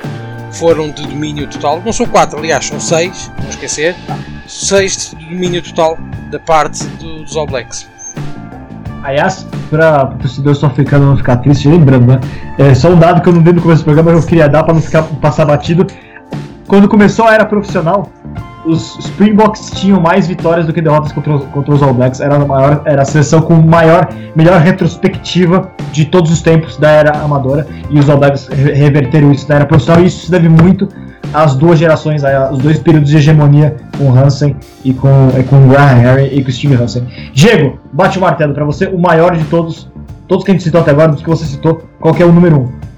foram 0.52 0.90
de 0.90 1.06
domínio 1.06 1.46
total. 1.48 1.82
Não 1.84 1.92
são 1.92 2.06
4, 2.06 2.38
aliás, 2.38 2.66
são 2.66 2.80
6, 2.80 3.32
não 3.40 3.48
esquecer. 3.48 3.96
6 4.46 5.16
de 5.18 5.26
domínio 5.26 5.62
total 5.62 5.98
da 6.30 6.38
parte 6.38 6.84
do, 6.84 7.22
dos 7.24 7.36
All 7.36 7.46
Blacks. 7.46 7.88
Aliás, 9.02 9.46
para 9.68 10.04
o 10.04 10.18
torcedor 10.18 10.54
sul-africano 10.54 11.06
não 11.06 11.16
ficar 11.16 11.38
triste, 11.38 11.68
lembrando, 11.68 12.06
né? 12.06 12.20
É 12.58 12.74
só 12.74 12.88
um 12.88 12.98
dado 12.98 13.20
que 13.20 13.28
eu 13.28 13.32
não 13.32 13.42
dei 13.42 13.52
no 13.52 13.60
começo 13.60 13.82
do 13.82 13.86
programa, 13.86 14.12
mas 14.12 14.22
eu 14.22 14.28
queria 14.28 14.48
dar 14.48 14.62
para 14.62 14.74
não 14.74 14.80
ficar 14.80 15.02
passar 15.20 15.44
batido. 15.44 15.86
Quando 16.68 16.88
começou 16.88 17.26
a 17.26 17.34
era 17.34 17.44
profissional, 17.44 18.08
os 18.64 18.98
Springboks 18.98 19.70
tinham 19.72 20.00
mais 20.00 20.28
vitórias 20.28 20.66
do 20.66 20.72
que 20.72 20.80
derrotas 20.80 21.12
contra, 21.12 21.38
contra 21.38 21.74
os 21.74 21.82
All 21.82 21.92
Blacks. 21.92 22.20
Era 22.20 22.36
a, 22.36 22.44
maior, 22.44 22.82
era 22.84 23.02
a 23.02 23.04
seleção 23.04 23.40
com 23.40 23.54
maior, 23.54 24.08
melhor 24.36 24.60
retrospectiva 24.60 25.72
de 25.90 26.04
todos 26.04 26.30
os 26.30 26.40
tempos 26.42 26.76
da 26.76 26.90
era 26.90 27.18
amadora. 27.18 27.66
E 27.90 27.98
os 27.98 28.08
All 28.08 28.18
Blacks 28.18 28.48
reverteram 28.48 29.32
isso 29.32 29.48
na 29.48 29.56
era 29.56 29.66
profissional. 29.66 30.02
E 30.02 30.06
isso 30.06 30.26
se 30.26 30.30
deve 30.30 30.48
muito 30.48 30.88
às 31.32 31.56
duas 31.56 31.78
gerações, 31.78 32.24
aos 32.24 32.58
dois 32.58 32.78
períodos 32.78 33.10
de 33.10 33.16
hegemonia 33.16 33.76
com 33.96 34.10
o 34.10 34.16
Hansen 34.16 34.56
e 34.84 34.92
com, 34.92 35.30
e 35.38 35.42
com 35.44 35.64
o 35.64 35.68
Graham 35.68 35.94
Harry 35.94 36.30
e 36.32 36.42
com 36.42 36.50
o 36.50 36.52
Steve 36.52 36.74
Hansen. 36.74 37.06
Diego, 37.32 37.78
bate 37.92 38.18
o 38.18 38.20
martelo 38.20 38.54
para 38.54 38.64
você, 38.64 38.86
o 38.86 38.98
maior 38.98 39.36
de 39.36 39.44
todos, 39.44 39.90
todos 40.28 40.44
que 40.44 40.50
a 40.50 40.54
gente 40.54 40.64
citou 40.64 40.80
até 40.80 40.90
agora, 40.90 41.08
dos 41.08 41.22
que 41.22 41.28
você 41.28 41.44
citou, 41.46 41.82
qual 41.98 42.14
é 42.18 42.24
o 42.24 42.32
número 42.32 42.60
um? 42.60 42.91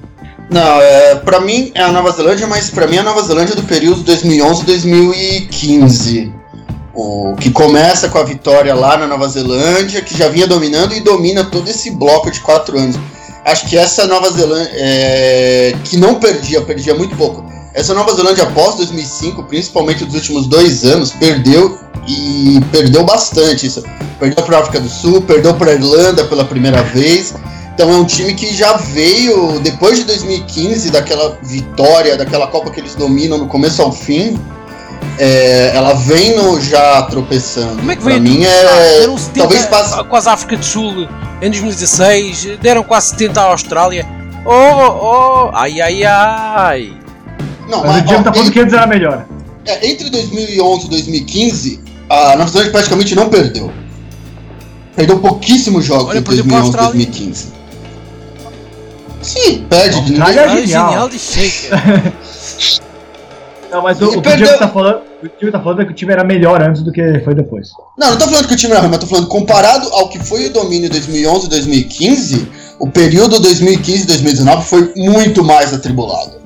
Não, 0.51 0.81
é, 0.81 1.15
pra 1.17 1.41
mim 1.41 1.71
é 1.75 1.83
a 1.83 1.91
Nova 1.91 2.13
Zelândia, 2.13 2.47
mas 2.47 2.71
pra 2.71 2.87
mim 2.87 2.97
é 2.97 3.01
a 3.01 3.03
Nova 3.03 3.23
Zelândia 3.23 3.57
do 3.57 3.63
período 3.63 4.05
2011-2015. 4.05 6.33
O 6.95 7.35
que 7.37 7.51
começa 7.51 8.09
com 8.09 8.19
a 8.19 8.25
vitória 8.25 8.75
lá 8.75 8.97
na 8.97 9.07
Nova 9.07 9.29
Zelândia, 9.29 10.01
que 10.01 10.17
já 10.17 10.29
vinha 10.29 10.47
dominando 10.47 10.95
e 10.95 11.01
domina 11.01 11.45
todo 11.45 11.69
esse 11.69 11.91
bloco 11.91 12.31
de 12.31 12.41
quatro 12.41 12.79
anos. 12.79 12.97
Acho 13.45 13.69
que 13.69 13.77
essa 13.77 14.07
Nova 14.07 14.31
Zelândia, 14.31 14.71
é, 14.75 15.75
que 15.85 15.97
não 15.97 16.15
perdia, 16.17 16.63
perdia 16.63 16.95
muito 16.95 17.17
pouco. 17.17 17.45
Essa 17.75 17.93
Nova 17.93 18.15
Zelândia 18.15 18.45
após 18.45 18.77
2005, 18.77 19.43
principalmente 19.45 20.05
dos 20.05 20.15
últimos 20.15 20.47
dois 20.47 20.85
anos, 20.85 21.11
perdeu 21.11 21.77
e 22.07 22.61
perdeu 22.71 23.05
bastante. 23.05 23.67
Isso. 23.67 23.83
Perdeu 24.21 24.45
para 24.45 24.59
a 24.59 24.61
África 24.61 24.79
do 24.79 24.89
Sul, 24.89 25.23
perdeu 25.23 25.55
para 25.55 25.73
a 25.73 25.75
Irlanda 25.75 26.25
pela 26.25 26.45
primeira 26.45 26.85
vez 26.85 27.35
então 27.75 27.91
é 27.91 27.97
um 27.97 28.05
time 28.05 28.35
que 28.35 28.55
já 28.55 28.77
veio, 28.77 29.59
depois 29.59 29.99
de 29.99 30.05
2015, 30.05 30.91
daquela 30.91 31.37
vitória, 31.43 32.17
daquela 32.17 32.47
Copa 32.47 32.71
que 32.71 32.79
eles 32.79 32.95
dominam 32.95 33.37
no 33.37 33.49
começo 33.49 33.83
ao 33.83 33.91
fim, 33.91 34.39
é, 35.19 35.73
ela 35.75 35.93
vem 35.95 36.37
no, 36.37 36.61
já 36.61 37.03
tropeçando. 37.03 37.77
Como 37.77 37.91
é 37.91 37.97
que 37.97 38.05
vem? 38.05 38.23
Pra 38.23 38.31
mim 38.31 38.45
é. 38.45 39.03
70 39.03 39.33
talvez 39.35 39.67
passe... 39.67 40.05
quase 40.05 40.29
a 40.29 40.33
África 40.33 40.57
do 40.57 40.65
Sul 40.65 41.09
em 41.43 41.51
2016, 41.51 42.59
deram 42.63 42.85
quase 42.85 43.09
70 43.11 43.41
à 43.41 43.45
Austrália. 43.45 44.07
Oh, 44.47 45.51
oh, 45.51 45.51
ai, 45.53 45.81
ai, 45.81 46.05
ai. 46.05 46.93
Não, 47.69 47.81
mas, 47.81 47.89
mas 47.89 48.03
o 48.03 48.07
Diego 48.07 48.25
tá 48.25 48.33
falando 48.33 48.53
que 48.53 48.61
antes 48.61 48.73
era 48.73 48.87
melhor. 48.87 49.27
É, 49.67 49.91
entre 49.91 50.11
2011 50.11 50.87
e 50.87 50.91
2015, 50.91 51.81
a 52.09 52.47
Zelândia 52.47 52.71
praticamente 52.71 53.17
não 53.17 53.29
perdeu. 53.29 53.73
Perdeu 54.95 55.19
pouquíssimos 55.19 55.85
jogos 55.85 56.11
Olha, 56.11 56.19
entre 56.19 56.37
2011 56.37 56.69
e 56.69 56.77
2015. 56.77 57.64
Sim, 59.25 59.67
perde 59.69 60.01
de 60.03 60.13
novo. 60.13 60.31
É 60.31 60.35
genial. 60.35 60.89
genial 60.89 61.09
de 61.09 61.19
shaker. 61.19 61.73
Não, 63.75 63.83
mas 63.83 64.01
o, 64.01 64.07
o, 64.07 64.23
que 64.23 64.29
o 64.29 64.37
Diego 64.37 64.57
tá 64.57 64.69
falando, 64.69 65.01
o 65.21 65.29
Diego 65.37 65.51
tá 65.51 65.61
falando 65.61 65.83
é 65.83 65.85
que 65.85 65.91
o 65.91 65.95
time 65.95 66.13
era 66.13 66.23
melhor 66.23 66.63
antes 66.63 66.83
do 66.83 66.93
que 66.93 67.19
foi 67.25 67.35
depois. 67.35 67.71
Não, 67.99 68.11
não 68.11 68.17
tô 68.17 68.27
falando 68.27 68.47
que 68.47 68.55
o 68.55 68.57
time 68.57 68.73
era 68.73 68.81
ruim, 68.81 68.91
mas 68.91 69.01
tô 69.01 69.07
falando 69.09 69.27
comparado 69.27 69.89
ao 69.89 70.09
que 70.09 70.21
foi 70.21 70.47
o 70.47 70.53
domínio 70.53 70.89
2011 70.89 71.47
e 71.47 71.49
2015, 71.49 72.49
o 72.79 72.89
período 72.89 73.41
2015 73.41 74.05
e 74.05 74.07
2019 74.07 74.65
foi 74.65 74.93
muito 74.95 75.43
mais 75.43 75.75
atribulado. 75.75 76.45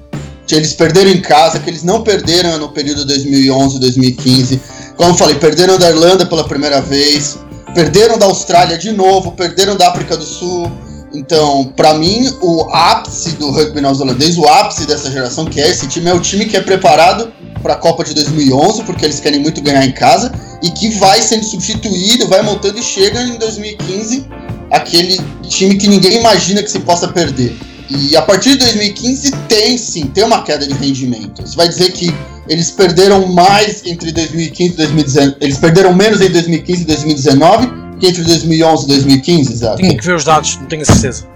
Eles 0.50 0.72
perderam 0.72 1.10
em 1.10 1.20
casa, 1.20 1.58
que 1.58 1.68
eles 1.68 1.82
não 1.82 2.02
perderam 2.02 2.56
no 2.56 2.70
período 2.70 3.04
2011 3.04 3.76
e 3.76 3.80
2015. 3.80 4.60
Como 4.96 5.10
eu 5.10 5.14
falei, 5.14 5.34
perderam 5.34 5.78
da 5.78 5.90
Irlanda 5.90 6.24
pela 6.24 6.44
primeira 6.44 6.80
vez, 6.80 7.38
perderam 7.74 8.16
da 8.16 8.24
Austrália 8.24 8.78
de 8.78 8.90
novo, 8.90 9.32
perderam 9.32 9.76
da 9.76 9.90
África 9.90 10.16
do 10.16 10.24
Sul, 10.24 10.72
Então, 11.12 11.72
para 11.76 11.94
mim, 11.94 12.32
o 12.42 12.68
ápice 12.70 13.30
do 13.32 13.50
rugby 13.50 13.80
neozelandês, 13.80 14.36
o 14.36 14.46
ápice 14.46 14.86
dessa 14.86 15.10
geração 15.10 15.46
que 15.46 15.60
é 15.60 15.68
esse 15.68 15.86
time, 15.86 16.08
é 16.08 16.14
o 16.14 16.20
time 16.20 16.44
que 16.44 16.56
é 16.56 16.60
preparado 16.60 17.32
para 17.62 17.74
a 17.74 17.76
Copa 17.76 18.04
de 18.04 18.14
2011, 18.14 18.82
porque 18.84 19.04
eles 19.04 19.18
querem 19.18 19.40
muito 19.40 19.60
ganhar 19.60 19.84
em 19.84 19.92
casa, 19.92 20.32
e 20.62 20.70
que 20.70 20.90
vai 20.90 21.22
sendo 21.22 21.44
substituído, 21.44 22.28
vai 22.28 22.42
montando 22.42 22.78
e 22.78 22.82
chega 22.82 23.20
em 23.22 23.36
2015 23.36 24.26
aquele 24.70 25.18
time 25.48 25.76
que 25.76 25.88
ninguém 25.88 26.18
imagina 26.18 26.62
que 26.62 26.70
se 26.70 26.80
possa 26.80 27.08
perder. 27.08 27.56
E 27.88 28.14
a 28.14 28.22
partir 28.22 28.50
de 28.50 28.58
2015 28.58 29.30
tem 29.48 29.78
sim, 29.78 30.06
tem 30.08 30.24
uma 30.24 30.42
queda 30.42 30.66
de 30.66 30.74
rendimento. 30.74 31.40
Você 31.40 31.56
vai 31.56 31.68
dizer 31.68 31.90
que 31.92 32.14
eles 32.46 32.70
perderam 32.70 33.26
mais 33.26 33.84
entre 33.86 34.12
2015 34.12 34.72
e 34.72 34.76
2019, 34.76 35.36
eles 35.40 35.56
perderam 35.56 35.94
menos 35.94 36.20
em 36.20 36.28
2015 36.28 36.82
e 36.82 36.84
2019 36.84 37.66
que 37.66 37.77
entre 38.06 38.22
2011 38.22 38.84
e 38.84 38.88
2015, 38.88 39.52
exato. 39.52 39.76
Tenho 39.76 39.96
que 39.96 40.04
ver 40.04 40.14
os 40.14 40.24
dados, 40.24 40.58
não 40.58 40.66
tenho 40.66 40.82
a 40.82 40.84
certeza. 40.84 41.26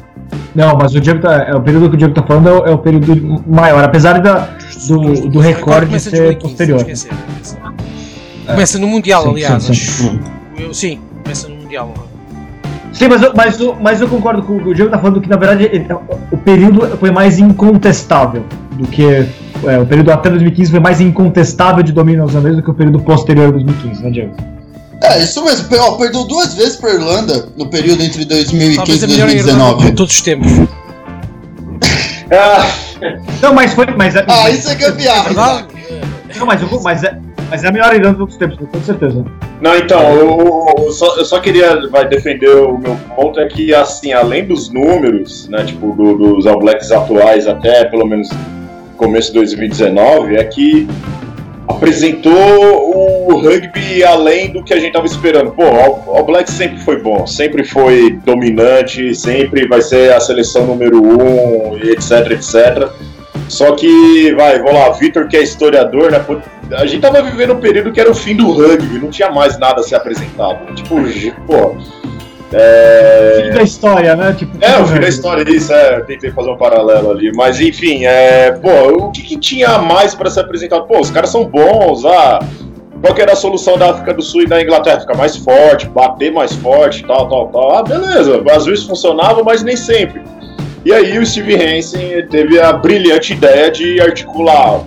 Não, 0.55 0.77
mas 0.77 0.95
o, 0.95 1.01
Diego 1.01 1.21
tá, 1.21 1.47
é, 1.49 1.55
o 1.55 1.61
período 1.61 1.89
que 1.89 1.95
o 1.95 1.99
Diego 1.99 2.15
tá 2.15 2.23
falando 2.23 2.49
é 2.49 2.53
o, 2.53 2.67
é 2.67 2.71
o 2.71 2.79
período 2.79 3.43
maior, 3.47 3.83
apesar 3.83 4.21
da, 4.21 4.57
do, 4.87 5.29
do 5.29 5.39
recorde 5.41 5.99
ser 5.99 6.11
2015, 6.11 6.39
posterior. 6.41 6.81
Esquecer, 6.81 7.13
Começa 8.47 8.79
no 8.79 8.87
Mundial, 8.87 9.31
aliás. 9.31 9.63
Sim, 9.65 9.75
sim. 9.75 10.21
Eu, 10.59 10.75
sim, 10.75 11.01
começa 11.23 11.49
no 11.49 11.57
Mundial. 11.57 11.95
Sim, 12.93 13.09
mas, 13.09 13.23
eu, 13.23 13.33
mas, 13.35 13.59
mas 13.81 14.01
eu 14.01 14.09
concordo 14.09 14.43
com 14.43 14.57
o 14.57 14.63
que 14.63 14.69
o 14.69 14.75
Diego 14.75 14.91
tá 14.91 14.99
falando 14.99 15.21
que 15.21 15.29
na 15.29 15.37
verdade 15.37 15.65
ele, 15.65 15.87
o 16.31 16.37
período 16.37 16.97
foi 16.99 17.11
mais 17.11 17.39
incontestável 17.39 18.45
do 18.73 18.87
que. 18.87 19.27
É, 19.65 19.79
o 19.79 19.87
período 19.87 20.11
até 20.11 20.29
2015 20.29 20.71
foi 20.71 20.81
mais 20.81 21.01
incontestável 21.01 21.83
de 21.83 21.93
domínio 21.93 22.23
aos 22.23 22.33
do 22.33 22.63
que 22.63 22.71
o 22.71 22.75
período 22.75 23.01
posterior 23.01 23.49
a 23.49 23.51
2015, 23.53 24.03
né, 24.03 24.11
Diego? 24.11 24.52
É, 25.03 25.23
isso 25.23 25.45
mesmo. 25.45 25.69
Ó, 25.79 25.93
perdeu 25.93 26.25
duas 26.25 26.55
vezes 26.55 26.77
pra 26.77 26.91
Irlanda 26.91 27.49
no 27.57 27.69
período 27.69 28.03
entre 28.03 28.25
2015 28.25 29.05
e 29.05 29.07
2019. 29.09 29.87
De 29.87 29.93
todos 29.93 30.15
os 30.15 30.23
tempos. 30.23 30.53
Ah. 32.31 32.67
Não, 33.43 33.53
mas 33.53 33.75
foi. 33.75 33.87
Mas, 33.97 34.17
ah, 34.17 34.25
mas, 34.27 34.61
isso 34.61 34.71
é 34.71 34.75
gambiarra. 34.75 35.69
É 36.31 36.39
não, 36.39 36.47
mas, 36.47 36.61
mas, 36.83 37.05
é, 37.05 37.19
mas 37.51 37.65
é 37.65 37.69
a 37.69 37.73
melhor 37.73 37.95
Irlanda 37.95 38.13
de 38.13 38.19
todos 38.19 38.35
os 38.35 38.39
tempos, 38.39 38.59
com 38.59 38.83
certeza. 38.83 39.25
Não, 39.61 39.77
então, 39.77 40.01
eu, 40.15 40.67
eu, 40.79 40.93
só, 40.93 41.17
eu 41.17 41.25
só 41.25 41.41
queria 41.41 41.89
vai, 41.89 42.09
defender 42.09 42.49
o 42.49 42.79
meu 42.79 42.97
ponto 43.15 43.39
é 43.39 43.47
que, 43.47 43.75
assim, 43.75 44.13
além 44.13 44.47
dos 44.47 44.71
números, 44.71 45.49
né, 45.49 45.65
tipo, 45.65 45.93
do, 45.93 46.17
dos 46.17 46.47
All 46.47 46.59
Blacks 46.59 46.91
atuais 46.91 47.47
até 47.47 47.85
pelo 47.85 48.07
menos 48.07 48.29
começo 48.97 49.29
de 49.29 49.35
2019, 49.35 50.37
é 50.37 50.45
que 50.45 50.89
apresentou 51.73 53.31
o 53.31 53.41
rugby 53.41 54.05
além 54.05 54.53
do 54.53 54.63
que 54.63 54.73
a 54.73 54.77
gente 54.77 54.89
estava 54.89 55.07
esperando. 55.07 55.51
Pô, 55.53 55.65
o 55.65 56.23
Black 56.25 56.51
sempre 56.51 56.79
foi 56.79 57.01
bom, 57.01 57.27
sempre 57.27 57.65
foi 57.65 58.19
dominante, 58.25 59.15
sempre 59.15 59.67
vai 59.67 59.83
ser 59.83 60.13
a 60.13 60.21
seleção 60.21 60.67
número 60.67 61.03
um, 61.03 61.77
etc, 61.79 62.31
etc. 62.33 62.91
Só 63.49 63.73
que, 63.73 64.33
vai, 64.35 64.59
vamos 64.59 64.75
lá, 64.75 64.91
Vitor 64.91 65.29
que 65.29 65.37
é 65.37 65.43
historiador, 65.43 66.11
né? 66.11 66.25
A 66.73 66.87
gente 66.87 67.03
tava 67.03 67.21
vivendo 67.23 67.53
um 67.53 67.61
período 67.61 67.93
que 67.93 68.01
era 68.01 68.11
o 68.11 68.15
fim 68.15 68.35
do 68.35 68.51
rugby, 68.51 68.99
não 68.99 69.11
tinha 69.11 69.31
mais 69.31 69.59
nada 69.59 69.81
a 69.81 69.85
ser 69.85 69.95
apresentado. 69.95 70.75
Tipo, 70.75 70.97
pô, 71.47 71.77
é... 72.53 73.43
Fim 73.45 73.51
da 73.51 73.63
história, 73.63 74.17
né? 74.17 74.35
Tipo, 74.39 74.57
é, 74.61 74.79
o 74.79 74.87
fim 74.87 75.01
da 75.01 75.09
história, 75.09 75.51
isso, 75.51 75.73
é. 75.73 76.01
Tentei 76.01 76.31
fazer 76.31 76.51
um 76.51 76.57
paralelo 76.57 77.11
ali. 77.11 77.33
Mas 77.35 77.61
enfim, 77.61 78.05
é. 78.05 78.53
Pô, 78.53 79.07
o 79.07 79.11
que, 79.11 79.23
que 79.23 79.37
tinha 79.37 79.79
mais 79.79 80.15
para 80.15 80.31
ser 80.31 80.41
apresentado? 80.41 80.87
Pô, 80.87 81.01
os 81.01 81.11
caras 81.11 81.31
são 81.31 81.45
bons, 81.45 82.05
ah. 82.05 82.41
Qual 83.01 83.15
que 83.15 83.21
era 83.21 83.33
a 83.33 83.37
solução 83.37 83.77
da 83.77 83.91
África 83.91 84.15
do 84.15 84.23
Sul 84.23 84.43
e 84.43 84.47
da 84.47 84.63
Inglaterra? 84.63 85.01
Ficar 85.01 85.17
mais 85.17 85.37
forte, 85.37 85.89
bater 85.89 86.33
mais 86.33 86.53
forte, 86.55 87.05
tal, 87.05 87.29
tal, 87.29 87.49
tal. 87.49 87.79
Ah, 87.79 87.83
beleza. 87.83 88.41
Às 88.55 88.65
vezes 88.65 88.85
funcionava, 88.85 89.43
mas 89.43 89.63
nem 89.63 89.77
sempre. 89.77 90.23
E 90.85 90.93
aí 90.93 91.19
o 91.19 91.27
Steve 91.27 91.55
Hansen 91.55 92.27
teve 92.29 92.61
a 92.61 92.73
brilhante 92.73 93.33
ideia 93.33 93.71
de 93.71 94.01
articular 94.01 94.85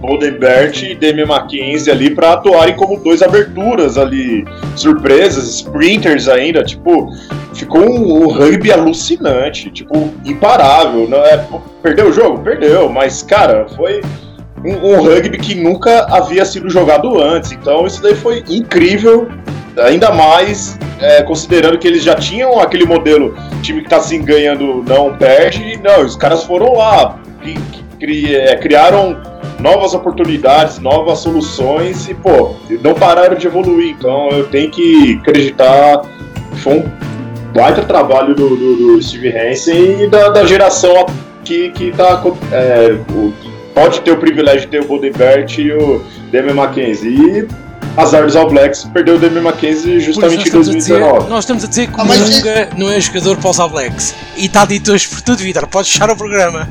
Goldenbert 0.00 0.82
e 0.82 0.94
Demi 0.94 1.24
Mackenzie 1.24 1.92
ali 1.92 2.10
para 2.10 2.34
atuarem 2.34 2.76
como 2.76 2.98
dois 2.98 3.22
aberturas 3.22 3.98
ali, 3.98 4.44
surpresas, 4.74 5.44
sprinters 5.56 6.28
ainda, 6.28 6.62
tipo, 6.62 7.12
ficou 7.54 7.80
um, 7.80 8.24
um 8.24 8.28
rugby 8.28 8.72
alucinante, 8.72 9.70
tipo, 9.70 10.12
imparável, 10.24 11.08
não 11.08 11.18
é? 11.18 11.44
Perdeu 11.82 12.08
o 12.08 12.12
jogo? 12.12 12.40
Perdeu, 12.40 12.88
mas 12.88 13.22
cara, 13.22 13.66
foi 13.76 14.00
um, 14.64 14.92
um 14.92 15.02
rugby 15.02 15.38
que 15.38 15.54
nunca 15.54 16.06
havia 16.10 16.44
sido 16.44 16.68
jogado 16.68 17.20
antes, 17.20 17.52
então 17.52 17.86
isso 17.86 18.02
daí 18.02 18.14
foi 18.14 18.44
incrível, 18.48 19.28
ainda 19.78 20.10
mais 20.12 20.78
é, 21.00 21.22
considerando 21.22 21.78
que 21.78 21.86
eles 21.86 22.02
já 22.02 22.14
tinham 22.14 22.58
aquele 22.60 22.84
modelo, 22.84 23.36
time 23.62 23.82
que 23.82 23.88
tá 23.88 23.96
assim 23.96 24.22
ganhando 24.22 24.82
não 24.86 25.16
perde, 25.16 25.78
não, 25.82 26.04
os 26.04 26.16
caras 26.16 26.44
foram 26.44 26.74
lá, 26.74 27.18
que, 27.42 27.54
que, 27.98 28.34
é, 28.34 28.56
criaram 28.56 29.20
novas 29.60 29.94
oportunidades, 29.94 30.78
novas 30.78 31.20
soluções 31.20 32.08
e, 32.08 32.14
pô, 32.14 32.54
não 32.82 32.94
pararam 32.94 33.36
de 33.36 33.46
evoluir. 33.46 33.90
Então 33.98 34.28
eu 34.30 34.46
tenho 34.48 34.70
que 34.70 35.18
acreditar 35.20 36.02
que 36.50 36.60
foi 36.60 36.78
um 36.78 36.84
baita 37.54 37.82
trabalho 37.82 38.34
do, 38.34 38.50
do, 38.56 38.76
do 38.76 39.02
Steve 39.02 39.30
Hansen 39.30 40.04
e 40.04 40.08
da, 40.08 40.28
da, 40.28 40.44
geração 40.44 41.06
que, 41.44 41.70
que 41.70 41.90
tá. 41.92 42.22
É, 42.52 42.96
o, 43.12 43.32
pode 43.74 44.00
ter 44.00 44.12
o 44.12 44.16
privilégio 44.16 44.62
de 44.62 44.68
ter 44.68 44.80
o 44.80 44.86
Bodenbert 44.86 45.58
e 45.58 45.72
o 45.72 46.02
Demi 46.30 46.52
Mackenzie. 46.52 47.08
E 47.10 47.66
azar 47.96 48.24
dos 48.24 48.36
All 48.36 48.48
Blacks, 48.48 48.84
perdeu 48.92 49.16
o 49.16 49.18
Demi 49.18 49.40
Mackenzie 49.40 49.98
justamente 50.00 50.48
em 50.48 50.52
2019. 50.52 51.18
Dizer, 51.18 51.30
nós 51.30 51.44
estamos 51.44 51.64
a 51.64 51.66
dizer 51.66 51.86
que 51.86 51.98
ah, 51.98 52.02
o 52.02 52.06
Munga 52.06 52.68
não 52.76 52.90
é 52.90 53.00
jogador 53.00 53.36
para 53.38 53.50
os 53.50 53.58
All 53.58 53.70
Blacks. 53.70 54.14
E 54.36 54.46
está 54.46 54.64
dito 54.66 54.92
hoje 54.92 55.08
por 55.08 55.22
tudo, 55.22 55.38
Vitor. 55.38 55.66
Podes 55.66 55.90
fechar 55.90 56.10
o 56.10 56.16
programa. 56.16 56.68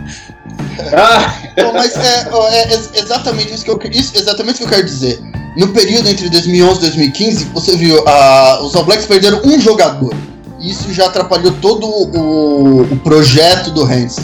Ah. 0.93 1.33
mas 1.73 1.95
é, 1.95 2.27
é, 2.51 2.99
exatamente 3.01 3.53
isso 3.53 3.63
que 3.63 3.71
eu 3.71 3.79
isso, 3.91 4.11
exatamente 4.15 4.57
que 4.59 4.63
eu 4.63 4.69
quero 4.69 4.83
dizer. 4.83 5.21
No 5.57 5.69
período 5.69 6.09
entre 6.09 6.29
2011 6.29 6.77
e 6.77 6.81
2015, 6.81 7.45
você 7.53 7.77
viu, 7.77 7.97
uh, 7.99 8.63
os 8.63 8.75
All 8.75 8.83
Blacks 8.83 9.05
perderam 9.05 9.41
um 9.45 9.59
jogador. 9.59 10.13
Isso 10.59 10.91
já 10.93 11.05
atrapalhou 11.05 11.53
todo 11.61 11.87
o, 11.87 12.81
o 12.81 12.95
projeto 12.97 13.71
do 13.71 13.83
Hans. 13.83 14.17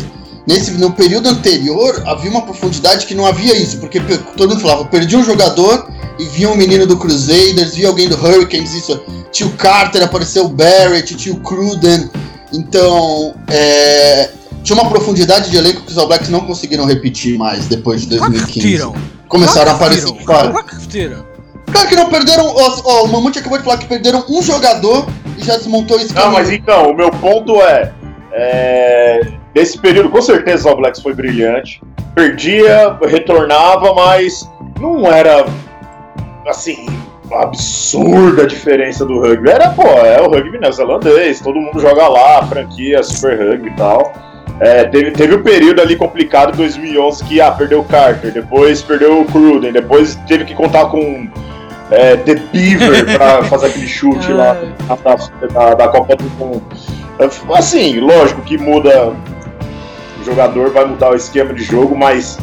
Nesse, 0.47 0.71
no 0.71 0.91
período 0.91 1.29
anterior, 1.29 2.03
havia 2.05 2.29
uma 2.29 2.41
profundidade 2.41 3.05
que 3.05 3.13
não 3.13 3.25
havia 3.25 3.55
isso, 3.55 3.77
porque 3.77 3.99
todo 4.35 4.49
mundo 4.49 4.61
falava, 4.61 4.85
perdi 4.85 5.15
um 5.15 5.23
jogador 5.23 5.87
e 6.19 6.25
via 6.25 6.49
um 6.49 6.55
menino 6.55 6.85
do 6.85 6.97
Crusaders, 6.97 7.75
via 7.75 7.87
alguém 7.87 8.09
do 8.09 8.15
Hurricanes, 8.15 8.73
isso. 8.73 8.99
Tio 9.31 9.49
Carter, 9.51 10.03
apareceu 10.03 10.45
o 10.45 10.49
Barrett, 10.49 11.15
tio 11.15 11.37
Cruden. 11.37 12.09
Então, 12.51 13.33
é, 13.47 14.31
tinha 14.63 14.79
uma 14.79 14.89
profundidade 14.89 15.49
de 15.49 15.57
elenco 15.57 15.81
que 15.81 15.91
os 15.91 15.97
All 15.97 16.07
Blacks 16.07 16.29
não 16.29 16.41
conseguiram 16.41 16.85
repetir 16.85 17.37
mais 17.37 17.65
depois 17.67 18.01
de 18.01 18.17
2015. 18.17 18.77
Claro 18.77 19.21
Começaram 19.31 19.71
a 19.71 19.75
aparecer. 19.75 20.11
Claro. 20.25 20.53
Claro 21.71 21.87
que 21.87 21.95
não 21.95 22.09
perderam. 22.09 22.45
Ó, 22.47 23.05
o 23.05 23.07
Mamute 23.07 23.39
acabou 23.39 23.57
de 23.57 23.63
falar 23.63 23.77
que 23.77 23.85
perderam 23.85 24.25
um 24.29 24.41
jogador 24.41 25.07
e 25.37 25.43
já 25.43 25.55
desmontou 25.55 25.97
esse 25.97 26.13
Não, 26.13 26.33
mas 26.33 26.51
então, 26.51 26.91
o 26.91 26.93
meu 26.93 27.09
ponto 27.09 27.61
é. 27.61 27.93
é 28.33 29.21
nesse 29.55 29.77
período, 29.77 30.09
com 30.09 30.21
certeza, 30.21 30.67
o 30.67 30.71
All 30.71 30.77
Blacks 30.77 31.01
foi 31.01 31.13
brilhante. 31.13 31.81
Perdia, 32.13 32.97
retornava, 33.07 33.93
mas 33.93 34.45
não 34.81 35.05
era 35.07 35.45
assim, 36.45 36.87
absurda 37.31 38.43
a 38.43 38.45
diferença 38.45 39.05
do 39.05 39.21
rugby. 39.21 39.49
Era, 39.49 39.69
pô, 39.69 39.83
é 39.83 40.19
o 40.21 40.29
rugby 40.29 40.59
neozelandês, 40.59 41.39
todo 41.39 41.55
mundo 41.55 41.79
joga 41.79 42.05
lá, 42.09 42.45
franquia, 42.45 43.01
super 43.01 43.39
rugby 43.39 43.69
e 43.69 43.75
tal. 43.75 44.11
É, 44.59 44.83
teve, 44.85 45.11
teve 45.11 45.35
um 45.35 45.41
período 45.41 45.81
ali 45.81 45.95
complicado, 45.95 46.55
2011, 46.55 47.23
que 47.23 47.41
ah, 47.41 47.51
perdeu 47.51 47.79
o 47.79 47.83
Carter, 47.83 48.31
depois 48.31 48.81
perdeu 48.81 49.21
o 49.21 49.25
Cruden, 49.25 49.71
depois 49.71 50.15
teve 50.27 50.45
que 50.45 50.53
contar 50.53 50.85
com 50.85 51.27
é, 51.89 52.15
The 52.17 52.35
Beaver 52.35 53.05
pra 53.17 53.43
fazer 53.43 53.67
aquele 53.67 53.87
chute 53.87 54.31
lá 54.31 54.53
da, 55.03 55.47
da, 55.47 55.73
da 55.73 55.87
Copa 55.87 56.15
do 56.15 56.29
Mundo. 56.31 56.63
Assim, 57.55 57.99
lógico 57.99 58.41
que 58.41 58.57
muda, 58.57 59.09
o 60.19 60.23
jogador 60.23 60.71
vai 60.71 60.85
mudar 60.85 61.11
o 61.11 61.15
esquema 61.15 61.53
de 61.53 61.63
jogo, 61.63 61.95
mas 61.95 62.37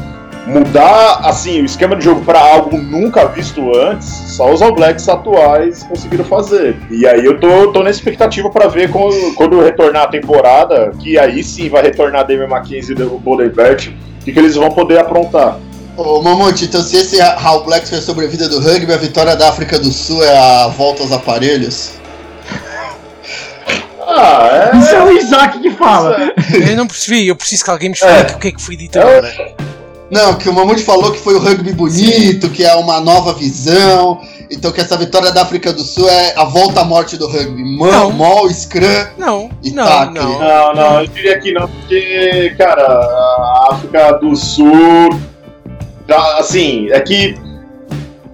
mudar 0.49 1.21
assim 1.25 1.61
o 1.61 1.65
esquema 1.65 1.95
de 1.95 2.05
jogo 2.05 2.25
para 2.25 2.41
algo 2.41 2.79
nunca 2.79 3.27
visto 3.27 3.61
antes, 3.77 4.09
só 4.09 4.51
os 4.53 4.63
All 4.63 4.75
Blacks 4.75 5.09
atuais 5.09 5.83
conseguiram 5.83 6.25
fazer. 6.25 6.77
E 6.91 7.07
aí 7.07 7.25
eu 7.25 7.39
tô, 7.39 7.71
tô 7.71 7.83
na 7.83 7.91
expectativa 7.91 8.49
para 8.51 8.67
ver 8.67 8.91
quando, 8.91 9.35
quando, 9.35 9.61
retornar 9.61 10.05
a 10.05 10.09
temporada, 10.09 10.91
que 10.99 11.19
aí 11.19 11.45
sim 11.45 11.69
vai 11.69 11.83
retornar 11.83 12.27
David 12.27 12.49
Mackenzie 12.49 12.97
e 12.99 13.03
o 13.03 13.19
Bodenbert, 13.19 13.93
o 14.21 14.25
que, 14.25 14.33
que 14.33 14.39
eles 14.39 14.55
vão 14.55 14.71
poder 14.71 14.99
aprontar. 14.99 15.59
Ô 15.97 16.23
Mamute, 16.23 16.65
então 16.65 16.81
se 16.81 16.97
esse 16.97 17.21
All 17.21 17.65
Blacks 17.65 17.91
foi 17.91 17.99
a 17.99 18.03
sobrevida 18.03 18.49
do 18.49 18.61
rugby, 18.61 18.93
a 18.93 18.97
vitória 18.97 19.37
da 19.37 19.49
África 19.49 19.79
do 19.79 19.91
Sul 19.91 20.25
é 20.25 20.39
a 20.39 20.69
volta 20.69 21.03
aos 21.03 21.13
aparelhos? 21.13 21.93
Ah, 24.11 24.71
é... 24.73 24.79
Isso 24.79 24.95
é 24.95 25.05
o 25.05 25.13
Isaac 25.13 25.61
que 25.61 25.71
fala. 25.73 26.33
Eu 26.67 26.75
não 26.77 26.87
percebi, 26.87 27.29
eu 27.29 27.37
preciso 27.37 27.63
que 27.63 27.71
alguém 27.71 27.91
me 27.91 27.95
explique 27.95 28.33
é. 28.33 28.37
o 28.37 28.39
que 28.39 28.49
é 28.49 28.53
que 28.53 28.63
foi 28.63 28.75
dito 28.75 28.99
agora. 28.99 29.31
Não, 30.11 30.35
que 30.35 30.49
o 30.49 30.53
Mamute 30.53 30.83
falou 30.83 31.13
que 31.13 31.19
foi 31.19 31.35
o 31.35 31.39
rugby 31.39 31.73
bonito, 31.73 32.49
que 32.49 32.65
é 32.65 32.75
uma 32.77 33.01
nova 33.01 33.35
visão. 33.35 34.21
Então 34.51 34.73
que 34.73 34.81
essa 34.81 34.97
vitória 34.97 35.31
da 35.31 35.43
África 35.43 35.73
do 35.73 35.83
Sul 35.83 36.09
é 36.09 36.35
a 36.37 36.45
volta 36.45 36.81
à 36.81 36.85
morte 36.85 37.17
do 37.19 37.29
rugby. 37.29 37.77
Não. 37.77 38.11
Mol, 38.11 38.49
scrum 38.51 38.81
Não, 39.19 39.51
e 39.63 39.71
não, 39.71 40.11
não. 40.11 40.39
Não, 40.39 40.75
não, 40.75 41.01
eu 41.03 41.07
diria 41.09 41.39
que 41.39 41.53
não, 41.53 41.69
porque, 41.69 42.55
cara, 42.57 42.83
a 42.83 43.69
África 43.73 44.13
do 44.13 44.35
Sul. 44.35 45.11
Assim, 46.39 46.89
é 46.91 47.01
que 47.01 47.37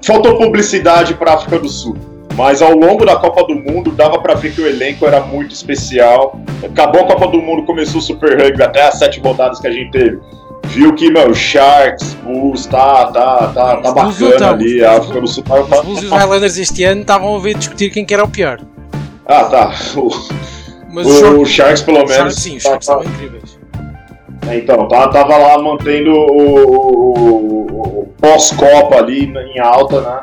faltou 0.01 0.37
publicidade 0.37 1.15
pra 1.15 1.35
África 1.35 1.59
do 1.59 1.69
Sul. 1.69 1.97
Mas 2.37 2.63
ao 2.63 2.73
longo 2.73 3.05
da 3.05 3.17
Copa 3.17 3.45
do 3.45 3.55
Mundo 3.55 3.93
dava 3.93 4.19
pra 4.21 4.35
ver 4.35 4.53
que 4.55 4.61
o 4.61 4.67
elenco 4.67 5.07
era 5.07 5.21
muito 5.21 5.53
especial. 5.53 6.41
Acabou 6.63 7.03
a 7.03 7.07
Copa 7.07 7.29
do 7.29 7.41
Mundo, 7.41 7.65
começou 7.65 8.01
o 8.01 8.03
Super 8.03 8.41
Rugby, 8.41 8.63
até 8.63 8.87
as 8.87 8.99
sete 8.99 9.21
rodadas 9.21 9.59
que 9.61 9.67
a 9.67 9.71
gente 9.71 9.91
teve. 9.91 10.21
Viu 10.67 10.93
que, 10.95 11.11
meu, 11.11 11.35
Sharks, 11.35 12.15
Bulls, 12.25 12.67
tá, 12.67 13.07
tá, 13.07 13.49
tá, 13.49 13.77
tá 13.77 14.07
Os 14.09 14.19
bacana 14.19 14.39
não, 14.41 14.49
ali. 14.55 14.77
os 14.81 14.83
A 14.85 14.93
África 14.99 15.21
do 15.21 15.27
Sul 15.29 15.43
tá, 15.45 15.61
Os 15.61 15.69
tá, 15.69 15.83
Bulls 15.83 16.03
e 16.03 16.07
os 16.07 16.11
Highlanders 16.13 16.59
este 16.59 16.85
ano 16.85 17.01
estavam 17.03 17.37
a 17.37 17.39
ver 17.39 17.57
discutir 17.57 17.91
quem 17.91 18.05
que 18.05 18.13
era 18.15 18.25
o 18.25 18.29
pior. 18.29 18.61
Ah, 19.27 19.45
tá. 19.45 19.73
O, 19.97 20.11
Mas 20.93 21.07
o, 21.07 21.11
os 21.11 21.49
Sharks- 21.49 21.51
Sharks, 21.51 21.83
pelo 21.83 22.05
os 22.05 22.11
menos. 22.11 22.35
Sim, 22.37 22.57
os 22.57 22.63
tá- 22.63 22.71
Sharks 22.71 22.87
tá- 22.87 22.93
estavam 23.01 23.15
incríveis. 23.15 23.59
É, 24.49 24.57
Então, 24.59 24.89
tá, 24.89 25.09
tava 25.09 25.37
lá 25.37 25.59
mantendo 25.63 26.11
o, 26.11 26.49
o- 26.69 28.01
o 28.03 28.09
pós-Copa 28.21 28.97
ali 28.97 29.27
em 29.55 29.59
alta, 29.61 30.01
né? 30.01 30.21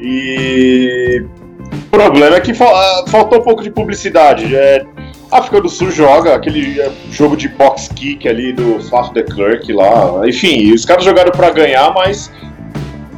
E 0.00 1.24
o 1.72 1.90
problema 1.90 2.36
é 2.36 2.40
que 2.40 2.52
fal- 2.52 3.06
faltou 3.08 3.38
um 3.40 3.42
pouco 3.42 3.62
de 3.62 3.70
publicidade. 3.70 4.54
É, 4.54 4.84
a 5.30 5.38
África 5.38 5.60
do 5.60 5.68
Sul 5.68 5.90
joga 5.90 6.34
aquele 6.34 6.80
é, 6.80 6.90
jogo 7.10 7.36
de 7.36 7.48
box 7.48 7.88
kick 7.88 8.28
ali 8.28 8.52
do 8.52 8.80
Faf 8.84 9.12
de 9.12 9.22
Klerk 9.22 9.72
lá. 9.72 10.26
Enfim, 10.26 10.72
os 10.72 10.84
caras 10.84 11.04
jogaram 11.04 11.32
pra 11.32 11.50
ganhar, 11.50 11.92
mas 11.94 12.30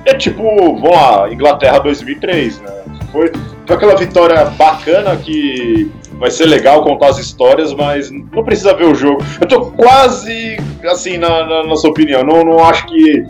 é 0.04 0.14
tipo, 0.14 0.42
vamos 0.42 0.90
lá, 0.90 1.30
Inglaterra 1.30 1.78
2003, 1.78 2.61
né? 2.61 2.72
Foi, 3.12 3.30
foi 3.66 3.76
aquela 3.76 3.96
vitória 3.96 4.44
bacana 4.44 5.16
que 5.16 5.90
vai 6.18 6.30
ser 6.30 6.46
legal 6.46 6.82
contar 6.82 7.09
as 7.09 7.18
histórias, 7.18 7.72
mas 7.72 8.11
não 8.11 8.44
precisa 8.44 8.74
ver 8.74 8.86
o 8.86 8.94
jogo. 8.94 9.22
Eu 9.40 9.46
tô 9.46 9.66
quase 9.72 10.56
assim 10.84 11.16
na, 11.16 11.44
na 11.46 11.64
nossa 11.64 11.88
opinião. 11.88 12.22
Não, 12.22 12.44
não 12.44 12.64
acho 12.64 12.86
que 12.86 13.24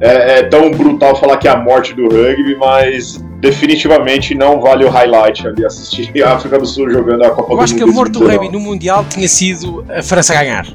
é, 0.00 0.38
é 0.38 0.42
tão 0.44 0.70
brutal 0.70 1.16
falar 1.16 1.36
que 1.36 1.48
é 1.48 1.50
a 1.50 1.56
morte 1.56 1.94
do 1.94 2.08
rugby, 2.08 2.56
mas 2.56 3.23
definitivamente 3.44 4.34
não 4.34 4.60
vale 4.60 4.84
o 4.84 4.90
highlight 4.90 5.46
ali 5.46 5.64
assistir 5.64 6.10
a 6.22 6.34
África 6.34 6.58
do 6.58 6.66
Sul 6.66 6.90
jogando 6.90 7.24
a 7.24 7.30
Copa 7.30 7.52
Eu 7.52 7.56
do 7.58 7.62
acho 7.62 7.74
que 7.74 7.82
a 7.82 7.86
Mundo. 7.86 7.94
morte 7.96 8.12
do 8.12 8.18
2019. 8.20 8.46
rugby 8.46 8.58
no 8.58 8.70
Mundial 8.72 9.04
tinha 9.08 9.28
sido 9.28 9.84
a 9.94 10.02
França 10.02 10.34
ganhar. 10.34 10.66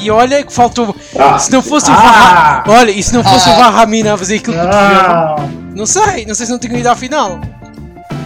E 0.00 0.10
olha 0.10 0.42
que 0.44 0.52
faltou. 0.52 0.94
Ah, 1.18 1.38
Se 1.38 1.50
não 1.50 1.62
fosse 1.62 1.90
o 1.90 1.92
Ah! 1.92 1.96
Varra, 1.96 2.64
Olha, 2.68 2.90
e 2.90 3.02
se 3.02 3.14
não 3.14 3.24
fosse 3.24 3.48
o 3.48 3.52
Ah! 3.52 3.56
Varramina 3.56 4.14
a 4.14 4.16
fazer 4.16 4.36
aquilo 4.36 4.54
que 4.54 4.60
Ah, 4.62 5.36
não 5.74 5.86
sei, 5.86 6.24
não 6.26 6.34
sei 6.34 6.46
se 6.46 6.52
não 6.52 6.58
tinham 6.58 6.78
ido 6.78 6.88
à 6.88 6.94
final. 6.94 7.40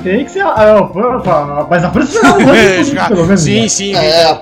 tem 0.03 0.25
que 0.25 0.33
ser. 0.33 0.43
Ah, 0.45 1.67
mas 1.71 1.85
a 1.85 1.91
França 1.91 2.13
jogava 2.13 2.37
pelo 3.15 3.27
menos. 3.27 3.41
sim, 3.43 3.63
né? 3.63 3.69
sim. 3.69 3.95
É. 3.95 4.41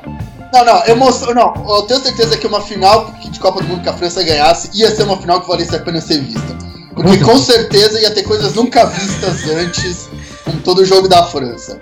Não, 0.53 0.65
não, 0.65 0.83
eu 0.87 0.97
mostro, 0.97 1.35
não, 1.35 1.53
eu 1.69 1.83
tenho 1.83 2.01
certeza 2.01 2.39
que 2.39 2.47
uma 2.47 2.63
final 2.63 3.13
de 3.31 3.39
Copa 3.39 3.61
do 3.61 3.69
Mundo 3.69 3.83
que 3.83 3.89
a 3.91 3.93
França 3.93 4.23
ganhasse 4.25 4.71
ia 4.73 4.91
ser 4.97 5.03
uma 5.03 5.19
final 5.19 5.43
que 5.43 5.47
valesse 5.49 5.77
a 5.77 5.79
pena 5.81 6.01
ser 6.01 6.21
vista. 6.23 6.57
Porque 7.03 7.25
com 7.25 7.39
certeza 7.39 8.01
ia 8.01 8.11
ter 8.11 8.23
coisas 8.23 8.55
nunca 8.55 8.87
vistas 8.87 9.49
antes 9.51 10.09
com 10.45 10.59
todo 10.59 10.81
o 10.81 10.85
jogo 10.85 11.09
da 11.09 11.25
França. 11.25 11.79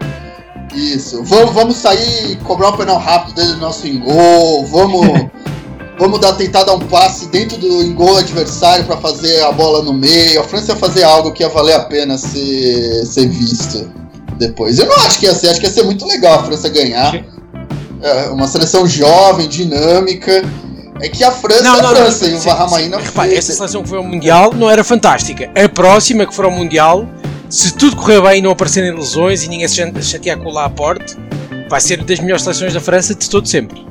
Isso. 0.75 1.23
Vamos, 1.25 1.55
vamos 1.55 1.77
sair, 1.77 2.37
cobrar 2.45 2.71
um 2.71 2.77
penal 2.77 2.99
rápido 2.99 3.35
dentro 3.35 3.55
do 3.55 3.61
nosso 3.61 3.87
engol, 3.87 4.67
vamos. 4.67 5.07
Vamos 5.99 6.21
dar, 6.21 6.35
tentar 6.35 6.65
dar 6.65 6.75
um 6.75 6.81
passe 6.81 7.27
dentro 7.29 7.57
do 7.57 7.83
engol 7.83 8.19
adversário 8.19 8.85
para 8.85 8.99
fazer 8.99 9.43
a 9.45 9.51
bola 9.51 9.83
no 9.83 9.95
meio. 9.95 10.39
A 10.39 10.45
França 10.45 10.73
ia 10.73 10.77
fazer 10.77 11.03
algo 11.05 11.33
que 11.33 11.43
ia 11.43 11.49
valer 11.49 11.73
a 11.73 11.85
pena 11.85 12.19
ser, 12.19 13.07
ser 13.07 13.27
visto 13.29 13.91
depois. 14.37 14.79
Eu 14.79 14.85
não 14.85 14.97
acho 14.97 15.19
que 15.19 15.25
ia 15.25 15.35
ser, 15.35 15.49
acho 15.49 15.59
que 15.59 15.65
ia 15.65 15.73
ser 15.73 15.85
muito 15.85 16.07
legal 16.07 16.41
a 16.41 16.45
França 16.45 16.69
ganhar. 16.69 17.25
É, 18.03 18.29
uma 18.29 18.47
seleção 18.47 18.87
jovem, 18.87 19.49
dinâmica. 19.49 20.45
É 21.03 21.09
que 21.09 21.23
a 21.23 21.31
França 21.31 21.65
é 21.65 21.69
a 21.69 21.75
França 21.89 22.27
e 22.27 22.35
o 22.35 22.39
sim, 22.41 22.49
Varramaina 22.49 22.99
sim. 22.99 23.05
Repare, 23.05 23.35
essa 23.35 23.53
seleção 23.53 23.83
que 23.83 23.89
foi 23.89 23.99
ao 23.99 24.05
Mundial 24.05 24.53
não 24.55 24.71
era 24.71 24.83
fantástica. 24.83 25.51
A 25.55 25.69
próxima 25.69 26.25
que 26.27 26.35
for 26.35 26.45
ao 26.47 26.51
Mundial, 26.51 27.07
se 27.51 27.73
tudo 27.75 27.97
correr 27.97 28.21
bem 28.23 28.39
e 28.39 28.43
não 28.43 28.51
aparecerem 28.51 28.95
lesões 28.95 29.45
e 29.45 29.49
ninguém 29.49 29.69
se 29.69 29.77
chate- 29.77 30.03
chatear 30.03 30.39
com 30.39 30.49
o 30.49 30.53
Laporte, 30.53 31.17
vai 31.69 31.81
ser 31.81 32.03
das 32.03 32.19
melhores 32.21 32.43
seleções 32.43 32.73
da 32.73 32.81
França 32.81 33.15
de 33.15 33.29
todo 33.29 33.47
sempre. 33.47 33.85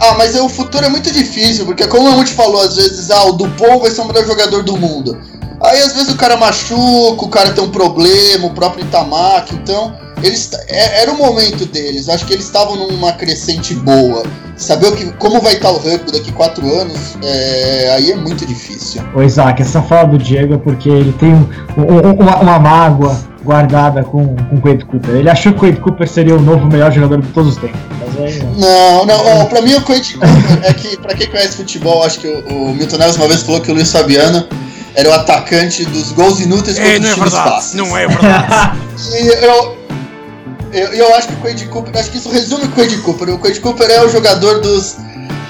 Ah, 0.00 0.14
mas 0.18 0.34
o 0.34 0.48
futuro 0.48 0.84
é 0.84 0.88
muito 0.88 1.10
difícil, 1.12 1.64
porque 1.66 1.86
como 1.86 2.08
a 2.08 2.16
gente 2.16 2.32
falou 2.32 2.60
às 2.60 2.74
vezes, 2.74 3.10
ah, 3.10 3.24
o 3.24 3.32
Dupont 3.32 3.80
vai 3.80 3.90
ser 3.90 4.00
o 4.00 4.04
melhor 4.06 4.26
jogador 4.26 4.62
do 4.62 4.76
mundo. 4.76 5.16
Aí 5.62 5.80
às 5.80 5.92
vezes 5.94 6.08
o 6.12 6.16
cara 6.16 6.36
machuca, 6.36 7.24
o 7.24 7.28
cara 7.28 7.52
tem 7.52 7.62
um 7.62 7.70
problema, 7.70 8.46
o 8.46 8.50
próprio 8.50 8.84
Itamaki, 8.84 9.54
então 9.54 9.94
eles 10.26 10.50
é- 10.68 11.02
era 11.02 11.12
o 11.12 11.16
momento 11.18 11.64
deles. 11.66 12.08
Acho 12.08 12.24
que 12.26 12.32
eles 12.32 12.44
estavam 12.46 12.76
numa 12.76 13.12
crescente 13.12 13.74
boa. 13.74 14.22
Saber 14.56 14.86
o 14.86 14.92
que, 14.96 15.04
como 15.14 15.40
vai 15.40 15.54
estar 15.54 15.70
o 15.70 15.78
rugby 15.78 16.12
daqui 16.12 16.30
quatro 16.30 16.64
anos, 16.80 17.16
é, 17.24 17.92
aí 17.96 18.12
é 18.12 18.16
muito 18.16 18.46
difícil. 18.46 19.02
Ô 19.14 19.20
Isaac, 19.22 19.60
essa 19.60 19.82
fala 19.82 20.04
do 20.04 20.16
Diego 20.18 20.54
é 20.54 20.58
porque 20.58 20.88
ele 20.88 21.12
tem 21.12 21.30
um- 21.34 21.48
um- 21.76 22.12
uma, 22.22 22.36
uma 22.36 22.58
mágoa 22.60 23.18
guardada 23.44 24.04
com, 24.04 24.34
com 24.36 24.56
o 24.56 24.60
Quade 24.60 24.84
Cooper. 24.84 25.16
Ele 25.16 25.28
achou 25.28 25.52
que 25.52 25.58
o 25.58 25.60
Quade 25.60 25.80
Cooper 25.80 26.08
seria 26.08 26.36
o 26.36 26.40
novo 26.40 26.66
melhor 26.66 26.92
jogador 26.92 27.20
de 27.20 27.28
todos 27.28 27.54
os 27.54 27.56
tempos. 27.60 27.78
Aí, 28.16 28.38
Não, 28.56 29.04
não, 29.04 29.40
ó, 29.40 29.44
pra 29.46 29.60
mim 29.60 29.74
o 29.74 29.82
Quade 29.82 30.14
Cooper 30.14 30.60
é 30.62 30.72
que, 30.72 30.96
pra 30.98 31.14
quem 31.16 31.26
conhece 31.26 31.56
futebol, 31.56 32.04
acho 32.04 32.20
que 32.20 32.28
o, 32.28 32.68
o 32.70 32.74
Milton 32.74 32.96
Neves 32.96 33.16
uma 33.16 33.26
vez 33.26 33.42
falou 33.42 33.60
que 33.60 33.70
o 33.70 33.74
Luiz 33.74 33.90
Fabiano 33.90 34.46
era 34.94 35.10
o 35.10 35.12
atacante 35.12 35.84
dos 35.86 36.12
gols 36.12 36.38
inúteis 36.40 36.78
contra 36.78 36.92
É, 36.92 36.94
os 36.98 37.00
não 37.02 37.08
é 37.10 37.14
times 37.14 37.30
verdade. 37.32 37.50
fáceis. 37.50 37.74
Não 37.74 37.96
é 37.98 38.06
verdade. 38.06 38.78
E 39.20 39.26
eu, 39.44 39.76
eu, 40.74 40.92
eu 40.92 41.14
acho 41.14 41.28
que 41.28 41.34
o 41.34 41.36
Quade 41.38 41.66
Cooper, 41.66 41.98
acho 41.98 42.10
que 42.10 42.18
isso 42.18 42.28
resume 42.30 42.64
o 42.64 42.68
Quade 42.70 42.96
Cooper. 42.98 43.30
O 43.34 43.38
Quade 43.38 43.60
Cooper 43.60 43.90
é 43.90 44.04
o 44.04 44.08
jogador 44.08 44.60
dos 44.60 44.96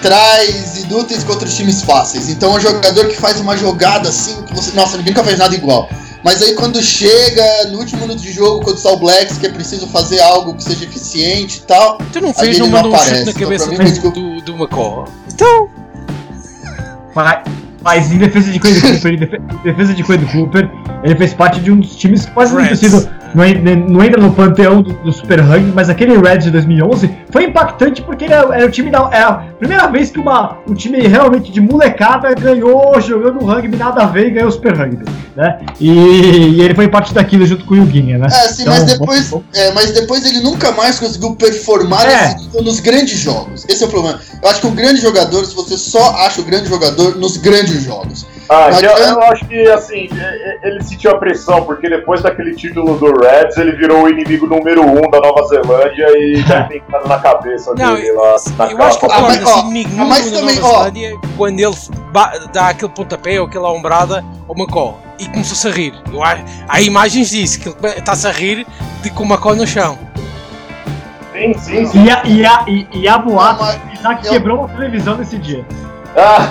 traz 0.03 0.77
inúteis 0.85 1.25
contra 1.25 1.49
os 1.49 1.55
times 1.57 1.83
fáceis. 1.83 2.29
Então 2.29 2.53
é 2.53 2.57
um 2.57 2.61
jogador 2.61 3.07
que 3.09 3.17
faz 3.17 3.41
uma 3.41 3.57
jogada 3.57 4.09
assim, 4.11 4.43
que 4.43 4.55
você, 4.55 4.77
nossa, 4.77 4.97
ninguém 4.99 5.15
nunca 5.15 5.25
fez 5.27 5.39
nada 5.39 5.55
igual. 5.55 5.89
Mas 6.23 6.41
aí 6.43 6.55
quando 6.55 6.83
chega 6.83 7.67
no 7.71 7.79
último 7.79 8.03
minuto 8.03 8.21
de 8.21 8.33
jogo 8.33 8.59
contra 8.61 8.75
os 8.75 8.87
All 8.87 8.99
Blacks, 8.99 9.39
que 9.39 9.47
é 9.47 9.51
preciso 9.51 9.87
fazer 9.89 10.21
algo 10.21 10.55
que 10.55 10.63
seja 10.63 10.85
eficiente 10.85 11.59
e 11.59 11.63
tal, 11.63 11.99
Tu 12.13 12.21
não 12.21 12.29
Aí 12.29 12.35
fez, 12.35 12.49
ele 12.51 12.59
não 12.61 12.67
não 12.67 12.73
mandou 12.83 12.93
um 12.93 12.99
chute 12.99 13.11
aparece. 13.11 13.25
na 13.25 13.31
Então, 13.31 13.43
cabeça 13.43 13.67
pra 13.71 13.85
mim, 13.85 13.93
do, 13.93 14.11
do, 14.11 14.41
do 14.43 14.57
Macó. 14.59 15.05
Então, 15.33 15.69
Mas, 17.15 17.39
mas 17.83 18.13
em 18.13 18.19
defesa 18.19 18.51
de 18.51 18.59
Quade 18.59 18.81
Cooper, 18.81 19.41
defesa 19.63 19.95
de 19.95 20.03
Quade 20.03 20.25
Cooper, 20.33 20.71
ele 21.03 21.17
fez 21.17 21.35
parte 21.35 21.61
de 21.61 21.71
um 21.71 21.81
dos 21.81 21.95
times 21.97 22.25
que 22.25 22.33
quase 22.33 22.55
não 22.55 22.67
ter 22.67 22.77
sido. 22.77 23.09
Não, 23.35 23.45
en- 23.45 23.87
não 23.89 24.03
entra 24.05 24.21
no 24.21 24.33
panteão 24.33 24.81
do, 24.83 24.93
do 24.93 25.13
Super 25.13 25.41
Rugby, 25.41 25.73
mas 25.75 25.89
aquele 25.91 26.17
Reds 26.17 26.45
de 26.45 26.51
2011 26.53 27.11
foi 27.31 27.45
impactante 27.45 28.01
porque 28.03 28.25
ele 28.25 28.33
era, 28.35 28.55
era 28.55 28.67
o 28.67 28.71
time 28.71 28.91
da. 28.91 29.09
É 29.13 29.23
a 29.23 29.33
primeira 29.59 29.87
vez 29.89 30.11
que 30.11 30.21
uma, 30.21 30.59
um 30.69 30.75
time 30.75 31.01
realmente 31.01 31.51
de 31.51 31.61
molecada 31.61 32.33
ganhou 32.35 33.01
jogando 33.01 33.45
rugby 33.45 33.77
nada 33.77 34.03
a 34.05 34.07
ver 34.07 34.29
e 34.29 34.31
ganhou 34.31 34.49
o 34.49 34.53
Super 34.53 34.77
Rugby. 34.77 35.05
Né? 35.35 35.59
E, 35.81 35.89
e 35.91 36.61
ele 36.61 36.75
foi 36.75 36.87
parte 36.87 37.13
daquilo 37.13 37.45
junto 37.45 37.65
com 37.65 37.75
o 37.75 37.77
Yuguinha, 37.79 38.19
né? 38.19 38.27
É, 38.29 38.49
sim, 38.49 38.65
mas 38.67 38.85
Então, 38.85 38.99
depois, 38.99 39.29
bom- 39.31 39.43
é, 39.53 39.73
mas 39.73 39.91
depois 39.91 40.25
ele 40.25 40.41
nunca 40.41 40.71
mais 40.73 41.01
conseguiu 41.01 41.35
performar 41.35 42.07
É. 42.09 42.37
nos 42.63 42.79
grandes 42.79 43.19
jogos. 43.19 43.65
Esse 43.69 43.83
é 43.83 43.87
o 43.87 43.91
problema. 43.91 44.21
Eu 44.41 44.49
acho 44.49 44.61
que 44.61 44.67
o 44.69 44.71
grande 44.71 45.01
jogador, 45.01 45.45
se 45.45 45.55
você 45.57 45.77
só 45.77 46.15
acha 46.25 46.41
o 46.41 46.45
grande 46.45 46.69
jogador 46.69 47.17
nos 47.17 47.37
grandes 47.37 47.83
jogos. 47.83 48.25
Ah, 48.49 48.67
Mas 48.67 48.83
eu, 48.83 48.91
eu 48.91 49.23
acho 49.23 49.45
que 49.47 49.67
assim, 49.71 50.09
é- 50.21 50.23
é- 50.65 50.69
ele 50.69 50.83
sentiu 50.83 51.13
a 51.13 51.19
pressão, 51.19 51.65
porque 51.65 51.89
depois 51.89 52.21
daquele 52.23 52.55
título 52.55 52.99
do 52.99 53.19
Reds, 53.21 53.57
ele 53.57 53.73
virou 53.73 54.03
o 54.03 54.09
inimigo 54.09 54.47
número 54.47 54.83
um 54.83 55.11
da 55.11 55.19
Nova 55.19 55.43
Zelândia 55.47 56.07
e 56.17 56.37
já 56.47 56.65
tem 56.65 56.81
ficado 56.83 57.09
na 57.09 57.19
cabeça 57.19 57.75
Não, 57.75 57.95
dele 57.95 58.13
lá. 58.13 58.35
na 58.59 58.71
eu 58.71 58.83
acho 58.83 59.01
que 59.01 59.09
capa. 59.09 59.19
Ah, 59.19 59.23
mas, 59.23 59.45
ó, 59.47 59.61
inimigo 59.61 59.91
ah, 59.99 60.05
mas 60.05 60.27
número 60.27 60.29
um 60.29 60.31
da 60.33 60.41
também, 60.41 60.57
Nova 60.61 60.69
ó. 60.75 60.79
Zelândia 60.81 61.17
quando 61.39 61.59
ele 61.61 61.77
dá 62.53 62.69
aquele 62.69 62.93
pontapé 62.93 63.41
ou 63.41 63.47
aquela 63.47 63.73
ombrada 63.73 64.23
ao 64.47 64.55
Macó 64.55 64.99
e 65.19 65.27
começou-se 65.27 65.67
a 65.67 65.71
rir. 65.71 65.95
Eu 66.13 66.23
acho, 66.23 66.45
há 66.69 66.81
imagens 66.83 67.31
disso, 67.31 67.59
que 67.61 67.69
ele 67.71 67.77
está-se 67.99 68.27
a 68.27 68.31
rir 68.31 68.67
de 69.03 69.09
com 69.11 69.23
o 69.23 69.27
Macó 69.27 69.55
no 69.55 69.67
chão. 69.67 69.99
Sim, 71.33 71.55
sim, 71.59 71.87
sim. 71.87 72.05
E 72.05 72.11
a, 72.11 72.23
e 72.27 72.45
a, 72.47 72.65
e, 72.69 72.87
e 72.93 73.09
a 73.09 73.17
boato, 73.19 73.63
Não, 73.65 73.67
mas- 73.67 73.77
o 73.77 73.95
Isaac 73.99 74.27
eu- 74.27 74.33
quebrou 74.33 74.59
uma 74.59 74.69
televisão 74.69 75.17
nesse 75.17 75.39
dia. 75.39 75.65
Ah, 76.15 76.49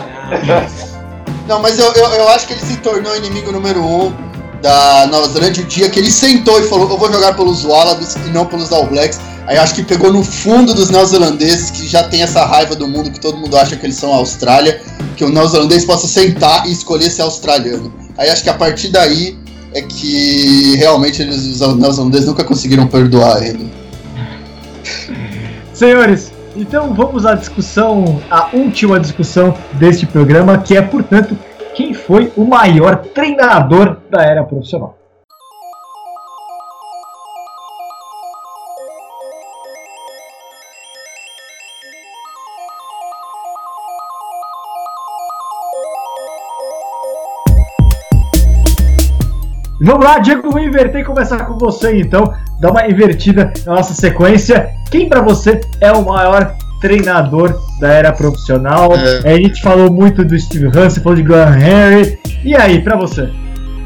Não, 1.47 1.59
mas 1.59 1.77
eu, 1.77 1.91
eu, 1.93 2.05
eu 2.05 2.27
acho 2.29 2.47
que 2.47 2.53
ele 2.53 2.61
se 2.61 2.77
tornou 2.77 3.15
inimigo 3.15 3.51
número 3.51 3.81
um 3.83 4.13
da 4.61 5.07
Nova 5.07 5.27
Zelândia 5.27 5.61
o 5.61 5.67
dia 5.67 5.89
que 5.89 5.99
ele 5.99 6.09
sentou 6.09 6.57
e 6.59 6.63
falou: 6.63 6.89
Eu 6.89 6.97
vou 6.97 7.11
jogar 7.11 7.35
pelos 7.35 7.65
Wallabies 7.65 8.15
e 8.15 8.29
não 8.29 8.45
pelos 8.45 8.71
All 8.71 8.87
Blacks. 8.87 9.19
Aí 9.45 9.57
acho 9.57 9.75
que 9.75 9.83
pegou 9.83 10.11
no 10.11 10.23
fundo 10.23 10.73
dos 10.73 10.89
neozelandeses 10.89 11.69
que 11.69 11.85
já 11.85 12.03
tem 12.03 12.23
essa 12.23 12.45
raiva 12.45 12.75
do 12.75 12.87
mundo 12.87 13.11
que 13.11 13.19
todo 13.19 13.37
mundo 13.37 13.57
acha 13.57 13.75
que 13.75 13.85
eles 13.85 13.97
são 13.97 14.13
a 14.13 14.15
Austrália, 14.15 14.81
que 15.17 15.25
o 15.25 15.29
neozelandês 15.29 15.83
possa 15.83 16.07
sentar 16.07 16.65
e 16.65 16.71
escolher 16.71 17.09
ser 17.09 17.23
australiano. 17.23 17.93
Aí 18.17 18.29
acho 18.29 18.41
que 18.41 18.49
a 18.49 18.53
partir 18.53 18.87
daí 18.87 19.37
é 19.73 19.81
que 19.81 20.75
realmente 20.77 21.21
eles, 21.21 21.43
os 21.45 21.75
neozelandeses 21.75 22.27
nunca 22.27 22.45
conseguiram 22.45 22.87
perdoar 22.87 23.43
ele. 23.43 23.69
Senhores, 25.73 26.31
Então 26.55 26.93
vamos 26.93 27.25
à 27.25 27.33
discussão, 27.33 28.21
a 28.29 28.49
última 28.53 28.99
discussão 28.99 29.55
deste 29.73 30.05
programa, 30.05 30.57
que 30.59 30.77
é, 30.77 30.81
portanto, 30.81 31.35
quem 31.73 31.93
foi 31.93 32.31
o 32.37 32.45
maior 32.45 32.97
treinador 32.97 33.97
da 34.09 34.23
era 34.23 34.43
profissional. 34.43 34.97
Vamos 49.83 50.05
lá, 50.05 50.17
Diego, 50.17 50.49
vou 50.49 50.61
inverter 50.61 51.01
e 51.01 51.03
começar 51.03 51.45
com 51.45 51.57
você 51.57 51.99
então. 51.99 52.33
Dar 52.61 52.71
uma 52.71 52.87
invertida 52.87 53.51
na 53.65 53.75
nossa 53.75 53.93
sequência. 53.93 54.73
Quem 54.89 55.09
para 55.09 55.21
você 55.21 55.59
é 55.81 55.91
o 55.91 56.05
maior 56.05 56.55
treinador 56.79 57.59
da 57.81 57.89
era 57.89 58.13
profissional? 58.13 58.93
É. 58.93 59.33
A 59.33 59.35
gente 59.35 59.61
falou 59.61 59.91
muito 59.91 60.23
do 60.23 60.39
Steve 60.39 60.67
Hunt, 60.67 60.99
falou 61.03 61.17
de 61.17 61.23
Graham 61.23 61.57
Henry. 61.59 62.17
E 62.45 62.55
aí, 62.55 62.81
para 62.81 62.95
você? 62.95 63.29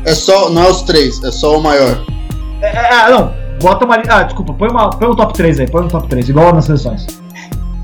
É 0.06 0.14
só, 0.14 0.52
não 0.52 0.66
é 0.66 0.70
os 0.70 0.84
três, 0.84 1.24
é 1.24 1.32
só 1.32 1.58
o 1.58 1.64
maior. 1.64 2.06
É, 2.62 2.68
é, 2.68 2.94
ah, 2.94 3.10
não, 3.10 3.34
bota 3.60 3.84
uma. 3.84 3.96
Ah, 4.08 4.22
desculpa, 4.22 4.54
põe, 4.54 4.70
uma, 4.70 4.92
põe 4.92 5.10
um 5.10 5.16
top 5.16 5.34
3 5.34 5.62
aí, 5.62 5.68
põe 5.68 5.84
um 5.84 5.88
top 5.88 6.08
3, 6.08 6.30
igual 6.30 6.54
nas 6.54 6.66
seleções. 6.66 7.08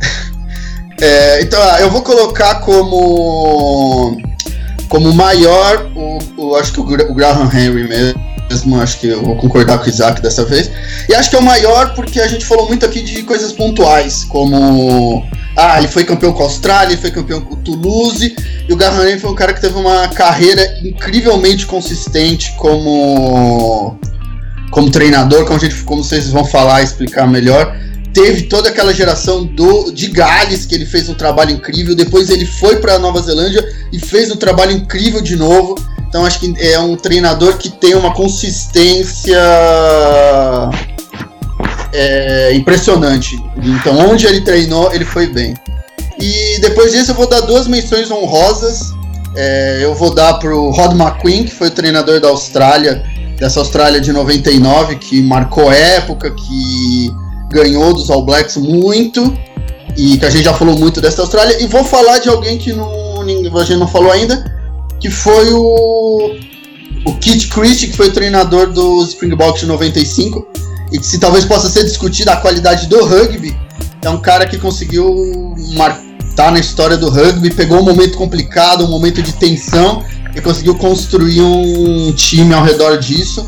é, 1.01 1.41
então, 1.41 1.59
ah, 1.63 1.81
eu 1.81 1.89
vou 1.89 2.03
colocar 2.03 2.59
como 2.59 4.15
como 4.93 5.11
maior, 5.11 5.89
o, 5.95 6.19
o, 6.37 6.55
acho 6.55 6.71
que 6.71 6.79
o, 6.79 6.83
o 6.83 7.15
Graham 7.15 7.49
Henry 7.51 7.87
mesmo, 7.87 8.79
acho 8.79 8.99
que 8.99 9.07
eu 9.07 9.23
vou 9.23 9.35
concordar 9.37 9.79
com 9.79 9.85
o 9.85 9.89
Isaac 9.89 10.21
dessa 10.21 10.45
vez. 10.45 10.69
E 11.09 11.15
acho 11.15 11.31
que 11.31 11.35
é 11.35 11.39
o 11.39 11.43
maior 11.43 11.95
porque 11.95 12.21
a 12.21 12.27
gente 12.27 12.45
falou 12.45 12.67
muito 12.67 12.85
aqui 12.85 13.01
de 13.01 13.23
coisas 13.23 13.51
pontuais, 13.51 14.23
como. 14.25 15.25
Ah, 15.57 15.79
ele 15.79 15.87
foi 15.87 16.03
campeão 16.03 16.31
com 16.31 16.43
a 16.43 16.45
Austrália, 16.45 16.93
ele 16.93 17.01
foi 17.01 17.09
campeão 17.09 17.41
com 17.41 17.55
o 17.55 17.57
Toulouse, 17.57 18.35
e 18.69 18.71
o 18.71 18.75
Graham 18.75 19.07
Henry 19.07 19.19
foi 19.19 19.31
um 19.31 19.35
cara 19.35 19.51
que 19.51 19.61
teve 19.61 19.75
uma 19.75 20.09
carreira 20.09 20.63
incrivelmente 20.83 21.65
consistente 21.65 22.53
como 22.57 23.97
como 24.69 24.91
treinador, 24.91 25.43
como, 25.45 25.59
gente, 25.59 25.75
como 25.83 26.03
vocês 26.03 26.29
vão 26.29 26.45
falar 26.45 26.81
e 26.81 26.83
explicar 26.83 27.27
melhor 27.27 27.75
teve 28.13 28.43
toda 28.43 28.69
aquela 28.69 28.93
geração 28.93 29.43
do 29.43 29.91
de 29.91 30.07
Gales 30.07 30.65
que 30.65 30.75
ele 30.75 30.85
fez 30.85 31.09
um 31.09 31.15
trabalho 31.15 31.51
incrível. 31.51 31.95
Depois 31.95 32.29
ele 32.29 32.45
foi 32.45 32.77
para 32.77 32.99
Nova 32.99 33.21
Zelândia 33.21 33.63
e 33.91 33.99
fez 33.99 34.31
um 34.31 34.35
trabalho 34.35 34.71
incrível 34.71 35.19
de 35.19 35.35
novo. 35.35 35.75
Então 36.07 36.25
acho 36.25 36.39
que 36.39 36.53
é 36.59 36.79
um 36.79 36.95
treinador 36.95 37.57
que 37.57 37.69
tem 37.69 37.95
uma 37.95 38.13
consistência 38.13 39.41
é, 41.91 42.53
impressionante. 42.53 43.35
Então 43.57 43.97
onde 44.09 44.27
ele 44.27 44.41
treinou 44.41 44.93
ele 44.93 45.05
foi 45.05 45.27
bem. 45.27 45.55
E 46.19 46.59
depois 46.61 46.91
disso 46.91 47.11
eu 47.11 47.15
vou 47.15 47.27
dar 47.27 47.41
duas 47.41 47.67
menções 47.67 48.11
honrosas. 48.11 48.93
É, 49.35 49.79
eu 49.81 49.95
vou 49.95 50.13
dar 50.13 50.35
pro 50.35 50.69
Rod 50.69 50.93
McQueen, 50.93 51.45
que 51.45 51.51
foi 51.51 51.69
o 51.69 51.71
treinador 51.71 52.19
da 52.19 52.27
Austrália, 52.27 53.03
dessa 53.39 53.59
Austrália 53.59 53.99
de 53.99 54.13
99, 54.13 54.97
que 54.97 55.23
marcou 55.23 55.71
época, 55.71 56.29
que 56.29 57.11
ganhou 57.53 57.93
dos 57.93 58.09
All 58.09 58.25
Blacks 58.25 58.57
muito 58.57 59.33
e 59.95 60.17
que 60.17 60.25
a 60.25 60.29
gente 60.29 60.43
já 60.43 60.53
falou 60.53 60.77
muito 60.77 60.99
dessa 60.99 61.21
Austrália. 61.21 61.61
E 61.61 61.67
vou 61.67 61.83
falar 61.83 62.19
de 62.19 62.29
alguém 62.29 62.57
que 62.57 62.73
não, 62.73 63.21
a 63.21 63.63
gente 63.63 63.77
não 63.77 63.87
falou 63.87 64.11
ainda, 64.11 64.43
que 64.99 65.09
foi 65.09 65.53
o, 65.53 66.35
o 67.05 67.13
Kit 67.15 67.47
Christie, 67.47 67.87
que 67.87 67.97
foi 67.97 68.09
o 68.09 68.11
treinador 68.11 68.71
dos 68.71 69.09
Springboks 69.09 69.61
de 69.61 69.67
95 69.67 70.47
e 70.91 70.97
que 70.97 71.05
se 71.05 71.19
talvez 71.19 71.45
possa 71.45 71.69
ser 71.69 71.83
discutida 71.83 72.33
a 72.33 72.37
qualidade 72.37 72.87
do 72.87 73.05
rugby. 73.05 73.55
É 74.01 74.09
um 74.09 74.19
cara 74.19 74.45
que 74.45 74.57
conseguiu 74.57 75.55
estar 76.29 76.51
na 76.51 76.59
história 76.59 76.97
do 76.97 77.09
rugby, 77.09 77.51
pegou 77.51 77.79
um 77.79 77.83
momento 77.83 78.17
complicado, 78.17 78.83
um 78.85 78.89
momento 78.89 79.21
de 79.21 79.33
tensão 79.33 80.03
e 80.35 80.41
conseguiu 80.41 80.75
construir 80.75 81.41
um 81.41 82.11
time 82.13 82.53
ao 82.53 82.63
redor 82.63 82.97
disso. 82.97 83.45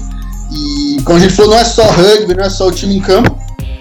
E 0.52 1.02
como 1.04 1.18
a 1.18 1.22
gente 1.22 1.34
falou, 1.34 1.52
não 1.52 1.60
é 1.60 1.66
só 1.66 1.84
rugby, 1.84 2.36
não 2.36 2.46
é 2.46 2.50
só 2.50 2.68
o 2.68 2.72
time 2.72 2.96
em 2.96 3.02
campo, 3.02 3.36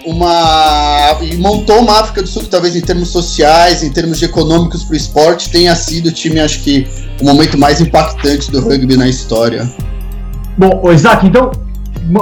uma 0.05 1.17
e 1.21 1.35
montou 1.37 1.79
uma 1.79 1.99
África 1.99 2.21
do 2.21 2.27
Sul 2.27 2.43
que 2.43 2.49
talvez 2.49 2.75
em 2.75 2.81
termos 2.81 3.09
sociais, 3.09 3.83
em 3.83 3.91
termos 3.91 4.19
de 4.19 4.25
econômicos 4.25 4.83
para 4.83 4.93
o 4.93 4.97
esporte 4.97 5.49
tenha 5.49 5.75
sido 5.75 6.07
o 6.09 6.11
time, 6.11 6.39
acho 6.39 6.61
que 6.61 6.87
o 7.21 7.25
momento 7.25 7.57
mais 7.57 7.81
impactante 7.81 8.51
do 8.51 8.61
rugby 8.61 8.97
na 8.97 9.07
história. 9.07 9.69
Bom, 10.57 10.79
ô 10.83 10.91
Isaac, 10.91 11.25
então 11.25 11.51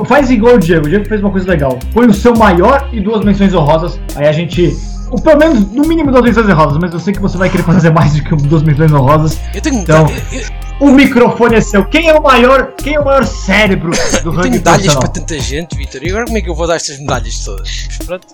faz 0.05 0.29
igual 0.29 0.55
o 0.55 0.59
Diego. 0.59 0.85
O 0.85 0.89
Diego 0.89 1.05
fez 1.05 1.21
uma 1.21 1.31
coisa 1.31 1.47
legal. 1.47 1.77
Põe 1.93 2.07
o 2.07 2.13
seu 2.13 2.35
maior 2.35 2.89
e 2.91 2.99
duas 2.99 3.23
menções 3.23 3.53
honrosas. 3.53 3.99
Aí 4.15 4.27
a 4.27 4.31
gente 4.31 4.75
ou 5.13 5.21
pelo 5.21 5.37
menos, 5.37 5.71
no 5.71 5.87
mínimo, 5.87 6.11
duas 6.11 6.23
menções 6.23 6.49
honrosas, 6.49 6.79
mas 6.81 6.91
eu 6.91 6.99
sei 6.99 7.13
que 7.13 7.21
você 7.21 7.37
vai 7.37 7.47
querer 7.47 7.61
fazer 7.61 7.91
mais 7.93 8.13
do 8.15 8.23
que 8.23 8.35
duas 8.47 8.63
menções 8.63 8.91
honrosas. 8.91 9.39
Eu 9.53 9.61
tenho, 9.61 9.81
então, 9.81 10.07
eu, 10.31 10.39
eu, 10.39 10.45
o 10.83 10.91
microfone 10.91 11.55
é 11.55 11.61
seu. 11.61 11.85
Quem 11.85 12.09
é 12.09 12.13
o 12.13 12.21
maior, 12.21 12.73
quem 12.73 12.95
é 12.95 12.99
o 12.99 13.05
maior 13.05 13.25
cérebro 13.25 13.91
do 14.23 14.31
rugby 14.31 14.41
tenho 14.43 14.53
medalhas 14.55 14.95
para 14.95 15.07
tanta 15.07 15.39
gente, 15.39 15.77
Vitor. 15.77 16.03
E 16.03 16.09
agora 16.09 16.25
como 16.25 16.37
é 16.37 16.41
que 16.41 16.49
eu 16.49 16.55
vou 16.55 16.67
dar 16.67 16.75
estas 16.75 16.99
medalhas 16.99 17.39
todas? 17.39 17.87
pronto. 18.05 18.27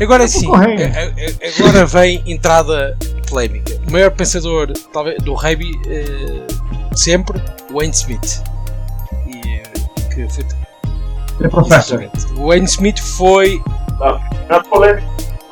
Agora 0.00 0.26
sim, 0.26 0.48
agora 0.48 1.86
vem 1.86 2.22
entrada 2.26 2.96
polémica. 3.28 3.78
O 3.86 3.92
maior 3.92 4.10
pensador 4.10 4.72
talvez, 4.92 5.22
do 5.22 5.34
rugby 5.34 5.70
uh, 5.70 6.96
sempre, 6.96 7.40
Wayne 7.70 7.92
Smith. 7.92 8.42
E, 9.26 9.58
eh, 9.58 9.62
que 10.14 10.26
foi, 10.28 10.44
é 11.42 11.48
professor. 11.48 12.10
O 12.38 12.48
Wayne 12.48 12.66
Smith 12.66 12.98
foi. 12.98 13.60
Não, 14.00 14.20
não 14.48 14.84
é 14.84 15.02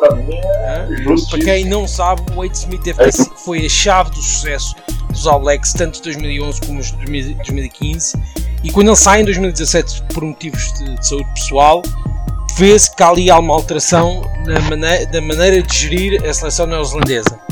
para 0.00 0.16
mim 0.16 0.32
é 0.32 0.86
Para 1.28 1.38
quem 1.38 1.64
não 1.66 1.86
sabe, 1.86 2.22
o 2.32 2.42
Wade 2.42 2.56
Smith 2.56 2.86
é 2.86 2.94
foi 3.36 3.66
a 3.66 3.68
chave 3.68 4.10
do 4.10 4.22
sucesso 4.22 4.74
dos 5.08 5.26
All 5.26 5.40
Blacks, 5.40 5.72
tanto 5.72 5.96
de 5.96 6.02
2011 6.02 6.60
como 6.62 6.80
de 6.80 7.34
2015. 7.34 8.16
E 8.64 8.70
quando 8.70 8.88
ele 8.88 8.96
sai 8.96 9.20
em 9.20 9.24
2017 9.24 10.02
por 10.14 10.24
motivos 10.24 10.72
de, 10.74 10.94
de 10.96 11.06
saúde 11.06 11.28
pessoal, 11.34 11.82
vê-se 12.56 12.94
que 12.94 13.02
há 13.02 13.08
ali 13.08 13.30
alguma 13.30 13.54
alteração 13.54 14.22
na 14.46 14.60
maneira, 14.60 15.06
da 15.06 15.20
maneira 15.20 15.62
de 15.62 15.78
gerir 15.78 16.24
a 16.24 16.32
seleção 16.32 16.66
neozelandesa 16.66 17.49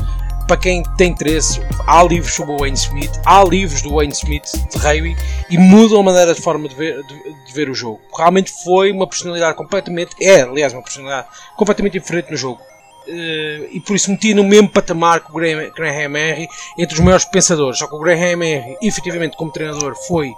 para 0.49 0.57
quem 0.57 0.83
tem 0.97 1.11
interesse, 1.11 1.61
há 1.87 2.03
livros 2.03 2.35
sobre 2.35 2.55
o 2.55 2.59
Wayne 2.59 2.77
Smith, 2.77 3.13
há 3.25 3.45
livros 3.45 3.83
do 3.83 3.95
Wayne 3.95 4.15
Smith 4.15 4.51
de 4.71 4.79
rugby 4.79 5.15
e 5.51 5.59
mudam 5.59 6.01
a 6.01 6.03
maneira 6.03 6.35
de 6.35 6.41
forma 6.41 6.67
de 6.67 6.75
ver, 6.75 7.05
de, 7.05 7.45
de 7.45 7.53
ver 7.53 7.69
o 7.69 7.75
jogo. 7.75 8.01
Realmente 8.17 8.51
foi 8.65 8.91
uma 8.91 9.07
personalidade 9.07 9.55
completamente, 9.57 10.17
é 10.21 10.41
aliás 10.41 10.73
uma 10.73 10.83
personalidade 10.83 11.29
completamente 11.55 11.99
diferente 12.01 12.31
no 12.31 12.37
jogo. 12.37 12.61
Uh, 13.07 13.69
e 13.71 13.83
por 13.87 13.95
isso 13.95 14.11
metia 14.11 14.35
no 14.35 14.45
mesmo 14.45 14.69
patamar 14.69 15.21
que 15.21 15.31
o 15.31 15.35
Graham, 15.35 15.71
Graham 15.75 16.17
Henry 16.17 16.49
entre 16.79 16.95
os 16.95 17.01
maiores 17.01 17.25
pensadores. 17.27 17.79
Só 17.79 17.87
que 17.87 17.95
o 17.95 17.99
Graham 17.99 18.43
Henry, 18.43 18.77
efetivamente, 18.83 19.37
como 19.37 19.51
treinador, 19.51 19.95
foi 20.07 20.33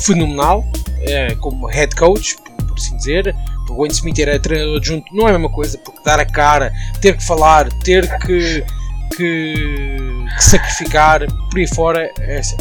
fenomenal, 0.00 0.60
uh, 0.60 1.36
como 1.40 1.66
head 1.66 1.94
coach, 1.94 2.36
por, 2.36 2.66
por 2.66 2.78
assim 2.78 2.96
dizer. 2.96 3.34
O 3.70 3.76
Wayne 3.76 3.94
Smith 3.94 4.18
era 4.18 4.38
treinador 4.38 4.82
junto, 4.82 5.14
não 5.14 5.26
é 5.26 5.30
a 5.30 5.32
mesma 5.32 5.50
coisa, 5.50 5.78
porque 5.78 6.02
dar 6.04 6.20
a 6.20 6.26
cara, 6.26 6.72
ter 7.00 7.16
que 7.16 7.24
falar, 7.24 7.72
ter 7.82 8.06
que 8.18 8.64
que, 9.16 9.54
que 10.36 10.44
sacrificar 10.44 11.20
por 11.50 11.58
aí 11.58 11.66
fora. 11.66 12.10
É 12.20 12.38
assim. 12.38 12.56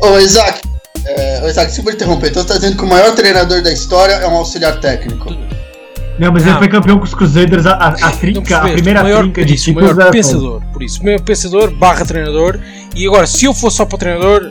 Ô 0.00 0.18
Isaac, 0.18 0.60
é, 1.04 1.40
ô 1.44 1.48
Isaac, 1.48 1.68
desculpa 1.68 1.92
interromper, 1.92 2.30
então 2.30 2.42
você 2.42 2.48
tá 2.48 2.54
dizendo 2.54 2.76
que 2.76 2.84
o 2.84 2.88
maior 2.88 3.14
treinador 3.14 3.62
da 3.62 3.72
história 3.72 4.12
é 4.12 4.26
um 4.26 4.36
auxiliar 4.36 4.80
técnico. 4.80 5.30
Não, 6.18 6.32
mas 6.32 6.44
não. 6.44 6.52
ele 6.52 6.58
foi 6.58 6.68
campeão 6.68 6.98
com 6.98 7.04
os 7.04 7.14
Crusaders, 7.14 7.66
a, 7.66 7.72
a, 7.72 7.88
a 7.88 8.10
trinca, 8.12 8.58
a 8.58 8.68
primeira 8.70 9.02
maior, 9.02 9.22
trinca 9.22 9.44
de 9.44 9.54
isso, 9.54 9.64
títulos. 9.66 9.94
maior 9.94 10.10
pensador, 10.10 10.62
por 10.72 10.82
isso, 10.82 11.04
maior 11.04 11.20
pensador 11.20 11.70
barra 11.74 12.04
treinador. 12.04 12.58
E 12.94 13.06
agora, 13.06 13.26
se 13.26 13.44
eu 13.44 13.52
fosse 13.52 13.76
só 13.76 13.84
para 13.84 13.96
o 13.96 13.98
treinador, 13.98 14.50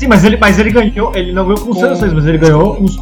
Sim, 0.00 0.06
mas 0.06 0.24
ele, 0.24 0.38
mas 0.38 0.58
ele 0.58 0.70
ganhou, 0.70 1.14
ele 1.14 1.30
não 1.30 1.44
ganhou 1.44 1.60
com, 1.60 1.74
com 1.74 1.92
os 1.92 2.12
mas 2.14 2.24
ele 2.24 2.38
ganhou 2.38 2.82
os 2.82 2.96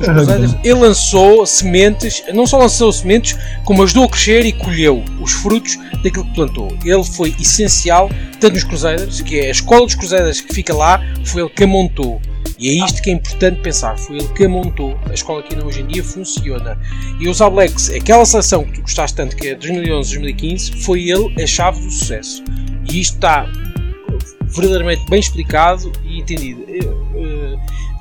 Ele 0.64 0.80
lançou 0.80 1.46
sementes, 1.46 2.24
não 2.34 2.44
só 2.44 2.58
lançou 2.58 2.92
sementes, 2.92 3.38
como 3.64 3.84
ajudou 3.84 4.02
a 4.02 4.08
crescer 4.08 4.44
e 4.44 4.52
colheu 4.52 5.04
os 5.20 5.30
frutos 5.30 5.78
daquilo 6.02 6.24
que 6.24 6.34
plantou. 6.34 6.76
Ele 6.84 7.04
foi 7.04 7.36
essencial, 7.38 8.10
tanto 8.40 8.54
nos 8.54 8.64
Crusaders, 8.64 9.20
que 9.20 9.38
é 9.38 9.46
a 9.46 9.50
escola 9.52 9.86
dos 9.86 9.94
Crusaders 9.94 10.40
que 10.40 10.52
fica 10.52 10.74
lá, 10.74 11.00
foi 11.24 11.42
ele 11.42 11.50
que 11.50 11.62
a 11.62 11.68
montou. 11.68 12.20
E 12.58 12.68
é 12.68 12.84
isto 12.84 13.00
que 13.00 13.10
é 13.10 13.12
importante 13.12 13.60
pensar, 13.60 13.96
foi 13.96 14.16
ele 14.16 14.28
que 14.30 14.44
a 14.44 14.48
montou. 14.48 14.98
A 15.08 15.14
escola 15.14 15.40
que 15.44 15.54
hoje 15.56 15.82
em 15.82 15.86
dia 15.86 16.02
funciona. 16.02 16.76
E 17.20 17.28
os 17.28 17.38
Blacks, 17.38 17.90
aquela 17.90 18.26
seleção 18.26 18.64
que 18.64 18.72
tu 18.72 18.80
gostaste 18.80 19.16
tanto, 19.16 19.36
que 19.36 19.50
é 19.50 19.54
2011-2015, 19.54 20.82
foi 20.82 21.08
ele 21.08 21.32
a 21.40 21.46
chave 21.46 21.80
do 21.80 21.92
sucesso. 21.92 22.42
E 22.90 23.00
isto 23.00 23.14
está 23.14 23.48
verdadeiramente 24.48 25.04
bem 25.08 25.20
explicado 25.20 25.92
entendido. 26.18 26.64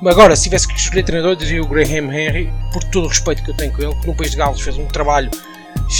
Agora, 0.06 0.36
se 0.36 0.44
tivesse 0.44 0.68
que 0.68 0.78
escolher 0.78 1.02
treinador, 1.02 1.36
diria 1.36 1.60
o 1.60 1.66
Graham 1.66 2.12
Henry, 2.12 2.52
por 2.72 2.84
todo 2.84 3.06
o 3.06 3.08
respeito 3.08 3.42
que 3.42 3.50
eu 3.50 3.54
tenho 3.54 3.72
com 3.72 3.82
ele, 3.82 3.94
que 3.96 4.06
no 4.06 4.14
País 4.14 4.30
de 4.30 4.36
Gales 4.36 4.60
fez 4.60 4.76
um 4.78 4.86
trabalho 4.86 5.30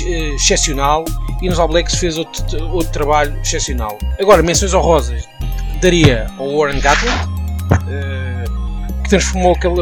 eh, 0.07 0.35
excepcional 0.35 1.05
e 1.43 1.49
nos 1.49 1.59
All 1.59 1.69
Blacks 1.69 1.97
fez 1.97 2.17
outro, 2.17 2.45
outro 2.73 2.93
trabalho 2.93 3.37
excepcional. 3.41 3.99
Agora, 4.21 4.43
menções 4.43 4.73
honrosas, 4.73 5.29
daria 5.81 6.27
ao 6.39 6.57
Warren 6.57 6.81
Gatland, 6.81 7.29
eh, 7.91 8.45
que 9.03 9.11
transformou 9.11 9.53
aquele, 9.53 9.81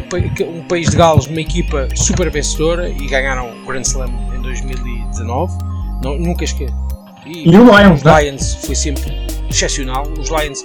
um 0.48 0.62
País 0.62 0.90
de 0.90 0.96
Gales 0.96 1.26
numa 1.26 1.40
equipa 1.40 1.88
super 1.94 2.30
vencedora 2.30 2.88
e 2.88 3.06
ganharam 3.06 3.50
o 3.50 3.66
Grand 3.66 3.82
Slam 3.82 4.10
em 4.34 4.40
2019. 4.40 5.58
Não, 6.02 6.16
nunca 6.18 6.44
esqueço. 6.44 6.74
E, 7.26 7.48
e 7.50 7.58
o 7.58 7.64
Lions, 7.64 8.02
né? 8.02 8.22
Lions 8.22 8.54
foi 8.64 8.74
sempre 8.74 9.12
excepcional. 9.50 10.04
Os 10.18 10.28
Lions 10.28 10.64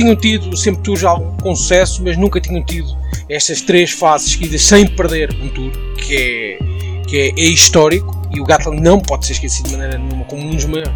tinham 0.00 0.16
tido 0.16 0.56
sempre 0.56 0.82
tours 0.82 1.02
com 1.42 1.54
sucesso, 1.54 2.02
mas 2.02 2.16
nunca 2.16 2.40
tinham 2.40 2.62
tido 2.64 2.88
estas 3.28 3.60
três 3.60 3.90
fases 3.90 4.32
seguidas 4.32 4.62
sem 4.62 4.86
perder 4.86 5.30
um 5.42 5.48
tour, 5.48 5.70
que 5.96 6.16
é, 6.16 6.58
que 7.06 7.16
é, 7.16 7.28
é 7.28 7.48
histórico. 7.48 8.18
E 8.32 8.40
o 8.40 8.44
Gatland 8.44 8.80
não 8.80 8.98
pode 9.00 9.26
ser 9.26 9.32
esquecido 9.32 9.68
de 9.68 9.76
maneira 9.76 9.98
nenhuma 9.98 10.24
como 10.24 10.42
um 10.42 10.50
dos 10.50 10.64
maiores. 10.64 10.92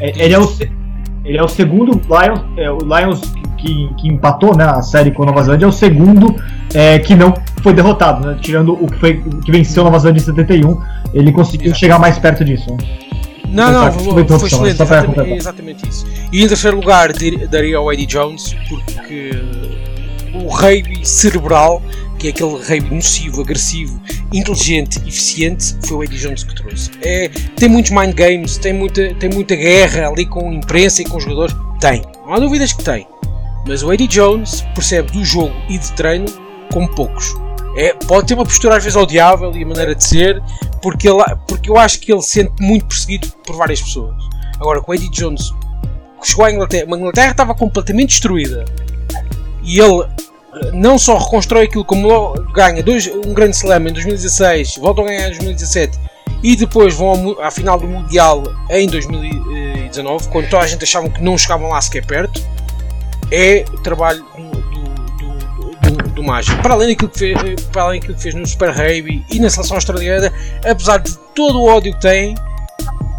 É, 0.00 0.24
ele, 0.24 0.34
é 0.34 0.38
o, 0.38 0.52
ele 1.24 1.38
é 1.38 1.42
o 1.42 1.48
segundo 1.48 1.92
Lions, 1.92 2.40
é, 2.56 2.70
o 2.70 2.78
Lions 2.78 3.20
que, 3.56 3.88
que, 3.96 4.08
empatou 4.08 4.54
né, 4.54 4.64
a 4.64 4.82
série 4.82 5.10
com 5.12 5.22
a 5.22 5.26
Nova 5.26 5.42
Zelândia, 5.42 5.64
é 5.64 5.68
o 5.68 5.72
segundo 5.72 6.36
é, 6.74 6.98
que 6.98 7.14
não 7.14 7.32
foi 7.62 7.72
derrotado, 7.72 8.26
né, 8.26 8.36
tirando 8.42 8.72
o 8.74 8.86
que, 8.90 8.98
foi, 8.98 9.22
que 9.44 9.50
venceu 9.50 9.82
a 9.82 9.86
Nova 9.86 9.98
Zelândia 10.00 10.20
em 10.20 10.24
71. 10.24 10.82
Ele 11.14 11.32
conseguiu 11.32 11.68
Exato. 11.68 11.80
chegar 11.80 11.98
mais 11.98 12.18
perto 12.18 12.44
disso. 12.44 12.70
Né? 12.70 13.05
Não, 13.48 13.72
não, 13.72 13.92
foi, 13.92 14.38
foi 14.38 14.48
excelente, 14.48 14.82
exatamente, 14.82 15.32
exatamente, 15.32 15.88
isso. 15.88 16.06
E 16.32 16.42
em 16.42 16.48
terceiro 16.48 16.76
lugar 16.76 17.12
daria 17.48 17.76
ao 17.76 17.92
Eddie 17.92 18.06
Jones, 18.06 18.54
porque 18.68 19.30
o 20.34 20.48
rugby 20.48 21.06
cerebral, 21.06 21.82
que 22.18 22.28
é 22.28 22.30
aquele 22.30 22.56
rugby 22.56 22.94
nocivo, 22.94 23.40
agressivo, 23.40 24.00
inteligente, 24.32 24.98
eficiente, 25.06 25.76
foi 25.86 25.96
o 25.96 26.04
Eddie 26.04 26.18
Jones 26.18 26.44
que 26.44 26.54
trouxe. 26.54 26.90
É, 27.02 27.28
tem 27.56 27.68
muitos 27.68 27.90
mind 27.90 28.14
games, 28.14 28.58
tem 28.58 28.72
muita, 28.72 29.14
tem 29.14 29.30
muita 29.30 29.54
guerra 29.54 30.08
ali 30.08 30.26
com 30.26 30.50
a 30.50 30.54
imprensa 30.54 31.02
e 31.02 31.04
com 31.04 31.16
os 31.16 31.24
jogadores. 31.24 31.54
Tem, 31.80 32.02
não 32.24 32.34
há 32.34 32.38
dúvidas 32.38 32.72
que 32.72 32.82
tem. 32.82 33.06
Mas 33.66 33.82
o 33.82 33.92
Eddie 33.92 34.06
Jones 34.06 34.64
percebe 34.74 35.10
do 35.12 35.24
jogo 35.24 35.54
e 35.68 35.78
de 35.78 35.92
treino 35.92 36.26
como 36.72 36.88
poucos. 36.94 37.34
É, 37.76 37.92
pode 37.92 38.26
ter 38.26 38.34
uma 38.34 38.44
postura 38.44 38.76
às 38.76 38.82
vezes 38.82 38.96
odiável 38.96 39.54
e 39.54 39.62
a 39.62 39.66
maneira 39.66 39.94
de 39.94 40.02
ser, 40.02 40.42
porque, 40.80 41.08
ele, 41.08 41.22
porque 41.46 41.68
eu 41.68 41.76
acho 41.76 42.00
que 42.00 42.10
ele 42.10 42.22
se 42.22 42.30
sente 42.30 42.52
muito 42.60 42.86
perseguido 42.86 43.28
por 43.44 43.54
várias 43.54 43.82
pessoas. 43.82 44.16
Agora, 44.58 44.80
com 44.80 44.92
o 44.92 44.94
Eddie 44.94 45.10
Jones 45.10 45.52
chegou 46.22 46.46
à 46.46 46.52
Inglaterra, 46.52 46.86
a 46.90 46.96
Inglaterra 46.96 47.30
estava 47.30 47.54
completamente 47.54 48.08
destruída 48.08 48.64
e 49.62 49.78
ele 49.78 50.02
eh, 50.02 50.70
não 50.72 50.98
só 50.98 51.18
reconstrói 51.18 51.64
aquilo 51.64 51.84
como 51.84 52.32
ganha 52.52 52.82
dois, 52.82 53.06
um 53.06 53.34
grande 53.34 53.56
slam 53.56 53.88
em 53.88 53.92
2016, 53.92 54.78
voltam 54.78 55.04
a 55.04 55.08
ganhar 55.08 55.26
em 55.26 55.30
2017 55.32 55.98
e 56.42 56.56
depois 56.56 56.94
vão 56.94 57.36
à 57.40 57.50
final 57.50 57.78
do 57.78 57.86
Mundial 57.86 58.42
em 58.70 58.86
2019, 58.88 60.28
quando 60.28 60.48
toda 60.48 60.64
a 60.64 60.66
gente 60.66 60.82
achava 60.82 61.08
que 61.10 61.22
não 61.22 61.36
chegavam 61.36 61.68
lá 61.68 61.80
sequer 61.80 62.04
perto, 62.06 62.42
é 63.30 63.64
trabalho 63.82 64.24
Mágico. 66.26 66.60
Para 66.62 66.74
além 66.74 66.88
daquilo 66.88 67.10
que 67.10 67.18
fez, 67.18 67.60
para 67.72 67.82
além 67.82 68.00
daquilo 68.00 68.16
que 68.16 68.22
fez 68.22 68.34
no 68.34 68.46
Super 68.46 68.70
Rugby 68.70 69.24
e 69.32 69.38
na 69.38 69.48
seleção 69.48 69.76
australiana, 69.76 70.32
apesar 70.68 70.98
de 70.98 71.16
todo 71.34 71.60
o 71.60 71.66
ódio 71.66 71.92
que 71.94 72.00
tem, 72.00 72.34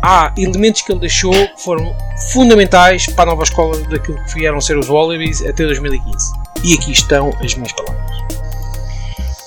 há 0.03 0.34
elementos 0.38 0.82
que 0.82 0.91
ele 0.91 0.99
deixou 0.99 1.32
que 1.32 1.64
foram 1.64 1.95
fundamentais 2.32 3.08
para 3.08 3.24
a 3.24 3.26
nova 3.28 3.43
escola 3.43 3.78
daquilo 3.89 4.18
que 4.26 4.34
vieram 4.36 4.60
ser 4.62 4.78
os 4.78 4.89
Wallabies 4.89 5.41
até 5.45 5.66
2015. 5.66 6.34
E 6.64 6.74
aqui 6.74 6.91
estão 6.91 7.32
as 7.43 7.55
minhas 7.55 7.72
palavras. 7.74 8.18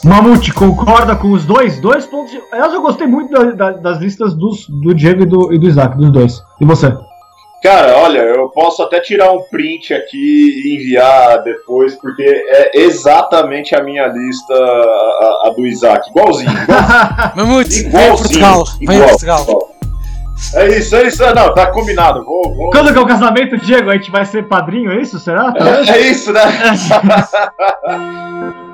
Mamute, 0.03 0.53
concorda 0.53 1.15
com 1.15 1.33
os 1.33 1.45
dois? 1.45 1.79
Dois 1.79 2.07
pontos. 2.07 2.33
Eu 2.33 2.81
gostei 2.81 3.07
muito 3.07 3.31
da, 3.31 3.51
da, 3.51 3.71
das 3.73 3.99
listas 3.99 4.35
dos, 4.35 4.67
do 4.69 4.95
Diego 4.95 5.23
e 5.23 5.27
do, 5.27 5.53
e 5.53 5.59
do 5.59 5.69
Isaac, 5.69 5.97
dos 5.97 6.11
dois. 6.11 6.43
E 6.59 6.65
você? 6.65 6.91
Cara, 7.63 7.99
olha, 7.99 8.21
eu 8.21 8.49
posso 8.49 8.83
até 8.83 9.01
tirar 9.01 9.31
um 9.33 9.43
print 9.43 9.93
aqui 9.93 10.63
e 10.65 10.77
enviar 10.77 11.43
depois, 11.43 11.95
porque 11.95 12.23
é 12.23 12.81
exatamente 12.81 13.75
a 13.75 13.83
minha 13.83 14.07
lista, 14.07 14.55
a, 14.55 15.43
a 15.45 15.53
do 15.55 15.67
Isaac. 15.67 16.09
Igualzinho. 16.09 16.51
igualzinho. 16.51 17.33
Mamute, 17.37 17.83
vem 17.83 18.09
Portugal. 18.09 18.65
Vem 18.81 19.03
Portugal. 19.03 19.47
É 20.55 20.69
isso, 20.69 20.97
é 20.97 21.07
isso. 21.07 21.23
Não, 21.35 21.53
tá 21.53 21.67
combinado. 21.67 22.25
Vou, 22.25 22.43
vou... 22.55 22.71
Quando 22.71 22.95
que 22.95 22.99
é 22.99 23.03
o 23.03 23.07
casamento, 23.07 23.59
Diego? 23.59 23.91
A 23.91 23.95
gente 23.95 24.11
vai 24.11 24.25
ser 24.25 24.49
padrinho, 24.49 24.91
é 24.91 25.03
isso? 25.03 25.21
Será? 25.21 25.53
É, 25.55 25.91
é 25.91 26.01
isso, 26.01 26.33
né? 26.33 26.41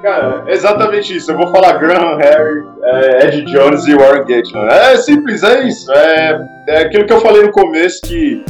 Cara, 0.00 0.44
exatamente 0.46 1.16
isso. 1.16 1.32
Eu 1.32 1.36
vou 1.36 1.48
falar 1.48 1.72
Graham 1.72 2.18
Harry, 2.18 2.62
é, 2.84 3.26
Ed 3.26 3.42
Jones 3.50 3.84
e 3.86 3.96
Warren 3.96 4.24
Gatland. 4.24 4.72
É 4.72 4.96
simples, 4.96 5.42
é 5.42 5.64
isso. 5.64 5.92
É, 5.92 6.40
é 6.68 6.78
aquilo 6.82 7.04
que 7.04 7.12
eu 7.12 7.20
falei 7.20 7.42
no 7.42 7.50
começo 7.50 8.00
que 8.02 8.44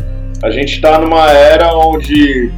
a 0.46 0.50
gente 0.50 0.74
está 0.74 0.96
numa 0.96 1.28
era 1.32 1.74
onde 1.74 2.52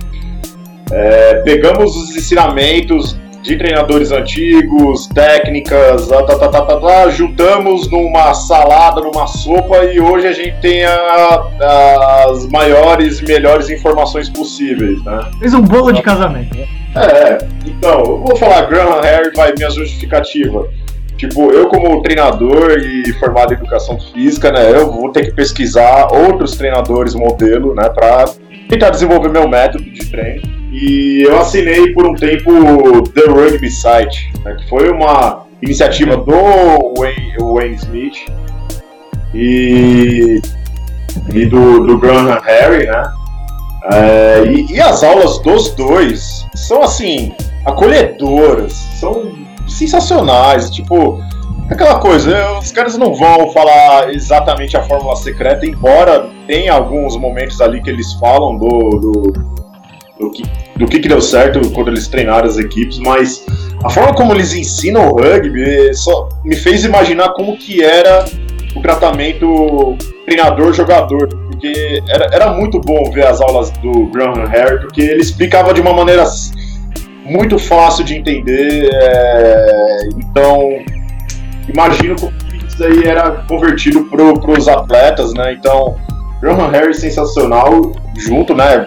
é, 0.93 1.36
pegamos 1.36 1.97
os 1.97 2.14
ensinamentos 2.14 3.18
de 3.43 3.57
treinadores 3.57 4.12
antigos, 4.12 5.07
técnicas, 5.07 6.09
tá, 6.09 6.22
tá, 6.22 6.49
tá, 6.49 6.62
tá, 6.62 7.09
juntamos 7.09 7.91
numa 7.91 8.34
salada, 8.34 9.01
numa 9.01 9.26
sopa 9.26 9.84
e 9.84 9.99
hoje 9.99 10.26
a 10.26 10.32
gente 10.32 10.61
tem 10.61 10.84
a, 10.84 12.26
as 12.28 12.47
maiores 12.49 13.20
e 13.20 13.24
melhores 13.24 13.70
informações 13.70 14.28
possíveis. 14.28 15.03
Né? 15.03 15.30
Fez 15.39 15.55
um 15.55 15.62
bolo 15.62 15.91
de 15.91 16.03
casamento. 16.03 16.59
É, 16.95 17.39
então, 17.64 18.01
eu 18.01 18.18
vou 18.18 18.36
falar 18.36 18.66
Graham 18.66 19.01
Harry, 19.01 19.30
vai 19.34 19.55
minha 19.57 19.70
justificativa. 19.70 20.68
Tipo, 21.19 21.51
eu 21.51 21.66
como 21.66 22.01
treinador 22.01 22.79
e 22.79 23.12
formado 23.14 23.53
em 23.53 23.57
educação 23.57 23.99
física, 23.99 24.53
né, 24.53 24.71
eu 24.71 24.93
vou 24.93 25.11
ter 25.11 25.27
que 25.27 25.33
pesquisar 25.33 26.07
outros 26.12 26.57
treinadores 26.57 27.12
modelo, 27.12 27.75
né, 27.75 27.89
para 27.89 28.27
tentar 28.69 28.91
desenvolver 28.91 29.29
meu 29.29 29.49
método 29.49 29.83
de 29.83 30.09
treino. 30.09 30.43
E 30.71 31.23
eu 31.27 31.37
assinei 31.41 31.93
por 31.93 32.07
um 32.07 32.14
tempo 32.14 33.03
The 33.11 33.23
Rugby 33.23 33.69
Site, 33.69 34.33
né, 34.45 34.55
que 34.61 34.69
foi 34.69 34.91
uma 34.91 35.45
iniciativa 35.61 36.16
do 36.16 36.95
Wayne, 36.97 37.35
Wayne 37.41 37.75
Smith 37.75 38.16
e, 39.35 40.41
e 41.35 41.47
do, 41.47 41.81
do 41.81 41.99
Graham 41.99 42.39
Harry, 42.45 42.87
né? 42.87 43.03
É, 43.91 44.45
e, 44.47 44.73
e 44.73 44.81
as 44.81 45.03
aulas 45.03 45.39
dos 45.39 45.71
dois 45.71 46.47
são 46.55 46.83
assim 46.83 47.35
acolhedoras, 47.64 48.73
são 48.73 49.48
sensacionais. 49.69 50.71
Tipo, 50.71 51.23
aquela 51.71 51.99
coisa, 51.99 52.59
os 52.59 52.73
caras 52.73 52.97
não 52.97 53.14
vão 53.14 53.51
falar 53.53 54.14
exatamente 54.14 54.77
a 54.77 54.83
fórmula 54.83 55.16
secreta, 55.16 55.66
embora 55.66 56.29
tenha 56.47 56.73
alguns 56.73 57.16
momentos 57.16 57.61
ali 57.61 57.83
que 57.83 57.91
eles 57.91 58.12
falam 58.14 58.57
do, 58.57 58.69
do, 58.69 59.33
do, 60.19 60.31
que, 60.31 60.43
do 60.77 60.87
que, 60.87 60.99
que 61.01 61.09
deu 61.09 61.21
certo 61.21 61.61
quando 61.73 61.89
eles 61.89 62.09
treinaram 62.09 62.49
as 62.49 62.59
equipes, 62.59 62.99
mas 62.99 63.45
a 63.85 63.91
forma 63.91 64.14
como 64.14 64.33
eles 64.33 64.55
ensinam 64.55 65.09
o 65.09 65.16
rugby 65.16 65.95
só 65.95 66.29
me 66.45 66.57
fez 66.57 66.85
imaginar 66.85 67.31
como 67.31 67.57
que 67.57 67.83
era 67.83 68.25
o 68.75 68.81
tratamento 68.81 69.97
treinador-jogador, 70.25 71.29
porque 71.29 72.03
era, 72.09 72.29
era 72.33 72.53
muito 72.53 72.81
bom 72.81 73.11
ver 73.11 73.27
as 73.27 73.41
aulas 73.41 73.71
do 73.71 74.07
Graham 74.07 74.47
Harry, 74.47 74.81
porque 74.81 75.01
ele 75.01 75.21
explicava 75.21 75.73
de 75.73 75.81
uma 75.81 75.93
maneira 75.93 76.25
muito 77.29 77.59
fácil 77.59 78.05
de 78.05 78.14
entender. 78.14 78.91
É, 78.93 80.09
então, 80.16 80.79
imagino 81.68 82.16
que 82.16 82.66
isso 82.66 82.85
aí 82.85 83.05
era 83.05 83.31
convertido 83.49 84.05
para 84.05 84.53
os 84.53 84.68
atletas, 84.68 85.33
né? 85.35 85.53
Então, 85.53 85.97
Graham 86.41 86.68
Harry 86.70 86.95
sensacional, 86.95 87.93
junto, 88.16 88.55
né? 88.55 88.87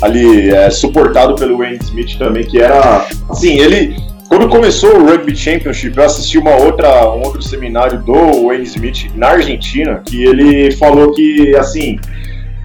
Ali, 0.00 0.50
é, 0.50 0.70
suportado 0.70 1.34
pelo 1.34 1.58
Wayne 1.58 1.78
Smith 1.82 2.18
também, 2.18 2.44
que 2.44 2.60
era. 2.60 3.06
Assim, 3.28 3.58
ele. 3.58 3.96
Quando 4.28 4.46
começou 4.50 4.94
o 4.94 5.06
Rugby 5.06 5.34
Championship, 5.34 5.96
eu 5.96 6.04
assisti 6.04 6.36
uma 6.36 6.54
outra, 6.54 7.10
um 7.12 7.22
outro 7.22 7.40
seminário 7.40 8.02
do 8.02 8.46
Wayne 8.46 8.64
Smith 8.64 9.10
na 9.14 9.28
Argentina, 9.28 10.02
que 10.04 10.22
ele 10.22 10.70
falou 10.72 11.12
que, 11.14 11.56
assim, 11.56 11.98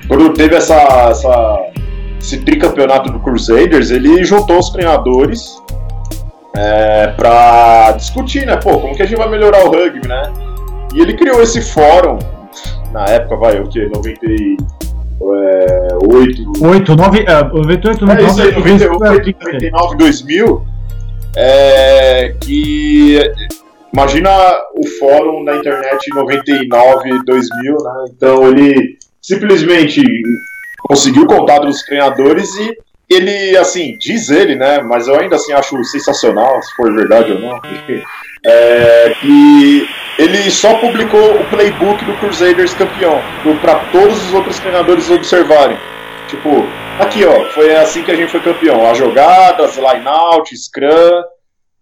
quando 0.06 0.34
teve 0.34 0.56
essa, 0.56 0.76
essa 1.10 1.58
esse 2.24 2.38
tricampeonato 2.38 3.12
do 3.12 3.20
Crusaders, 3.20 3.92
ele 3.92 4.24
juntou 4.24 4.58
os 4.58 4.70
treinadores 4.70 5.62
é, 6.56 7.08
para 7.08 7.92
discutir, 7.98 8.46
né? 8.46 8.56
Pô, 8.56 8.80
como 8.80 8.96
que 8.96 9.04
a 9.04 9.06
gente 9.06 9.18
vai 9.18 9.30
melhorar 9.30 9.66
o 9.66 9.72
rugby, 9.72 10.08
né? 10.08 10.32
E 10.96 11.02
ele 11.02 11.16
criou 11.16 11.42
esse 11.42 11.62
fórum, 11.62 12.18
na 12.94 13.04
época, 13.06 13.36
vai, 13.36 13.60
o 13.60 13.68
que? 13.68 13.86
98. 13.88 14.84
É, 15.22 15.88
8, 16.66 16.96
9, 16.96 17.20
é, 17.20 17.44
98, 17.44 18.06
99, 18.06 18.12
é 18.12 18.26
isso 18.26 18.42
aí, 18.42 18.52
98, 18.54 18.94
99, 18.94 19.98
2000. 19.98 20.66
É, 21.36 22.36
que 22.40 23.20
imagina 23.92 24.30
o 24.76 24.88
fórum 24.98 25.44
na 25.44 25.58
internet 25.58 26.10
99, 26.14 27.24
2000, 27.26 27.74
né? 27.74 28.06
Então 28.10 28.48
ele 28.48 28.98
simplesmente 29.22 30.04
conseguiu 30.84 31.26
contato 31.26 31.66
dos 31.66 31.82
treinadores 31.84 32.56
e 32.56 32.78
ele, 33.10 33.58
assim, 33.58 33.98
diz 33.98 34.30
ele, 34.30 34.56
né? 34.56 34.82
Mas 34.82 35.08
eu 35.08 35.20
ainda 35.20 35.36
assim 35.36 35.54
acho 35.54 35.84
sensacional, 35.84 36.62
se 36.62 36.74
for 36.76 36.94
verdade 36.94 37.32
ou 37.32 37.40
não. 37.40 37.62
É, 38.46 39.16
que 39.20 39.88
ele 40.18 40.52
só 40.52 40.76
publicou 40.76 41.36
o 41.36 41.46
playbook 41.46 42.04
do 42.06 42.14
Crusaders 42.18 42.74
campeão, 42.74 43.22
para 43.62 43.76
todos 43.92 44.28
os 44.28 44.34
outros 44.34 44.60
treinadores 44.60 45.10
observarem. 45.10 45.78
Tipo, 46.28 46.68
aqui 47.00 47.26
ó, 47.26 47.46
foi 47.52 47.76
assim 47.76 48.04
que 48.04 48.12
a 48.12 48.16
gente 48.16 48.32
foi 48.32 48.42
campeão. 48.42 48.90
As 48.90 48.98
jogadas, 48.98 49.78
line-out, 49.78 50.56
scrum. 50.58 51.24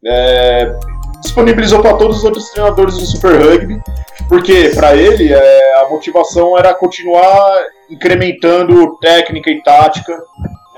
É, 0.05 0.73
disponibilizou 1.21 1.81
para 1.81 1.95
todos 1.95 2.17
os 2.17 2.23
outros 2.23 2.49
treinadores 2.49 2.97
do 2.97 3.05
Super 3.05 3.39
Rugby, 3.39 3.79
porque 4.27 4.71
para 4.75 4.95
ele 4.95 5.31
é, 5.31 5.81
a 5.81 5.89
motivação 5.89 6.57
era 6.57 6.73
continuar 6.73 7.63
incrementando 7.89 8.97
técnica 8.97 9.49
e 9.49 9.61
tática 9.61 10.21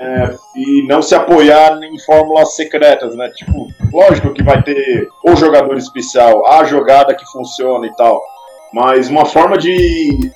é, 0.00 0.36
e 0.56 0.86
não 0.86 1.00
se 1.00 1.14
apoiar 1.14 1.80
em 1.82 1.98
fórmulas 2.00 2.54
secretas, 2.54 3.16
né? 3.16 3.30
Tipo, 3.30 3.68
lógico 3.92 4.32
que 4.32 4.42
vai 4.42 4.62
ter 4.62 5.08
o 5.24 5.36
jogador 5.36 5.76
especial, 5.76 6.46
a 6.46 6.64
jogada 6.64 7.14
que 7.14 7.24
funciona 7.26 7.86
e 7.86 7.94
tal, 7.96 8.22
mas 8.72 9.08
uma 9.08 9.24
forma 9.24 9.56
de 9.56 10.30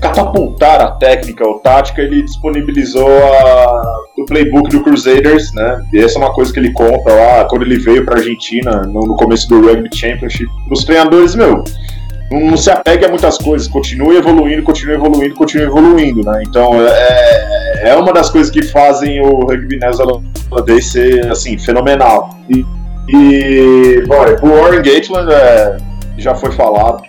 catapultar 0.00 0.80
a 0.80 0.92
técnica 0.92 1.46
ou 1.46 1.58
tática, 1.58 2.02
ele 2.02 2.22
disponibilizou 2.22 3.08
a, 3.08 3.96
o 4.16 4.24
playbook 4.24 4.70
do 4.70 4.82
Crusaders, 4.82 5.52
né? 5.52 5.82
E 5.92 5.98
essa 5.98 6.18
é 6.18 6.22
uma 6.22 6.32
coisa 6.32 6.52
que 6.52 6.58
ele 6.58 6.72
conta 6.72 7.12
lá 7.12 7.44
quando 7.44 7.62
ele 7.62 7.78
veio 7.78 8.04
para 8.04 8.18
Argentina 8.18 8.82
no, 8.82 9.00
no, 9.00 9.16
começo 9.16 9.48
do 9.48 9.60
Rugby 9.60 9.88
Championship. 9.94 10.48
Os 10.70 10.84
treinadores, 10.84 11.34
meu, 11.34 11.64
não, 12.30 12.56
se 12.56 12.70
apegue 12.70 13.06
a 13.06 13.08
muitas 13.08 13.38
coisas, 13.38 13.66
continue 13.66 14.16
evoluindo, 14.16 14.62
continue 14.62 14.94
evoluindo, 14.94 15.34
continue 15.34 15.66
evoluindo, 15.66 16.22
né? 16.24 16.42
Então 16.46 16.74
é, 16.80 17.90
é 17.90 17.96
uma 17.96 18.12
das 18.12 18.30
coisas 18.30 18.50
que 18.50 18.62
fazem 18.62 19.20
o 19.20 19.40
rugby 19.46 19.78
neozelandês 19.78 20.92
ser 20.92 21.26
assim 21.30 21.58
fenomenal. 21.58 22.30
E, 22.48 22.64
e 23.08 24.04
bom, 24.06 24.16
o 24.42 24.60
Warren 24.60 24.82
Gatland 24.82 25.32
é, 25.32 25.76
já 26.18 26.34
foi 26.34 26.52
falado 26.52 27.02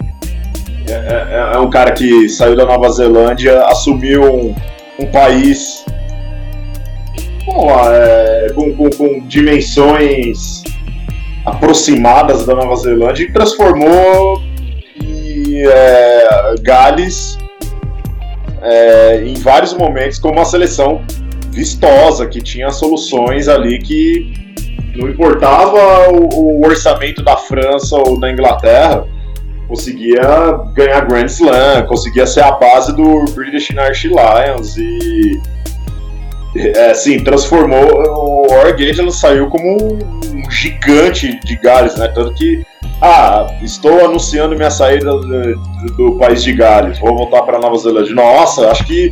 é, 0.91 1.51
é, 1.51 1.51
é, 1.55 1.59
um 1.59 1.69
cara 1.69 1.91
que 1.91 2.27
saiu 2.29 2.55
da 2.55 2.65
Nova 2.65 2.89
Zelândia, 2.89 3.63
assumiu 3.65 4.23
um, 4.23 4.55
um 4.99 5.05
país 5.07 5.85
lá, 7.47 7.95
é, 7.95 8.47
com, 8.53 8.73
com, 8.75 8.89
com, 8.89 9.19
dimensões 9.27 10.63
aproximadas 11.45 12.45
da 12.45 12.55
Nova 12.55 12.75
Zelândia 12.75 13.23
e 13.23 13.31
transformou 13.31 14.41
e, 15.01 15.63
é, 15.67 16.55
Gales 16.61 17.37
é, 18.61 19.23
em 19.25 19.35
vários 19.35 19.73
momentos 19.73 20.19
como 20.19 20.35
uma 20.35 20.45
seleção 20.45 21.01
vistosa, 21.51 22.27
que 22.27 22.41
tinha 22.41 22.69
soluções 22.71 23.47
ali 23.47 23.79
que 23.79 24.33
não 24.95 25.07
importava 25.07 26.09
o, 26.11 26.59
o 26.59 26.65
orçamento 26.65 27.23
da 27.23 27.37
França 27.37 27.95
ou 27.95 28.19
da 28.19 28.31
Inglaterra, 28.31 29.05
conseguia 29.69 30.21
ganhar 30.73 31.05
Grand 31.05 31.27
Slam, 31.27 31.85
conseguia 31.87 32.25
ser 32.25 32.43
a 32.43 32.51
base 32.51 32.93
do 32.95 33.23
British 33.35 33.69
Irish 33.69 34.05
Lions 34.05 34.75
e 34.75 35.39
é, 36.55 36.89
assim, 36.89 37.23
transformou 37.23 37.85
o 37.85 38.47
Wargate, 38.51 39.11
saiu 39.13 39.47
como 39.49 39.93
um 39.93 40.49
gigante 40.49 41.39
de 41.45 41.55
Gales, 41.57 41.95
né? 41.95 42.07
Tanto 42.07 42.33
que 42.33 42.65
ah, 42.99 43.47
estou 43.61 44.03
anunciando 44.03 44.55
minha 44.55 44.71
saída 44.71 45.11
do, 45.11 45.55
do 45.95 46.15
país 46.17 46.41
de 46.41 46.51
Gales, 46.53 46.99
vou 46.99 47.15
voltar 47.15 47.43
para 47.43 47.59
Nova 47.59 47.77
Zelândia. 47.77 48.15
Nossa, 48.15 48.71
acho 48.71 48.83
que 48.85 49.11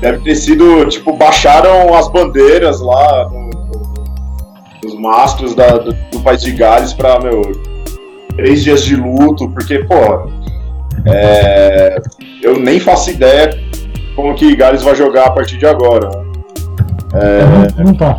deve 0.00 0.18
ter 0.24 0.34
sido, 0.34 0.84
tipo, 0.86 1.12
baixaram 1.16 1.94
as 1.94 2.08
bandeiras 2.08 2.80
lá 2.80 3.28
no, 3.28 3.50
no, 4.82 5.00
mastros 5.00 5.54
da, 5.54 5.78
do, 5.78 5.92
do 5.92 6.20
país 6.20 6.42
de 6.42 6.50
Gales 6.50 6.92
para 6.92 7.20
meu 7.20 7.40
três 8.36 8.62
dias 8.62 8.84
de 8.84 8.96
luto, 8.96 9.48
porque, 9.50 9.80
pô, 9.80 10.30
é, 11.06 12.00
eu 12.42 12.58
nem 12.58 12.80
faço 12.80 13.10
ideia 13.10 13.50
como 14.14 14.34
que 14.34 14.54
Gales 14.54 14.82
vai 14.82 14.94
jogar 14.94 15.26
a 15.26 15.30
partir 15.30 15.58
de 15.58 15.66
agora. 15.66 16.08
É, 17.14 17.82
não 17.82 17.94
tá. 17.94 18.16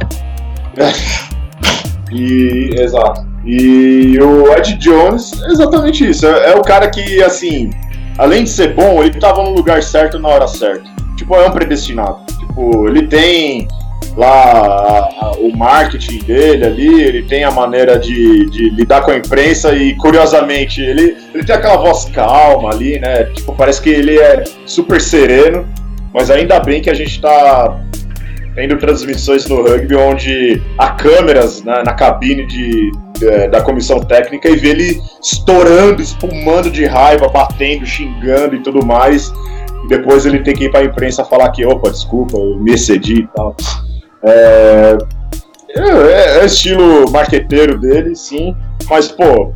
e, 2.12 2.76
exato. 2.78 3.26
E 3.46 4.20
o 4.20 4.52
Ed 4.54 4.76
Jones, 4.76 5.32
exatamente 5.50 6.10
isso. 6.10 6.26
É, 6.26 6.52
é, 6.52 6.56
o 6.56 6.62
cara 6.62 6.90
que, 6.90 7.22
assim, 7.24 7.70
além 8.18 8.44
de 8.44 8.50
ser 8.50 8.74
bom, 8.74 9.04
ele 9.04 9.20
tava 9.20 9.44
no 9.44 9.52
lugar 9.52 9.84
certo 9.84 10.20
na 10.20 10.30
hora 10.30 10.48
certa. 10.48 10.90
Tipo, 11.16 11.36
é 11.36 11.48
um 11.48 11.52
predestinado. 11.52 12.18
Tipo, 12.40 12.88
ele 12.88 13.08
tem 13.08 13.68
lá 14.16 14.28
a, 14.28 15.26
a, 15.26 15.32
o 15.40 15.56
marketing 15.56 16.20
dele 16.20 16.66
ali, 16.66 17.02
ele 17.02 17.24
tem 17.24 17.44
a 17.44 17.52
maneira 17.52 18.00
de, 18.00 18.46
de, 18.50 18.70
lidar 18.70 19.02
com 19.02 19.12
a 19.12 19.18
imprensa 19.18 19.74
e, 19.74 19.96
curiosamente, 19.96 20.82
ele, 20.82 21.18
ele 21.34 21.44
tem 21.44 21.56
aquela 21.56 21.78
voz 21.78 22.06
calma 22.06 22.70
ali, 22.72 23.00
né? 23.00 23.26
Tipo, 23.26 23.54
parece 23.54 23.82
que 23.82 23.90
ele 23.90 24.18
é 24.18 24.44
super 24.66 25.02
sereno, 25.02 25.68
mas 26.14 26.30
ainda 26.30 26.60
bem 26.60 26.82
que 26.82 26.90
a 26.90 26.94
gente 26.94 27.22
tá 27.22 27.80
tendo 28.56 28.78
transmissões 28.78 29.46
no 29.48 29.62
rugby 29.62 29.96
onde 29.96 30.62
há 30.78 30.92
câmeras 30.92 31.62
né, 31.64 31.84
na 31.86 31.94
cabine 31.94 32.48
de, 32.48 32.92
de, 33.20 33.48
da 33.50 33.62
comissão 33.62 34.00
técnica 34.00 34.50
e 34.50 34.56
vê 34.56 34.70
ele 34.70 35.02
estourando, 35.22 36.02
espumando 36.02 36.72
de 36.72 36.86
raiva, 36.86 37.28
batendo, 37.28 37.86
xingando 37.86 38.56
e 38.56 38.64
tudo 38.64 38.84
mais. 38.86 39.32
E 39.84 39.88
depois 39.90 40.26
ele 40.26 40.40
tem 40.40 40.56
que 40.56 40.66
ir 40.66 40.72
para 40.72 40.80
a 40.80 40.86
imprensa 40.86 41.26
falar 41.26 41.50
que, 41.50 41.66
opa, 41.66 41.92
desculpa, 41.92 42.38
eu 42.38 42.58
me 42.60 42.74
excedi 42.74 43.20
e 43.20 43.28
tal. 43.36 43.56
É, 44.26 44.98
é, 45.70 46.40
é 46.40 46.46
estilo 46.46 47.10
marqueteiro 47.12 47.80
dele, 47.80 48.16
sim. 48.16 48.56
Mas, 48.90 49.12
pô, 49.12 49.54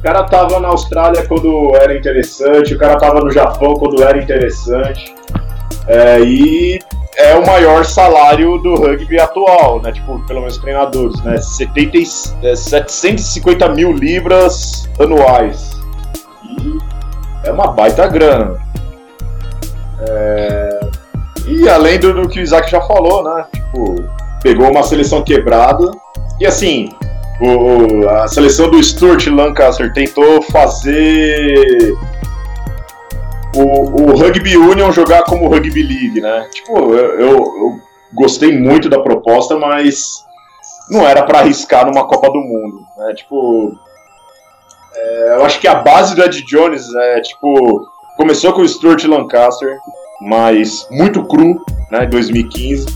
o 0.00 0.02
cara 0.02 0.24
tava 0.24 0.58
na 0.60 0.68
Austrália 0.68 1.26
quando 1.26 1.74
era 1.76 1.96
interessante, 1.96 2.74
o 2.74 2.78
cara 2.78 2.98
tava 2.98 3.20
no 3.20 3.30
Japão 3.30 3.74
quando 3.74 4.02
era 4.02 4.18
interessante. 4.18 5.14
É, 5.86 6.20
e 6.20 6.78
é 7.16 7.34
o 7.34 7.46
maior 7.46 7.84
salário 7.84 8.58
do 8.58 8.76
rugby 8.76 9.20
atual, 9.20 9.80
né? 9.82 9.92
Tipo, 9.92 10.18
pelo 10.26 10.40
menos 10.40 10.58
treinadores, 10.58 11.20
né? 11.22 11.38
70, 11.38 11.98
é, 12.42 12.56
750 12.56 13.68
mil 13.70 13.92
libras 13.92 14.88
anuais. 14.98 15.78
E 16.48 16.78
é 17.44 17.52
uma 17.52 17.68
baita 17.68 18.06
grana. 18.08 18.58
É, 20.08 20.79
e 21.50 21.68
além 21.68 21.98
do, 21.98 22.14
do, 22.14 22.28
que 22.28 22.40
o 22.40 22.42
Isaac 22.42 22.70
já 22.70 22.80
falou, 22.80 23.22
né? 23.24 23.46
Tipo, 23.52 23.96
pegou 24.42 24.70
uma 24.70 24.82
seleção 24.82 25.22
quebrada. 25.22 25.90
E 26.38 26.46
assim, 26.46 26.88
o, 27.40 28.08
a 28.08 28.28
seleção 28.28 28.70
do 28.70 28.82
Stuart 28.82 29.26
Lancaster 29.26 29.92
tentou 29.92 30.42
fazer 30.42 31.94
o, 33.54 33.62
o 34.02 34.16
Rugby 34.16 34.56
Union 34.56 34.92
jogar 34.92 35.24
como 35.24 35.48
Rugby 35.48 35.82
League, 35.82 36.20
né? 36.20 36.48
Tipo, 36.52 36.94
eu, 36.94 37.20
eu, 37.20 37.36
eu 37.36 37.80
gostei 38.12 38.58
muito 38.58 38.88
da 38.88 39.00
proposta, 39.00 39.56
mas 39.56 40.24
não 40.90 41.06
era 41.06 41.22
para 41.22 41.40
arriscar 41.40 41.86
numa 41.86 42.06
Copa 42.06 42.28
do 42.28 42.40
Mundo, 42.40 42.80
né? 42.96 43.14
Tipo, 43.14 43.72
é, 44.94 45.36
eu 45.36 45.44
acho 45.44 45.60
que 45.60 45.68
a 45.68 45.76
base 45.76 46.14
do 46.14 46.22
Ed 46.22 46.42
Jones 46.44 46.92
é 46.94 47.20
tipo 47.20 47.88
começou 48.16 48.52
com 48.52 48.60
o 48.60 48.68
Stuart 48.68 49.04
Lancaster, 49.04 49.78
mas 50.20 50.86
muito 50.90 51.24
cru, 51.24 51.64
né, 51.90 52.04
em 52.04 52.10
2015. 52.10 52.86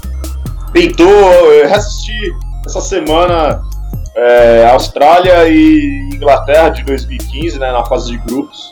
Tentou 0.73 1.31
assistir 1.73 2.35
essa 2.67 2.81
semana 2.81 3.63
é, 4.17 4.69
Austrália 4.71 5.49
e 5.49 6.11
Inglaterra 6.15 6.69
de 6.71 6.85
2015, 6.85 7.59
né, 7.59 7.73
na 7.73 7.85
fase 7.85 8.11
de 8.11 8.19
grupos. 8.19 8.71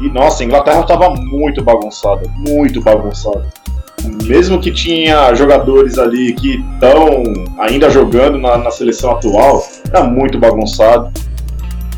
E 0.00 0.08
nossa, 0.08 0.42
a 0.42 0.46
Inglaterra 0.46 0.80
estava 0.80 1.10
muito 1.10 1.62
bagunçada, 1.62 2.22
muito 2.36 2.80
bagunçada. 2.80 3.46
Mesmo 4.24 4.60
que 4.60 4.70
tinha 4.70 5.34
jogadores 5.34 5.98
ali 5.98 6.34
que 6.34 6.62
estão 6.74 7.22
ainda 7.58 7.88
jogando 7.88 8.38
na, 8.38 8.58
na 8.58 8.70
seleção 8.70 9.12
atual, 9.12 9.64
era 9.88 10.02
muito 10.02 10.38
bagunçado. 10.38 11.10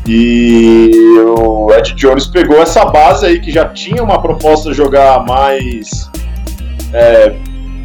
E 0.07 0.89
o 1.37 1.69
Ed 1.73 1.93
Jones 1.95 2.27
pegou 2.27 2.61
essa 2.61 2.85
base 2.85 3.25
aí 3.25 3.41
que 3.41 3.51
já 3.51 3.65
tinha 3.65 4.01
uma 4.01 4.21
proposta 4.21 4.69
de 4.71 4.77
jogar 4.77 5.25
mais 5.25 6.09
é, 6.93 7.33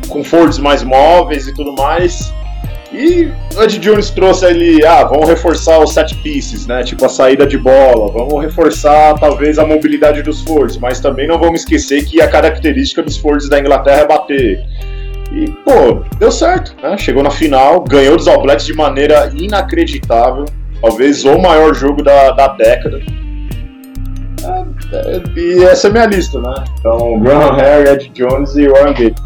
com 0.08 0.22
forwards 0.22 0.58
mais 0.58 0.84
móveis 0.84 1.48
e 1.48 1.54
tudo 1.54 1.74
mais. 1.74 2.32
E 2.92 3.28
o 3.56 3.62
Ed 3.62 3.78
Jones 3.78 4.10
trouxe 4.10 4.46
ali, 4.46 4.84
ah, 4.84 5.02
vamos 5.02 5.28
reforçar 5.28 5.80
os 5.80 5.94
set 5.94 6.14
pieces, 6.16 6.66
né? 6.66 6.84
Tipo 6.84 7.06
a 7.06 7.08
saída 7.08 7.44
de 7.44 7.58
bola, 7.58 8.12
vamos 8.12 8.40
reforçar 8.40 9.18
talvez 9.18 9.58
a 9.58 9.66
mobilidade 9.66 10.22
dos 10.22 10.42
forwards, 10.42 10.76
mas 10.76 11.00
também 11.00 11.26
não 11.26 11.40
vamos 11.40 11.60
esquecer 11.60 12.04
que 12.04 12.20
a 12.20 12.28
característica 12.28 13.02
dos 13.02 13.16
forwards 13.16 13.48
da 13.48 13.58
Inglaterra 13.58 14.02
é 14.02 14.06
bater. 14.06 14.64
E, 15.32 15.50
pô, 15.64 16.04
deu 16.18 16.30
certo, 16.30 16.76
né? 16.82 16.96
Chegou 16.98 17.22
na 17.22 17.30
final, 17.30 17.80
ganhou 17.80 18.16
dos 18.16 18.28
All 18.28 18.42
Blacks 18.42 18.66
de 18.66 18.74
maneira 18.74 19.32
inacreditável 19.34 20.44
talvez 20.82 21.24
o 21.24 21.38
maior 21.38 21.72
jogo 21.74 22.02
da, 22.02 22.32
da 22.32 22.48
década. 22.48 23.00
É, 24.44 25.16
é, 25.16 25.22
e 25.36 25.64
essa 25.64 25.86
é 25.86 25.90
minha 25.90 26.06
lista, 26.06 26.40
né? 26.40 26.52
Então, 26.78 27.20
Graham 27.20 27.56
Harry, 27.56 27.88
Ed 27.88 28.10
Jones 28.12 28.56
e 28.56 28.68
Warren 28.68 28.94
Gate. 28.94 29.16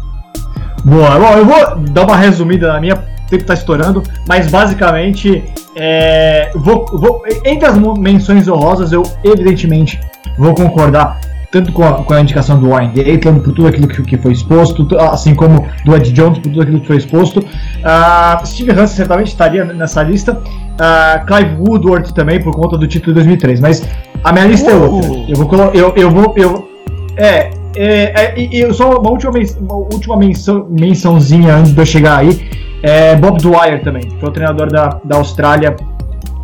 Boa, 0.85 1.19
bom, 1.19 1.33
eu 1.33 1.45
vou 1.45 1.75
dar 1.89 2.05
uma 2.05 2.15
resumida 2.15 2.71
na 2.71 2.79
minha, 2.79 2.93
o 2.95 3.29
tempo 3.29 3.43
tá 3.43 3.55
estourando, 3.55 4.03
mas 4.27 4.49
basicamente, 4.49 5.43
é, 5.75 6.51
vou, 6.55 6.85
vou, 6.85 7.23
entre 7.43 7.67
as 7.67 7.77
menções 7.77 8.47
honrosas, 8.47 8.93
eu 8.93 9.03
evidentemente 9.23 9.99
vou 10.37 10.53
concordar 10.53 11.19
tanto 11.51 11.71
com 11.71 11.83
a, 11.83 12.03
com 12.03 12.13
a 12.13 12.21
indicação 12.21 12.59
do 12.59 12.69
Warren 12.69 12.91
Gatland, 12.93 13.39
por 13.41 13.53
tudo 13.53 13.67
aquilo 13.67 13.87
que, 13.87 14.01
que, 14.01 14.17
foi 14.17 14.31
exposto, 14.31 14.87
assim 14.99 15.33
como 15.33 15.65
do 15.85 15.95
Ed 15.95 16.11
Jones, 16.11 16.39
por 16.39 16.49
tudo 16.49 16.61
aquilo 16.61 16.81
que 16.81 16.87
foi 16.87 16.97
exposto. 16.97 17.39
Uh, 17.39 18.45
Steve 18.45 18.71
Hansen 18.71 18.97
certamente 18.97 19.27
estaria 19.27 19.63
nessa 19.65 20.03
lista. 20.03 20.33
Uh, 20.33 21.25
Clive 21.25 21.55
Woodward 21.59 22.13
também, 22.13 22.41
por 22.41 22.53
conta 22.53 22.77
do 22.77 22.87
título 22.87 23.13
de 23.13 23.21
2003. 23.21 23.59
Mas 23.59 23.87
a 24.23 24.31
minha 24.31 24.45
lista 24.45 24.71
uh. 24.71 24.73
é 24.73 24.75
outra. 24.75 25.09
Eu 25.27 25.35
vou 25.35 25.47
colocar. 25.47 25.75
Eu, 25.75 25.93
eu 25.95 26.11
vou. 26.11 26.33
Eu, 26.35 26.69
é, 27.15 27.49
é, 27.75 28.13
é, 28.15 28.39
e 28.39 28.73
só 28.73 28.97
uma 28.99 29.09
última, 29.09 29.31
uma 29.59 29.75
última 29.75 30.17
menção, 30.17 30.67
mençãozinha 30.69 31.55
antes 31.55 31.73
de 31.73 31.79
eu 31.79 31.85
chegar 31.85 32.19
aí. 32.19 32.49
É 32.83 33.15
Bob 33.15 33.39
Dwyer 33.39 33.83
também, 33.83 34.03
que 34.03 34.19
foi 34.19 34.29
o 34.29 34.31
treinador 34.31 34.71
da, 34.71 34.99
da 35.03 35.17
Austrália 35.17 35.75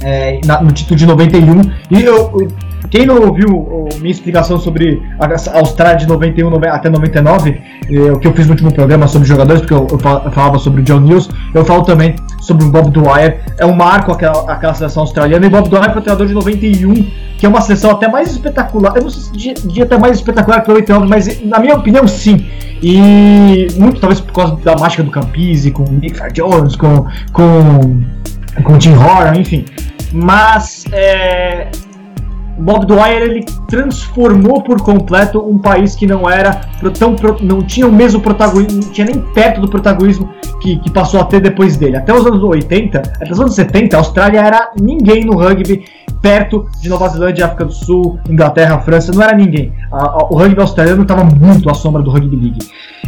é, 0.04 0.39
na, 0.45 0.62
no 0.62 0.72
título 0.72 0.95
de 0.95 1.06
91. 1.06 1.62
E 1.91 2.01
eu, 2.01 2.47
quem 2.90 3.06
não 3.06 3.22
ouviu 3.22 3.88
minha 4.00 4.12
explicação 4.12 4.60
sobre 4.60 5.02
a 5.20 5.58
Austrália 5.58 5.98
de 5.98 6.08
91 6.08 6.50
até 6.70 6.90
99, 6.90 7.62
eh, 7.90 8.12
o 8.12 8.20
que 8.20 8.28
eu 8.28 8.34
fiz 8.34 8.46
no 8.46 8.52
último 8.52 8.74
programa 8.74 9.08
sobre 9.08 9.28
jogadores, 9.28 9.62
porque 9.62 9.74
eu, 9.74 10.00
falava 10.00 10.60
sobre 10.60 10.82
o 10.82 10.84
John 10.84 11.00
News, 11.00 11.30
eu 11.54 11.64
falo 11.66 11.84
também 11.84 12.16
sobre 12.42 12.66
o 12.66 12.70
Bob 12.70 12.92
Dwyer. 12.92 13.42
É 13.58 13.66
um 13.66 13.74
marco 13.74 14.12
aquela, 14.12 14.52
aquela 14.52 14.74
seleção 14.74 15.04
australiana. 15.04 15.46
E 15.46 15.50
Bob 15.50 15.70
Dwyer 15.70 15.92
foi 15.92 16.02
o 16.02 16.02
treinador 16.02 16.28
de 16.28 16.34
91, 16.34 16.94
que 17.38 17.46
é 17.46 17.50
uma 17.50 17.62
seleção 17.62 17.92
até 17.92 18.08
mais 18.08 18.32
espetacular. 18.32 18.96
Eu 18.96 19.04
não 19.04 19.10
sei 19.10 19.54
se 19.54 19.68
dia 19.68 19.84
até 19.84 19.98
mais 19.98 20.18
espetacular 20.18 20.62
que 20.62 20.72
89, 20.72 21.08
mas 21.08 21.42
na 21.44 21.60
minha 21.60 21.76
opinião, 21.76 22.08
sim. 22.08 22.46
E 22.82 23.68
muito 23.78 24.00
talvez 24.02 24.20
por 24.20 24.34
causa 24.34 24.56
da 24.58 24.76
mágica 24.76 25.04
do 25.04 25.12
Campisi, 25.12 25.72
com 25.72 25.84
Nick 25.84 26.20
Jones, 26.34 26.76
com, 26.76 27.06
com, 27.32 28.04
com 28.64 28.78
Tim 28.78 28.94
Horan, 28.96 29.38
enfim. 29.38 29.66
Mas 30.12 30.86
é, 30.92 31.70
Bob 32.58 32.86
Dwyer 32.86 33.24
ele 33.24 33.45
transformou 33.68 34.62
por 34.62 34.82
completo 34.82 35.39
um 35.39 35.58
país 35.58 35.95
que 35.95 36.06
não 36.06 36.30
era 36.30 36.62
tão 36.97 37.16
não 37.41 37.62
tinha 37.62 37.88
o 37.88 37.91
mesmo 37.91 38.22
protagonismo, 38.22 38.82
não 38.84 38.91
tinha 38.91 39.08
nem 39.08 39.20
perto 39.20 39.62
do 39.62 39.68
protagonismo 39.68 40.30
que, 40.62 40.78
que 40.78 40.91
passou 40.91 41.20
a 41.20 41.26
ter 41.26 41.39
depois 41.39 41.78
dele. 41.78 41.97
Até 41.97 42.14
os 42.14 42.26
anos 42.26 42.43
80, 42.43 42.99
até 42.99 43.32
os 43.32 43.39
anos 43.39 43.56
70, 43.56 43.95
a 43.95 43.99
Austrália 43.99 44.39
era 44.39 44.72
ninguém 44.80 45.26
no 45.26 45.36
rugby 45.36 45.86
perto 46.22 46.66
de 46.80 46.88
Nova 46.88 47.10
Zelândia, 47.10 47.45
África 47.45 47.66
do 47.66 47.74
Sul, 47.74 48.18
Inglaterra, 48.30 48.80
França, 48.80 49.12
não 49.12 49.22
era 49.22 49.36
ninguém. 49.36 49.74
A, 49.91 49.97
a, 49.97 50.28
o 50.30 50.38
rugby 50.38 50.62
australiano 50.62 51.01
estava 51.01 51.24
muito 51.26 51.70
à 51.70 51.74
sombra 51.74 52.01
do 52.01 52.10
rugby 52.10 52.36
league. 52.36 52.60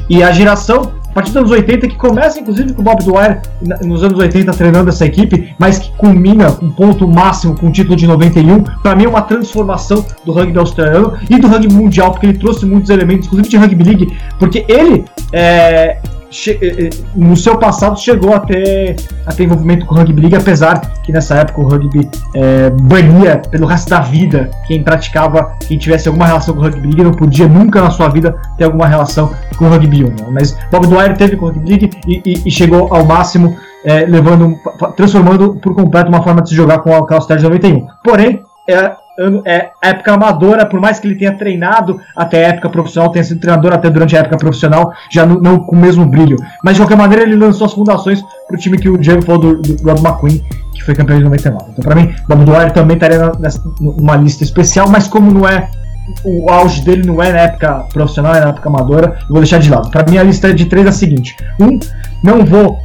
E 0.09 0.21
a 0.21 0.31
geração 0.31 0.91
partir 1.15 1.31
dos 1.31 1.37
anos 1.37 1.51
80, 1.51 1.87
que 1.87 1.95
começa 1.95 2.39
inclusive 2.39 2.73
com 2.73 2.81
o 2.81 2.83
Bob 2.83 3.01
Dwyer 3.03 3.41
nos 3.81 4.03
anos 4.03 4.19
80 4.19 4.51
treinando 4.51 4.89
essa 4.89 5.05
equipe, 5.05 5.55
mas 5.57 5.79
que 5.79 5.89
culmina 5.97 6.51
com 6.51 6.65
um 6.65 6.71
ponto 6.71 7.07
máximo 7.07 7.57
com 7.57 7.67
o 7.67 7.71
título 7.71 7.95
de 7.95 8.05
91, 8.05 8.63
para 8.83 8.95
mim 8.95 9.05
é 9.05 9.07
uma 9.07 9.21
transformação 9.21 10.05
do 10.25 10.33
rugby 10.33 10.59
australiano 10.59 11.13
e 11.29 11.39
do 11.39 11.47
rugby 11.47 11.73
mundial, 11.73 12.11
porque 12.11 12.25
ele 12.27 12.37
trouxe 12.37 12.65
muitos 12.65 12.89
elementos, 12.89 13.27
inclusive 13.27 13.47
de 13.47 13.57
rugby 13.57 13.83
league, 13.83 14.17
porque 14.37 14.65
ele 14.67 15.05
é, 15.31 15.99
no 17.15 17.35
seu 17.35 17.57
passado 17.57 17.99
chegou 17.99 18.33
a 18.33 18.39
ter, 18.39 18.95
a 19.25 19.41
envolvimento 19.41 19.85
com 19.85 19.95
o 19.95 19.97
rugby 19.97 20.21
league, 20.21 20.35
apesar 20.35 20.79
que 21.03 21.11
nessa 21.11 21.35
época 21.35 21.61
o 21.61 21.67
rugby 21.67 22.09
é, 22.33 22.69
bania 22.69 23.41
pelo 23.49 23.65
resto 23.65 23.89
da 23.89 23.99
vida 23.99 24.49
quem 24.67 24.83
praticava, 24.83 25.55
quem 25.67 25.77
tivesse 25.77 26.07
alguma 26.07 26.25
relação 26.25 26.53
com 26.53 26.61
o 26.61 26.63
rugby 26.63 26.87
league, 26.87 27.03
não 27.03 27.11
podia 27.11 27.47
nunca 27.47 27.81
na 27.81 27.91
sua 27.91 28.09
vida 28.09 28.35
ter 28.57 28.65
alguma 28.65 28.87
relação 28.87 29.33
com 29.57 29.65
o 29.65 29.69
rugby 29.69 30.03
union. 30.03 30.31
Mas 30.31 30.57
Bob 30.71 30.87
Dwyer 30.87 31.15
teve 31.15 31.35
com 31.35 31.45
o 31.45 31.49
rugby 31.49 31.69
league 31.69 31.89
e, 32.07 32.21
e, 32.25 32.43
e 32.45 32.51
chegou 32.51 32.93
ao 32.93 33.05
máximo, 33.05 33.55
é, 33.83 34.05
levando, 34.05 34.57
transformando 34.95 35.55
por 35.55 35.73
completo 35.75 36.09
uma 36.09 36.23
forma 36.23 36.41
de 36.41 36.49
se 36.49 36.55
jogar 36.55 36.79
com 36.79 36.89
o 36.91 37.35
de 37.35 37.43
91. 37.43 37.87
Porém, 38.03 38.41
é, 38.67 38.91
é 39.45 39.71
época 39.81 40.13
amadora, 40.13 40.65
por 40.65 40.79
mais 40.79 40.99
que 40.99 41.07
ele 41.07 41.15
tenha 41.15 41.31
treinado 41.33 41.99
até 42.15 42.45
a 42.45 42.49
época 42.49 42.69
profissional, 42.69 43.11
tenha 43.11 43.23
sido 43.23 43.39
treinador 43.39 43.73
até 43.73 43.89
durante 43.89 44.15
a 44.15 44.19
época 44.19 44.37
profissional, 44.37 44.93
já 45.09 45.25
não, 45.25 45.39
não 45.39 45.59
com 45.59 45.75
o 45.75 45.79
mesmo 45.79 46.05
brilho. 46.05 46.35
Mas 46.63 46.75
de 46.75 46.81
qualquer 46.81 46.97
maneira, 46.97 47.23
ele 47.23 47.35
lançou 47.35 47.65
as 47.65 47.73
fundações 47.73 48.21
para 48.47 48.55
o 48.55 48.59
time 48.59 48.77
que 48.77 48.89
o 48.89 48.97
Diego 48.97 49.21
falou 49.21 49.41
do, 49.41 49.61
do 49.61 49.83
Rob 49.83 49.99
McQueen, 49.99 50.43
que 50.73 50.83
foi 50.83 50.93
campeão 50.93 51.17
de 51.17 51.23
99. 51.23 51.71
Então, 51.71 51.83
para 51.83 51.95
mim, 51.95 52.13
Bob 52.27 52.43
Dwyer 52.43 52.71
também 52.71 52.95
estaria 52.95 53.31
nessa, 53.39 53.61
numa 53.79 54.15
lista 54.15 54.43
especial, 54.43 54.89
mas 54.89 55.07
como 55.07 55.31
não 55.31 55.47
é 55.47 55.69
o 56.23 56.49
auge 56.49 56.81
dele 56.83 57.03
não 57.05 57.21
é 57.21 57.31
na 57.31 57.39
época 57.39 57.87
profissional, 57.91 58.35
é 58.35 58.39
na 58.39 58.49
época 58.49 58.69
amadora, 58.69 59.17
eu 59.21 59.29
vou 59.29 59.39
deixar 59.39 59.59
de 59.59 59.69
lado. 59.69 59.89
Para 59.89 60.09
mim, 60.09 60.17
a 60.17 60.23
lista 60.23 60.53
de 60.53 60.65
três 60.65 60.85
é 60.85 60.89
a 60.89 60.91
seguinte: 60.91 61.35
um, 61.59 61.79
não 62.23 62.45
vou 62.45 62.79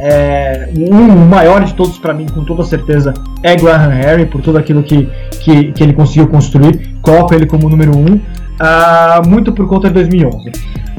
é, 0.00 0.68
o 0.90 0.94
maior 1.28 1.62
de 1.62 1.74
todos 1.74 1.98
para 1.98 2.14
mim, 2.14 2.26
com 2.26 2.42
toda 2.44 2.64
certeza, 2.64 3.12
é 3.42 3.54
Graham 3.54 3.90
Harry, 3.90 4.24
por 4.24 4.40
tudo 4.40 4.56
aquilo 4.56 4.82
que, 4.82 5.06
que, 5.40 5.72
que 5.72 5.82
ele 5.82 5.92
conseguiu 5.92 6.26
construir. 6.28 6.96
Coloco 7.02 7.34
ele 7.34 7.44
como 7.44 7.68
número 7.68 7.96
um, 7.96 8.14
uh, 8.14 9.28
muito 9.28 9.52
por 9.52 9.68
conta 9.68 9.88
de 9.88 9.94
2011. 9.94 10.52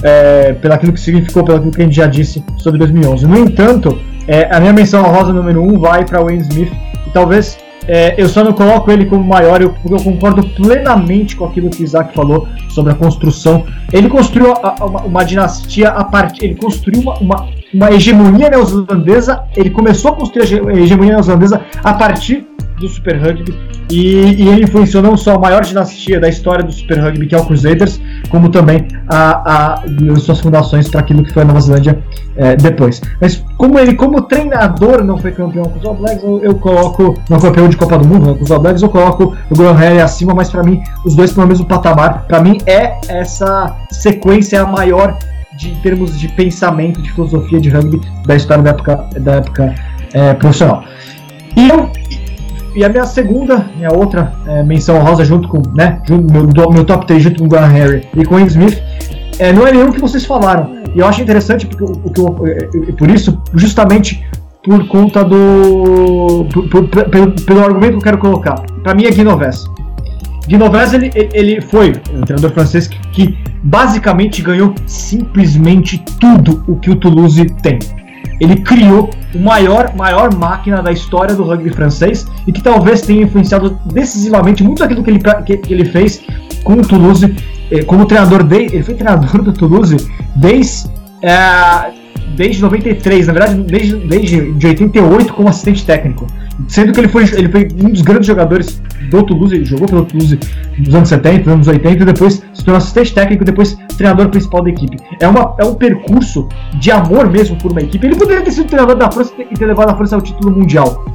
É, 0.04 0.54
pelo 0.54 0.74
aquilo 0.74 0.94
que 0.94 1.00
significou, 1.00 1.44
pelo 1.44 1.58
aquilo 1.58 1.72
que 1.72 1.82
a 1.82 1.86
gente 1.86 1.96
já 1.96 2.06
disse 2.06 2.44
sobre 2.58 2.80
2011. 2.80 3.28
No 3.28 3.38
entanto, 3.38 4.00
é, 4.28 4.48
a 4.56 4.60
minha 4.60 4.74
menção 4.74 5.04
rosa 5.04 5.34
número 5.34 5.64
um 5.64 5.80
vai 5.80 6.06
para 6.06 6.22
Wayne 6.22 6.44
Smith, 6.44 6.72
e 7.08 7.10
talvez 7.12 7.58
é, 7.94 8.16
eu 8.18 8.30
só 8.30 8.42
não 8.42 8.54
coloco 8.54 8.90
ele 8.90 9.06
como 9.06 9.22
maior, 9.22 9.62
eu, 9.62 9.76
eu 9.90 10.02
concordo 10.02 10.42
plenamente 10.56 11.36
com 11.36 11.44
aquilo 11.44 11.70
que 11.70 11.82
o 11.82 11.84
Isaac 11.84 12.14
falou 12.14 12.48
sobre 12.70 12.94
a 12.94 12.96
construção. 12.96 13.66
Ele 13.92 14.08
construiu 14.08 14.54
a, 14.54 14.76
a, 14.80 14.86
uma, 14.86 15.02
uma, 15.02 15.26
dinastia 15.26 15.90
a 15.90 16.06
partir. 16.06 16.46
Ele 16.46 16.56
construiu 16.56 17.02
uma, 17.02 17.16
uma, 17.20 17.50
uma 17.74 17.92
hegemonia 17.92 18.50
neozelandesa. 18.50 19.44
Ele 19.58 19.70
começou 19.70 20.12
a 20.12 20.16
construir 20.16 20.70
a 20.70 20.74
hegemonia 20.80 21.16
neozelandesa 21.16 21.66
a 21.84 21.94
partir 21.94 22.48
do 22.82 22.90
Super 22.90 23.18
Rugby 23.18 23.56
e, 23.90 24.44
e, 24.44 24.48
ele 24.48 24.64
influenciou 24.64 25.04
não 25.04 25.18
só 25.18 25.36
a 25.36 25.40
maior 25.40 25.64
dinastia 25.64 26.20
da 26.20 26.30
história 26.30 26.64
do 26.64 26.72
Super 26.72 27.00
Rugby, 27.00 27.28
que 27.28 27.36
é 27.36 27.38
o 27.38 27.46
Crusaders, 27.46 28.00
como 28.30 28.50
também 28.50 28.88
a, 29.08 29.74
a 29.74 29.84
suas 30.18 30.40
fundações 30.40 30.88
para 30.90 31.02
aquilo 31.02 31.24
que 31.24 31.34
foi 31.34 31.42
a 31.42 31.46
Nova 31.46 31.60
Zelândia 31.60 32.02
é, 32.38 32.56
depois. 32.56 33.02
Mas 33.20 33.44
como 33.58 33.78
ele, 33.78 33.94
como 33.94 34.22
treinador, 34.22 35.04
não 35.04 35.18
foi 35.18 35.32
campeão 35.32 35.66
com 35.66 35.78
os 35.78 35.86
All 35.86 35.96
Blacks, 35.96 36.24
eu, 36.24 36.42
eu 36.42 36.56
coloco, 36.56 37.16
não 37.30 37.40
foi 37.40 37.50
campeão 37.50 37.68
de 37.68 37.76
Copa 37.76 37.98
do 37.98 38.08
Mundo 38.08 38.36
com 38.36 38.44
os 38.44 38.52
All 38.52 38.60
Blacks, 38.60 38.82
eu 38.82 38.90
coloco 38.90 39.36
o 39.50 39.56
Graham 39.56 39.74
Harry 39.74 40.00
acima, 40.00 40.34
mas 40.34 40.50
para 40.50 40.64
mim 40.64 40.82
os 41.06 41.16
dois 41.16 41.36
no 41.36 41.46
mesmo 41.46 41.66
patamar. 41.66 42.26
Para 42.28 42.42
mim 42.42 42.60
é 42.66 42.98
essa 43.10 43.76
sequência 43.92 44.62
a 44.62 44.66
maior 44.66 45.18
de, 45.58 45.70
em 45.70 45.76
termos 45.76 46.18
de 46.18 46.30
pensamento, 46.30 47.02
de 47.02 47.12
filosofia 47.12 47.60
de 47.60 47.70
rugby 47.70 48.02
da 48.26 48.36
história 48.36 48.64
da 48.64 48.70
época, 48.70 49.06
da 49.20 49.32
época 49.34 49.76
é, 50.14 50.34
profissional. 50.34 50.84
E 51.58 51.68
eu 51.68 51.92
e 52.74 52.84
a 52.86 52.90
minha 52.90 53.06
segunda, 53.06 53.66
minha 53.76 53.92
outra 53.92 54.34
é, 54.48 54.64
menção 54.64 55.00
rosa 55.00 55.26
junto 55.26 55.48
com, 55.48 55.62
né, 55.76 56.02
junto, 56.08 56.32
meu, 56.32 56.72
meu 56.72 56.86
top 56.86 57.06
3 57.06 57.24
junto 57.24 57.40
com 57.40 57.46
o 57.46 57.50
Graham 57.50 57.68
Harry 57.68 58.08
e 58.16 58.24
com 58.24 58.36
o 58.36 58.40
Smith, 58.40 58.82
é, 59.40 59.52
não 59.52 59.68
é 59.68 59.72
nenhum 59.72 59.92
que 59.92 60.00
vocês 60.00 60.26
falaram. 60.26 60.82
E 60.94 61.00
eu 61.00 61.08
acho 61.08 61.22
interessante 61.22 61.66
porque, 61.66 61.86
porque 62.00 62.22
é, 62.50 62.90
é, 62.90 62.92
por 62.94 63.10
isso, 63.10 63.42
justamente 63.54 64.26
por 64.64 64.88
conta 64.88 65.24
do. 65.24 66.46
Por, 66.54 66.68
por, 66.70 67.10
pelo, 67.10 67.32
pelo 67.32 67.64
argumento 67.64 67.92
que 67.92 67.98
eu 67.98 68.02
quero 68.02 68.18
colocar. 68.18 68.56
Para 68.84 68.94
mim 68.94 69.06
é 69.06 69.12
Guinovès. 69.12 69.66
Guinovès 70.48 70.94
ele, 70.94 71.12
ele 71.34 71.62
foi 71.62 71.94
um 72.14 72.22
treinador 72.22 72.52
francês 72.52 72.88
que, 72.88 73.00
que 73.12 73.38
basicamente 73.64 74.42
ganhou 74.42 74.74
simplesmente 74.86 76.04
tudo 76.20 76.64
o 76.68 76.76
que 76.76 76.90
o 76.90 76.96
Toulouse 76.96 77.46
tem 77.62 77.80
ele 78.42 78.56
criou 78.56 79.08
o 79.36 79.40
maior, 79.40 79.96
maior 79.96 80.34
máquina 80.34 80.82
da 80.82 80.92
história 80.92 81.36
do 81.36 81.44
rugby 81.44 81.70
francês 81.70 82.26
e 82.48 82.52
que 82.52 82.62
talvez 82.62 83.02
tenha 83.02 83.22
influenciado 83.22 83.80
decisivamente 83.86 84.64
muito 84.64 84.84
aquilo 84.84 85.04
que 85.04 85.12
ele, 85.12 85.20
que, 85.46 85.58
que 85.58 85.72
ele 85.72 85.86
fez 85.86 86.24
com 86.64 86.74
o 86.74 86.82
Toulouse, 86.82 87.36
eh, 87.70 87.84
como 87.84 88.08
treinador. 88.08 88.48
Ele 88.52 88.82
foi 88.82 88.96
treinador 88.96 89.44
do 89.44 89.54
Toulouse 89.54 89.96
desde, 90.36 90.90
é, 91.22 91.92
desde 92.36 92.64
93, 92.64 93.28
na 93.28 93.34
verdade, 93.34 93.62
desde, 93.62 93.96
desde 94.08 94.54
de 94.54 94.68
88 94.68 95.34
como 95.34 95.48
assistente 95.48 95.86
técnico. 95.86 96.26
Sendo 96.68 96.92
que 96.92 97.00
ele 97.00 97.08
foi, 97.08 97.24
ele 97.24 97.50
foi 97.50 97.68
um 97.84 97.90
dos 97.90 98.02
grandes 98.02 98.28
jogadores 98.28 98.82
do 99.10 99.24
Toulouse, 99.24 99.56
ele 99.56 99.66
jogou 99.66 99.88
pelo 99.88 100.06
Toulouse 100.06 100.40
nos 100.78 100.96
anos 100.96 101.10
70, 101.10 101.40
nos 101.40 101.54
anos 101.54 101.68
80, 101.68 102.04
e 102.04 102.06
depois 102.06 102.44
se 102.54 102.64
tornou 102.64 102.78
assistente 102.78 103.14
técnico 103.14 103.44
depois 103.44 103.78
treinador 103.98 104.30
principal 104.30 104.64
da 104.64 104.70
equipe. 104.70 104.98
É, 105.20 105.28
uma, 105.28 105.56
é 105.60 105.66
um 105.66 105.76
percurso 105.76 106.48
de 106.76 106.92
amor 106.92 107.30
mesmo 107.30 107.56
por 107.58 107.72
uma 107.72 107.82
equipe. 107.82 108.06
Ele 108.06 108.16
poderia 108.16 108.44
ter 108.44 108.52
sido 108.52 108.68
treinador 108.68 108.96
da 108.96 109.12
França 109.12 109.34
e 109.40 109.54
ter 109.54 109.66
levado 109.66 109.90
a 109.90 109.96
França 109.96 110.16
ao 110.16 110.22
título 110.22 110.56
mundial. 110.56 111.06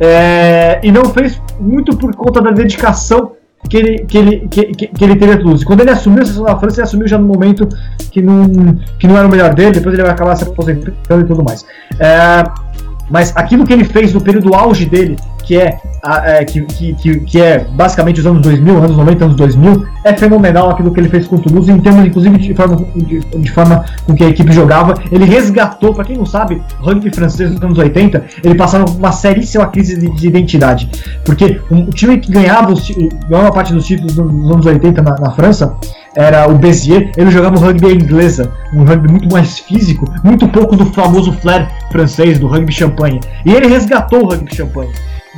É, 0.00 0.80
e 0.82 0.92
não 0.92 1.06
fez 1.06 1.40
muito 1.58 1.96
por 1.96 2.14
conta 2.14 2.42
da 2.42 2.50
dedicação 2.50 3.32
que 3.68 3.76
ele, 3.76 3.98
que 4.06 4.18
ele, 4.18 4.48
que, 4.48 4.64
que, 4.72 5.04
ele 5.04 5.16
teve 5.16 5.32
a 5.32 5.38
Toulouse. 5.38 5.64
Quando 5.64 5.80
ele 5.80 5.90
assumiu 5.90 6.22
a 6.22 6.24
seleção 6.24 6.44
da 6.44 6.58
França, 6.58 6.80
ele 6.80 6.86
assumiu 6.86 7.08
já 7.08 7.18
no 7.18 7.26
momento 7.26 7.68
que 8.10 8.22
não, 8.22 8.46
que 8.98 9.06
não 9.06 9.16
era 9.16 9.26
o 9.26 9.30
melhor 9.30 9.54
dele, 9.54 9.72
depois 9.72 9.94
ele 9.94 10.02
vai 10.02 10.12
acabar 10.12 10.36
se 10.36 10.44
aposentando 10.44 11.20
e 11.20 11.24
tudo 11.24 11.42
mais. 11.42 11.64
É, 11.98 12.44
mas 13.08 13.36
aquilo 13.36 13.66
que 13.66 13.72
ele 13.72 13.84
fez 13.84 14.12
no 14.12 14.20
período 14.20 14.54
auge 14.54 14.84
dele, 14.84 15.16
que 15.46 15.56
é, 15.56 15.78
é 16.24 16.44
que, 16.44 16.60
que, 16.62 17.20
que, 17.20 17.40
é 17.40 17.64
basicamente 17.64 18.18
os 18.18 18.26
anos 18.26 18.42
2000, 18.42 18.78
anos 18.78 18.96
90, 18.96 19.24
anos 19.24 19.36
2000, 19.36 19.86
é 20.04 20.12
fenomenal 20.12 20.70
aquilo 20.70 20.92
que 20.92 20.98
ele 20.98 21.08
fez 21.08 21.26
com 21.28 21.36
o 21.36 21.38
Toulouse, 21.38 21.70
em 21.70 21.78
termos 21.78 22.04
inclusive 22.04 22.36
de 22.36 22.52
forma, 22.52 22.76
de, 22.96 23.20
de 23.20 23.50
forma 23.52 23.84
com 24.04 24.14
que 24.14 24.24
a 24.24 24.28
equipe 24.28 24.52
jogava. 24.52 24.94
Ele 25.10 25.24
resgatou, 25.24 25.94
para 25.94 26.04
quem 26.04 26.16
não 26.16 26.26
sabe, 26.26 26.60
rugby 26.80 27.14
francês 27.14 27.50
nos 27.52 27.62
anos 27.62 27.78
80, 27.78 28.24
ele 28.42 28.56
passava 28.56 28.90
uma 28.90 29.12
seríssima 29.12 29.68
crise 29.68 29.96
de, 29.98 30.10
de 30.10 30.26
identidade. 30.26 30.90
Porque 31.24 31.60
o, 31.70 31.90
time 31.90 32.18
que 32.18 32.32
ganhava, 32.32 32.72
os, 32.72 32.90
ganhava 33.28 33.52
parte 33.52 33.72
dos 33.72 33.86
títulos 33.86 34.16
nos 34.16 34.50
anos 34.50 34.66
80 34.66 35.00
na, 35.00 35.14
na 35.16 35.30
França 35.30 35.76
era 36.16 36.48
o 36.48 36.54
Bezier, 36.54 37.12
ele 37.16 37.30
jogava 37.30 37.56
o 37.56 37.60
rugby 37.60 37.92
inglesa, 37.92 38.50
um 38.72 38.84
rugby 38.84 39.08
muito 39.12 39.30
mais 39.30 39.58
físico, 39.58 40.10
muito 40.24 40.48
pouco 40.48 40.74
do 40.74 40.86
famoso 40.86 41.32
flair 41.34 41.68
francês, 41.92 42.38
do 42.38 42.48
rugby 42.48 42.72
champanhe. 42.72 43.20
E 43.44 43.52
ele 43.52 43.68
resgatou 43.68 44.24
o 44.24 44.28
rugby 44.28 44.52
champanhe. 44.54 44.90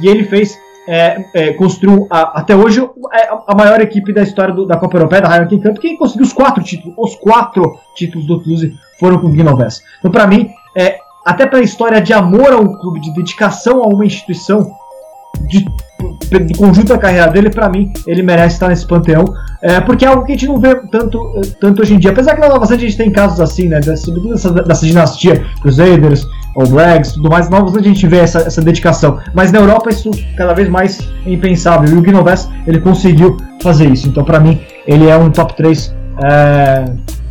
E 0.02 0.08
ele 0.08 0.24
fez, 0.24 0.58
é, 0.86 1.24
é, 1.34 1.52
construiu 1.52 2.06
a, 2.10 2.40
até 2.40 2.54
hoje 2.54 2.80
é, 3.12 3.28
a, 3.46 3.54
maior 3.54 3.80
equipe 3.80 4.12
da 4.12 4.22
história 4.22 4.54
do, 4.54 4.66
da 4.66 4.76
Copa 4.76 4.96
Europeia, 4.96 5.22
da 5.22 5.34
Heineken 5.34 5.60
Cup, 5.60 5.78
que 5.78 5.96
conseguiu 5.96 6.24
os 6.24 6.32
quatro 6.32 6.62
títulos. 6.62 6.94
Os 6.96 7.14
quatro 7.16 7.78
títulos 7.94 8.26
do 8.26 8.40
Toulouse 8.40 8.74
foram 8.98 9.18
com 9.18 9.28
o 9.28 9.32
Guinovés. 9.32 9.82
Então, 9.98 10.10
para 10.10 10.26
mim, 10.26 10.48
é, 10.76 10.98
até 11.24 11.46
pela 11.46 11.62
história 11.62 12.00
de 12.00 12.12
amor 12.12 12.52
ao 12.52 12.78
clube, 12.78 13.00
de 13.00 13.12
dedicação 13.14 13.82
a 13.82 13.88
uma 13.88 14.04
instituição, 14.04 14.70
de 15.46 15.64
do 16.30 16.58
conjunto 16.58 16.88
da 16.88 16.98
carreira 16.98 17.28
dele, 17.28 17.50
para 17.50 17.68
mim, 17.68 17.92
ele 18.06 18.22
merece 18.22 18.54
estar 18.54 18.68
nesse 18.68 18.86
panteão. 18.86 19.24
É, 19.62 19.80
porque 19.80 20.04
é 20.04 20.08
algo 20.08 20.24
que 20.24 20.32
a 20.32 20.34
gente 20.34 20.46
não 20.46 20.60
vê 20.60 20.74
tanto, 20.90 21.18
tanto 21.60 21.82
hoje 21.82 21.94
em 21.94 21.98
dia. 21.98 22.10
Apesar 22.10 22.34
que 22.34 22.40
na 22.40 22.48
Nova 22.48 22.66
Zelândia 22.66 22.86
a 22.86 22.90
gente 22.90 22.98
tem 22.98 23.10
casos 23.10 23.40
assim, 23.40 23.68
né? 23.68 23.80
Sobretudo 23.96 24.34
dessa, 24.34 24.52
dessa 24.52 24.86
dinastia, 24.86 25.44
Crusaders, 25.60 26.26
All 26.56 26.66
Blacks, 26.66 27.12
tudo 27.12 27.30
mais. 27.30 27.46
Zelândia 27.46 27.80
a 27.80 27.82
gente 27.82 28.06
vê 28.06 28.18
essa, 28.18 28.40
essa 28.40 28.62
dedicação. 28.62 29.18
Mas 29.34 29.52
na 29.52 29.58
Europa 29.58 29.90
isso 29.90 30.10
cada 30.36 30.54
vez 30.54 30.68
mais 30.68 30.98
é 31.26 31.32
impensável. 31.32 31.88
E 31.88 31.98
o 31.98 32.02
Guinovés, 32.02 32.48
ele 32.66 32.80
conseguiu 32.80 33.36
fazer 33.62 33.88
isso. 33.90 34.08
Então, 34.08 34.24
para 34.24 34.40
mim, 34.40 34.60
ele 34.86 35.08
é 35.08 35.16
um 35.16 35.30
top 35.30 35.56
3 35.56 35.94
é, 36.22 36.84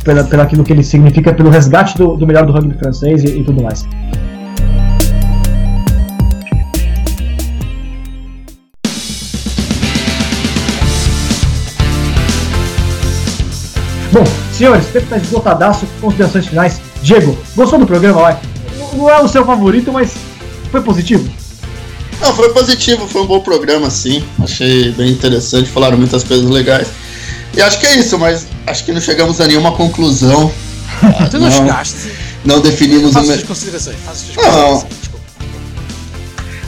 pela, 0.04 0.24
pelo 0.24 0.42
aquilo 0.42 0.64
que 0.64 0.72
ele 0.72 0.82
significa, 0.82 1.32
pelo 1.32 1.50
resgate 1.50 1.96
do, 1.96 2.16
do 2.16 2.26
melhor 2.26 2.46
do 2.46 2.52
rugby 2.52 2.74
francês 2.78 3.22
e, 3.24 3.40
e 3.40 3.44
tudo 3.44 3.62
mais. 3.62 3.86
Bom, 14.10 14.24
senhores, 14.52 14.86
tempo 14.86 15.04
está 15.04 15.16
esgotadaço, 15.18 15.86
considerações 16.00 16.46
finais. 16.46 16.80
Diego, 17.02 17.36
gostou 17.54 17.78
do 17.78 17.86
programa, 17.86 18.22
vai? 18.22 18.38
Não 18.98 19.08
é 19.08 19.22
o 19.22 19.28
seu 19.28 19.44
favorito, 19.46 19.92
mas 19.92 20.10
foi 20.72 20.80
positivo? 20.80 21.30
Não, 22.20 22.34
foi 22.34 22.52
positivo, 22.52 23.06
foi 23.06 23.22
um 23.22 23.26
bom 23.26 23.38
programa, 23.38 23.88
sim. 23.90 24.24
Achei 24.42 24.90
bem 24.90 25.12
interessante, 25.12 25.70
falaram 25.70 25.96
muitas 25.96 26.24
coisas 26.24 26.50
legais. 26.50 26.88
E 27.56 27.62
acho 27.62 27.78
que 27.78 27.86
é 27.86 27.96
isso, 27.96 28.18
mas 28.18 28.48
acho 28.66 28.84
que 28.84 28.92
não 28.92 29.00
chegamos 29.00 29.40
a 29.40 29.46
nenhuma 29.46 29.70
conclusão. 29.70 30.52
tu 31.30 31.38
não, 31.38 31.48
não 31.48 31.50
chegaste. 31.50 32.10
Não 32.44 32.60
definimos 32.60 33.12
faça 33.12 33.26
o. 33.26 33.34
Faça 33.34 33.46
considerações, 33.46 33.96
faça 34.04 34.24
suas 34.24 34.36
considerações. 34.36 35.08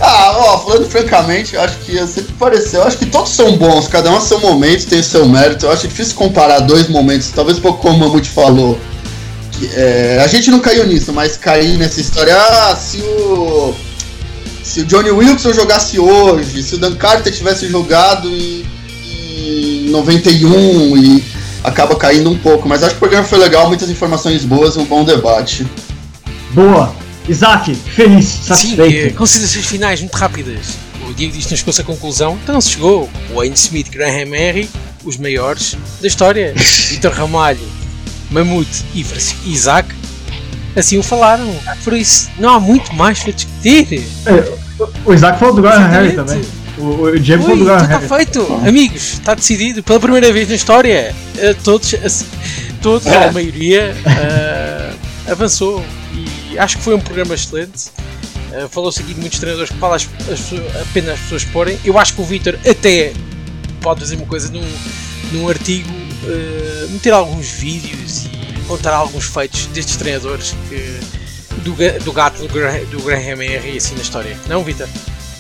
Ah, 0.01 0.33
ó, 0.39 0.59
falando 0.59 0.89
francamente, 0.89 1.55
eu 1.55 1.61
acho 1.61 1.79
que 1.79 2.07
sempre 2.07 2.33
pareceu. 2.39 2.81
Eu 2.81 2.87
acho 2.87 2.97
que 2.97 3.07
todos 3.07 3.31
são 3.31 3.57
bons, 3.57 3.89
cada 3.89 4.11
um 4.11 4.17
a 4.17 4.21
seu 4.21 4.39
momento 4.39 4.87
tem 4.87 5.03
seu 5.03 5.29
mérito. 5.29 5.67
Eu 5.67 5.73
acho 5.73 5.89
difícil 5.89 6.15
comparar 6.15 6.61
dois 6.61 6.89
momentos, 6.89 7.29
talvez 7.35 7.59
um 7.59 7.61
pouco 7.61 7.83
como 7.83 7.97
o 7.97 7.99
Mamute 7.99 8.31
falou. 8.31 8.79
É, 9.75 10.21
a 10.23 10.27
gente 10.27 10.51
não 10.51 10.61
caiu 10.61 10.87
nisso, 10.87 11.13
mas 11.13 11.37
cair 11.37 11.77
nessa 11.77 12.01
história. 12.01 12.37
Ah, 12.37 12.77
se 12.77 12.99
o. 12.99 13.75
Se 14.63 14.81
o 14.83 14.85
Johnny 14.85 15.11
Wilson 15.11 15.53
jogasse 15.53 15.99
hoje, 15.99 16.63
se 16.63 16.77
o 16.77 16.79
Dan 16.79 16.95
Carter 16.95 17.33
tivesse 17.33 17.67
jogado 17.69 18.29
em, 18.29 18.65
em 19.35 19.91
91 19.91 20.97
e 20.97 21.25
acaba 21.65 21.97
caindo 21.97 22.31
um 22.31 22.39
pouco. 22.39 22.69
Mas 22.69 22.83
acho 22.83 22.91
que 22.93 22.97
o 22.97 23.01
programa 23.01 23.27
foi 23.27 23.39
legal, 23.39 23.67
muitas 23.67 23.91
informações 23.91 24.45
boas, 24.45 24.77
um 24.77 24.85
bom 24.85 25.05
debate. 25.05 25.67
Boa! 26.53 26.95
Isaac, 27.29 27.75
feliz, 27.75 28.27
satisfeito. 28.27 28.91
Sim, 28.91 29.09
eh, 29.09 29.11
considerações 29.11 29.67
finais 29.67 30.01
muito 30.01 30.15
rápidas. 30.15 30.79
O 31.09 31.15
Diego 31.15 31.33
disse 31.33 31.49
que 31.49 31.53
não 31.55 31.59
chegou-se 31.59 31.81
a 31.81 31.85
conclusão, 31.85 32.39
então 32.43 32.55
não 32.55 32.61
se 32.61 32.71
chegou. 32.71 33.09
Wayne 33.35 33.55
Smith, 33.55 33.89
Graham 33.91 34.35
Henry, 34.35 34.69
os 35.05 35.17
maiores 35.17 35.77
da 36.01 36.07
história. 36.09 36.55
Vitor 36.89 37.13
Ramalho, 37.13 37.61
Mamute 38.31 38.85
e 38.95 39.05
Isaac, 39.47 39.89
assim 40.77 40.99
o 40.99 41.03
falaram. 41.03 41.49
Por 41.85 41.93
isso, 41.93 42.29
não 42.39 42.51
há 42.51 42.61
muito 42.61 42.95
mais 42.95 43.21
para 43.21 43.33
discutir. 43.33 44.07
É, 44.27 44.53
o 45.05 45.13
Isaac 45.13 45.39
falou 45.39 45.55
do 45.55 45.63
Graham 45.63 45.95
Henry 45.95 46.15
também. 46.15 46.43
O, 46.79 46.83
o 46.83 47.17
James 47.23 47.45
falou 47.45 47.59
do 47.59 47.65
Graham 47.65 47.85
então 47.85 48.01
está 48.01 48.17
feito, 48.17 48.55
amigos, 48.67 49.13
está 49.15 49.35
decidido. 49.35 49.83
Pela 49.83 50.01
primeira 50.01 50.33
vez 50.33 50.49
na 50.49 50.55
história, 50.55 51.15
eh, 51.37 51.55
todos, 51.63 51.95
todos 52.81 53.07
ou 53.07 53.19
a 53.19 53.33
maioria, 53.33 53.95
uh, 54.07 55.31
avançou 55.31 55.85
acho 56.59 56.79
que 56.79 56.83
foi 56.83 56.95
um 56.95 57.01
programa 57.01 57.35
excelente. 57.35 57.91
Uh, 58.53 58.69
Falou-se 58.69 59.01
aqui 59.01 59.15
de 59.15 59.21
muitos 59.21 59.39
treinadores 59.39 59.71
que 59.71 59.79
falam 59.79 59.97
as, 59.97 60.09
as, 60.31 60.53
apenas 60.81 61.15
as 61.15 61.21
pessoas 61.21 61.45
porem. 61.45 61.79
Eu 61.85 61.99
acho 61.99 62.15
que 62.15 62.21
o 62.21 62.25
Vitor 62.25 62.59
até 62.69 63.13
pode 63.81 64.01
fazer 64.01 64.17
uma 64.17 64.27
coisa 64.27 64.51
num, 64.53 64.67
num 65.33 65.49
artigo, 65.49 65.91
uh, 65.91 66.70
meter 66.89 67.13
alguns 67.13 67.49
vídeos 67.49 68.27
e 68.27 68.61
contar 68.67 68.95
alguns 68.95 69.25
feitos 69.25 69.67
destes 69.67 69.97
treinadores 69.97 70.55
que, 70.69 71.01
do, 71.63 72.05
do 72.05 72.13
gato 72.13 72.41
do, 72.41 72.49
Graham, 72.49 72.85
do 72.91 73.03
Graham 73.03 73.43
R 73.43 73.77
assim 73.77 73.95
na 73.95 74.03
história. 74.03 74.37
Não, 74.49 74.63
Vitor? 74.63 74.89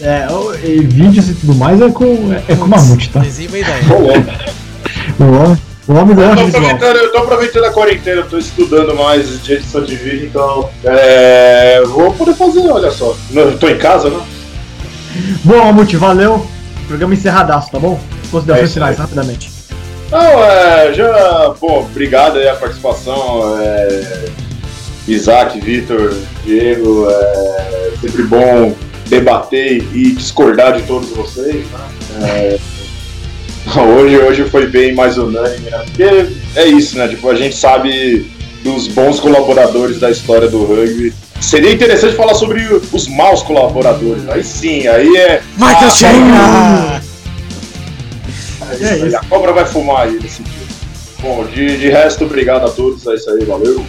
É, 0.00 0.26
e 0.64 0.80
vídeos 0.80 1.28
e 1.28 1.34
tudo 1.34 1.54
mais 1.54 1.80
é 1.80 1.90
com, 1.90 2.32
é, 2.32 2.52
é 2.52 2.56
com 2.56 2.66
Mamute, 2.66 3.10
tá? 3.10 3.20
Tens 3.20 3.38
ideia. 3.38 3.64
Boa. 5.18 5.58
O 5.86 5.94
homem 5.94 6.14
do 6.14 6.22
eu 6.22 6.36
tô, 6.36 6.42
aproveitando, 6.42 6.96
eu 6.96 7.12
tô 7.12 7.18
aproveitando 7.18 7.64
a 7.64 7.72
quarentena, 7.72 8.20
eu 8.20 8.28
tô 8.28 8.38
estudando 8.38 8.94
mais 8.94 9.42
de 9.42 9.54
edição 9.54 9.82
de 9.82 9.96
vídeo, 9.96 10.26
então 10.26 10.70
é, 10.84 11.82
vou 11.84 12.12
poder 12.14 12.34
fazer, 12.34 12.70
olha 12.70 12.90
só. 12.90 13.16
Eu 13.34 13.58
tô 13.58 13.68
em 13.68 13.76
casa, 13.76 14.08
né? 14.08 14.20
Bom, 15.42 15.58
Mamute, 15.58 15.96
valeu. 15.96 16.46
Programa 16.86 17.14
encerradaço, 17.14 17.70
tá 17.70 17.78
bom? 17.78 18.00
Considerações 18.30 18.70
é 18.70 18.74
finais, 18.74 18.98
rapidamente. 18.98 19.50
Não, 20.10 20.44
é, 20.44 20.92
já, 20.92 21.54
bom, 21.60 21.80
obrigado 21.80 22.38
aí 22.38 22.48
a 22.48 22.56
participação. 22.56 23.58
É, 23.60 24.24
Isaac, 25.06 25.60
Vitor, 25.60 26.14
Diego, 26.44 27.08
é 27.08 27.92
sempre 28.00 28.22
bom 28.24 28.74
debater 29.06 29.82
e 29.94 30.12
discordar 30.12 30.76
de 30.76 30.82
todos 30.82 31.10
vocês. 31.10 31.64
Né? 31.66 31.88
É, 32.22 32.58
Hoje, 33.76 34.18
hoje 34.18 34.44
foi 34.44 34.66
bem 34.66 34.94
mais 34.94 35.18
unânime, 35.18 35.70
né? 35.70 35.84
Porque 35.84 36.02
é 36.56 36.66
isso, 36.66 36.96
né? 36.96 37.06
Tipo, 37.08 37.30
a 37.30 37.34
gente 37.34 37.54
sabe 37.54 38.26
dos 38.64 38.88
bons 38.88 39.20
colaboradores 39.20 40.00
da 40.00 40.10
história 40.10 40.48
do 40.48 40.64
rugby. 40.64 41.12
Seria 41.40 41.72
interessante 41.72 42.16
falar 42.16 42.34
sobre 42.34 42.62
os 42.92 43.08
maus 43.08 43.42
colaboradores. 43.42 44.28
Aí 44.28 44.42
sim, 44.42 44.86
aí 44.86 45.16
é. 45.16 45.42
Michael 45.56 45.86
ah, 45.86 45.90
Chenga! 45.90 47.09
É, 48.72 48.84
é 48.84 49.06
isso, 49.06 49.16
A 49.16 49.24
cobra 49.24 49.52
vai 49.52 49.64
fumar 49.64 50.02
aí 50.02 50.18
nesse 50.20 50.42
dia. 50.42 50.66
Bom, 51.20 51.44
de, 51.44 51.76
de 51.76 51.88
resto, 51.88 52.24
obrigado 52.24 52.66
a 52.66 52.70
todos. 52.70 53.06
É 53.06 53.14
isso 53.14 53.30
aí, 53.30 53.44
valeu. 53.44 53.84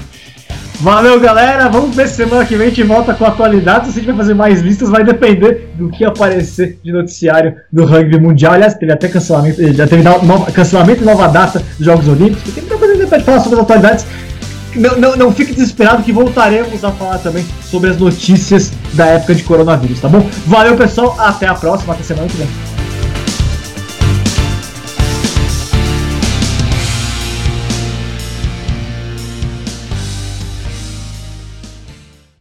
Valeu, 0.81 1.19
galera. 1.19 1.69
Vamos 1.69 1.95
ver 1.95 2.07
se 2.07 2.15
semana 2.15 2.43
que 2.43 2.55
vem 2.55 2.65
a 2.65 2.69
gente 2.69 2.81
volta 2.83 3.13
com 3.13 3.23
atualidades. 3.23 3.93
Se 3.93 3.99
a 3.99 4.01
gente 4.01 4.07
vai 4.07 4.17
fazer 4.17 4.33
mais 4.33 4.61
listas, 4.61 4.89
vai 4.89 5.03
depender 5.03 5.69
do 5.75 5.89
que 5.89 6.03
aparecer 6.03 6.79
de 6.83 6.91
noticiário 6.91 7.55
do 7.71 7.85
rugby 7.85 8.19
mundial. 8.19 8.53
Aliás, 8.53 8.73
teve 8.73 8.91
até 8.91 9.07
cancelamento, 9.07 9.61
já 9.73 9.87
teve 9.87 10.01
nova, 10.01 10.51
cancelamento 10.51 11.03
e 11.03 11.05
nova 11.05 11.27
data 11.27 11.61
dos 11.77 11.85
Jogos 11.85 12.07
Olímpicos. 12.07 12.51
Tem 12.51 12.63
muita 12.63 12.77
coisa 12.79 13.07
pra 13.07 13.19
falar 13.19 13.39
sobre 13.41 13.59
as 13.59 13.63
atualidades. 13.63 14.05
Não, 14.75 14.97
não, 14.97 15.15
não 15.17 15.31
fique 15.31 15.53
desesperado 15.53 16.01
que 16.01 16.11
voltaremos 16.11 16.83
a 16.83 16.91
falar 16.91 17.19
também 17.19 17.45
sobre 17.69 17.89
as 17.89 17.97
notícias 17.97 18.71
da 18.93 19.05
época 19.05 19.35
de 19.35 19.43
coronavírus, 19.43 19.99
tá 19.99 20.09
bom? 20.09 20.27
Valeu, 20.47 20.75
pessoal. 20.75 21.15
Até 21.19 21.45
a 21.45 21.53
próxima, 21.53 21.93
até 21.93 22.03
semana 22.03 22.27
que 22.27 22.37
vem. 22.37 22.47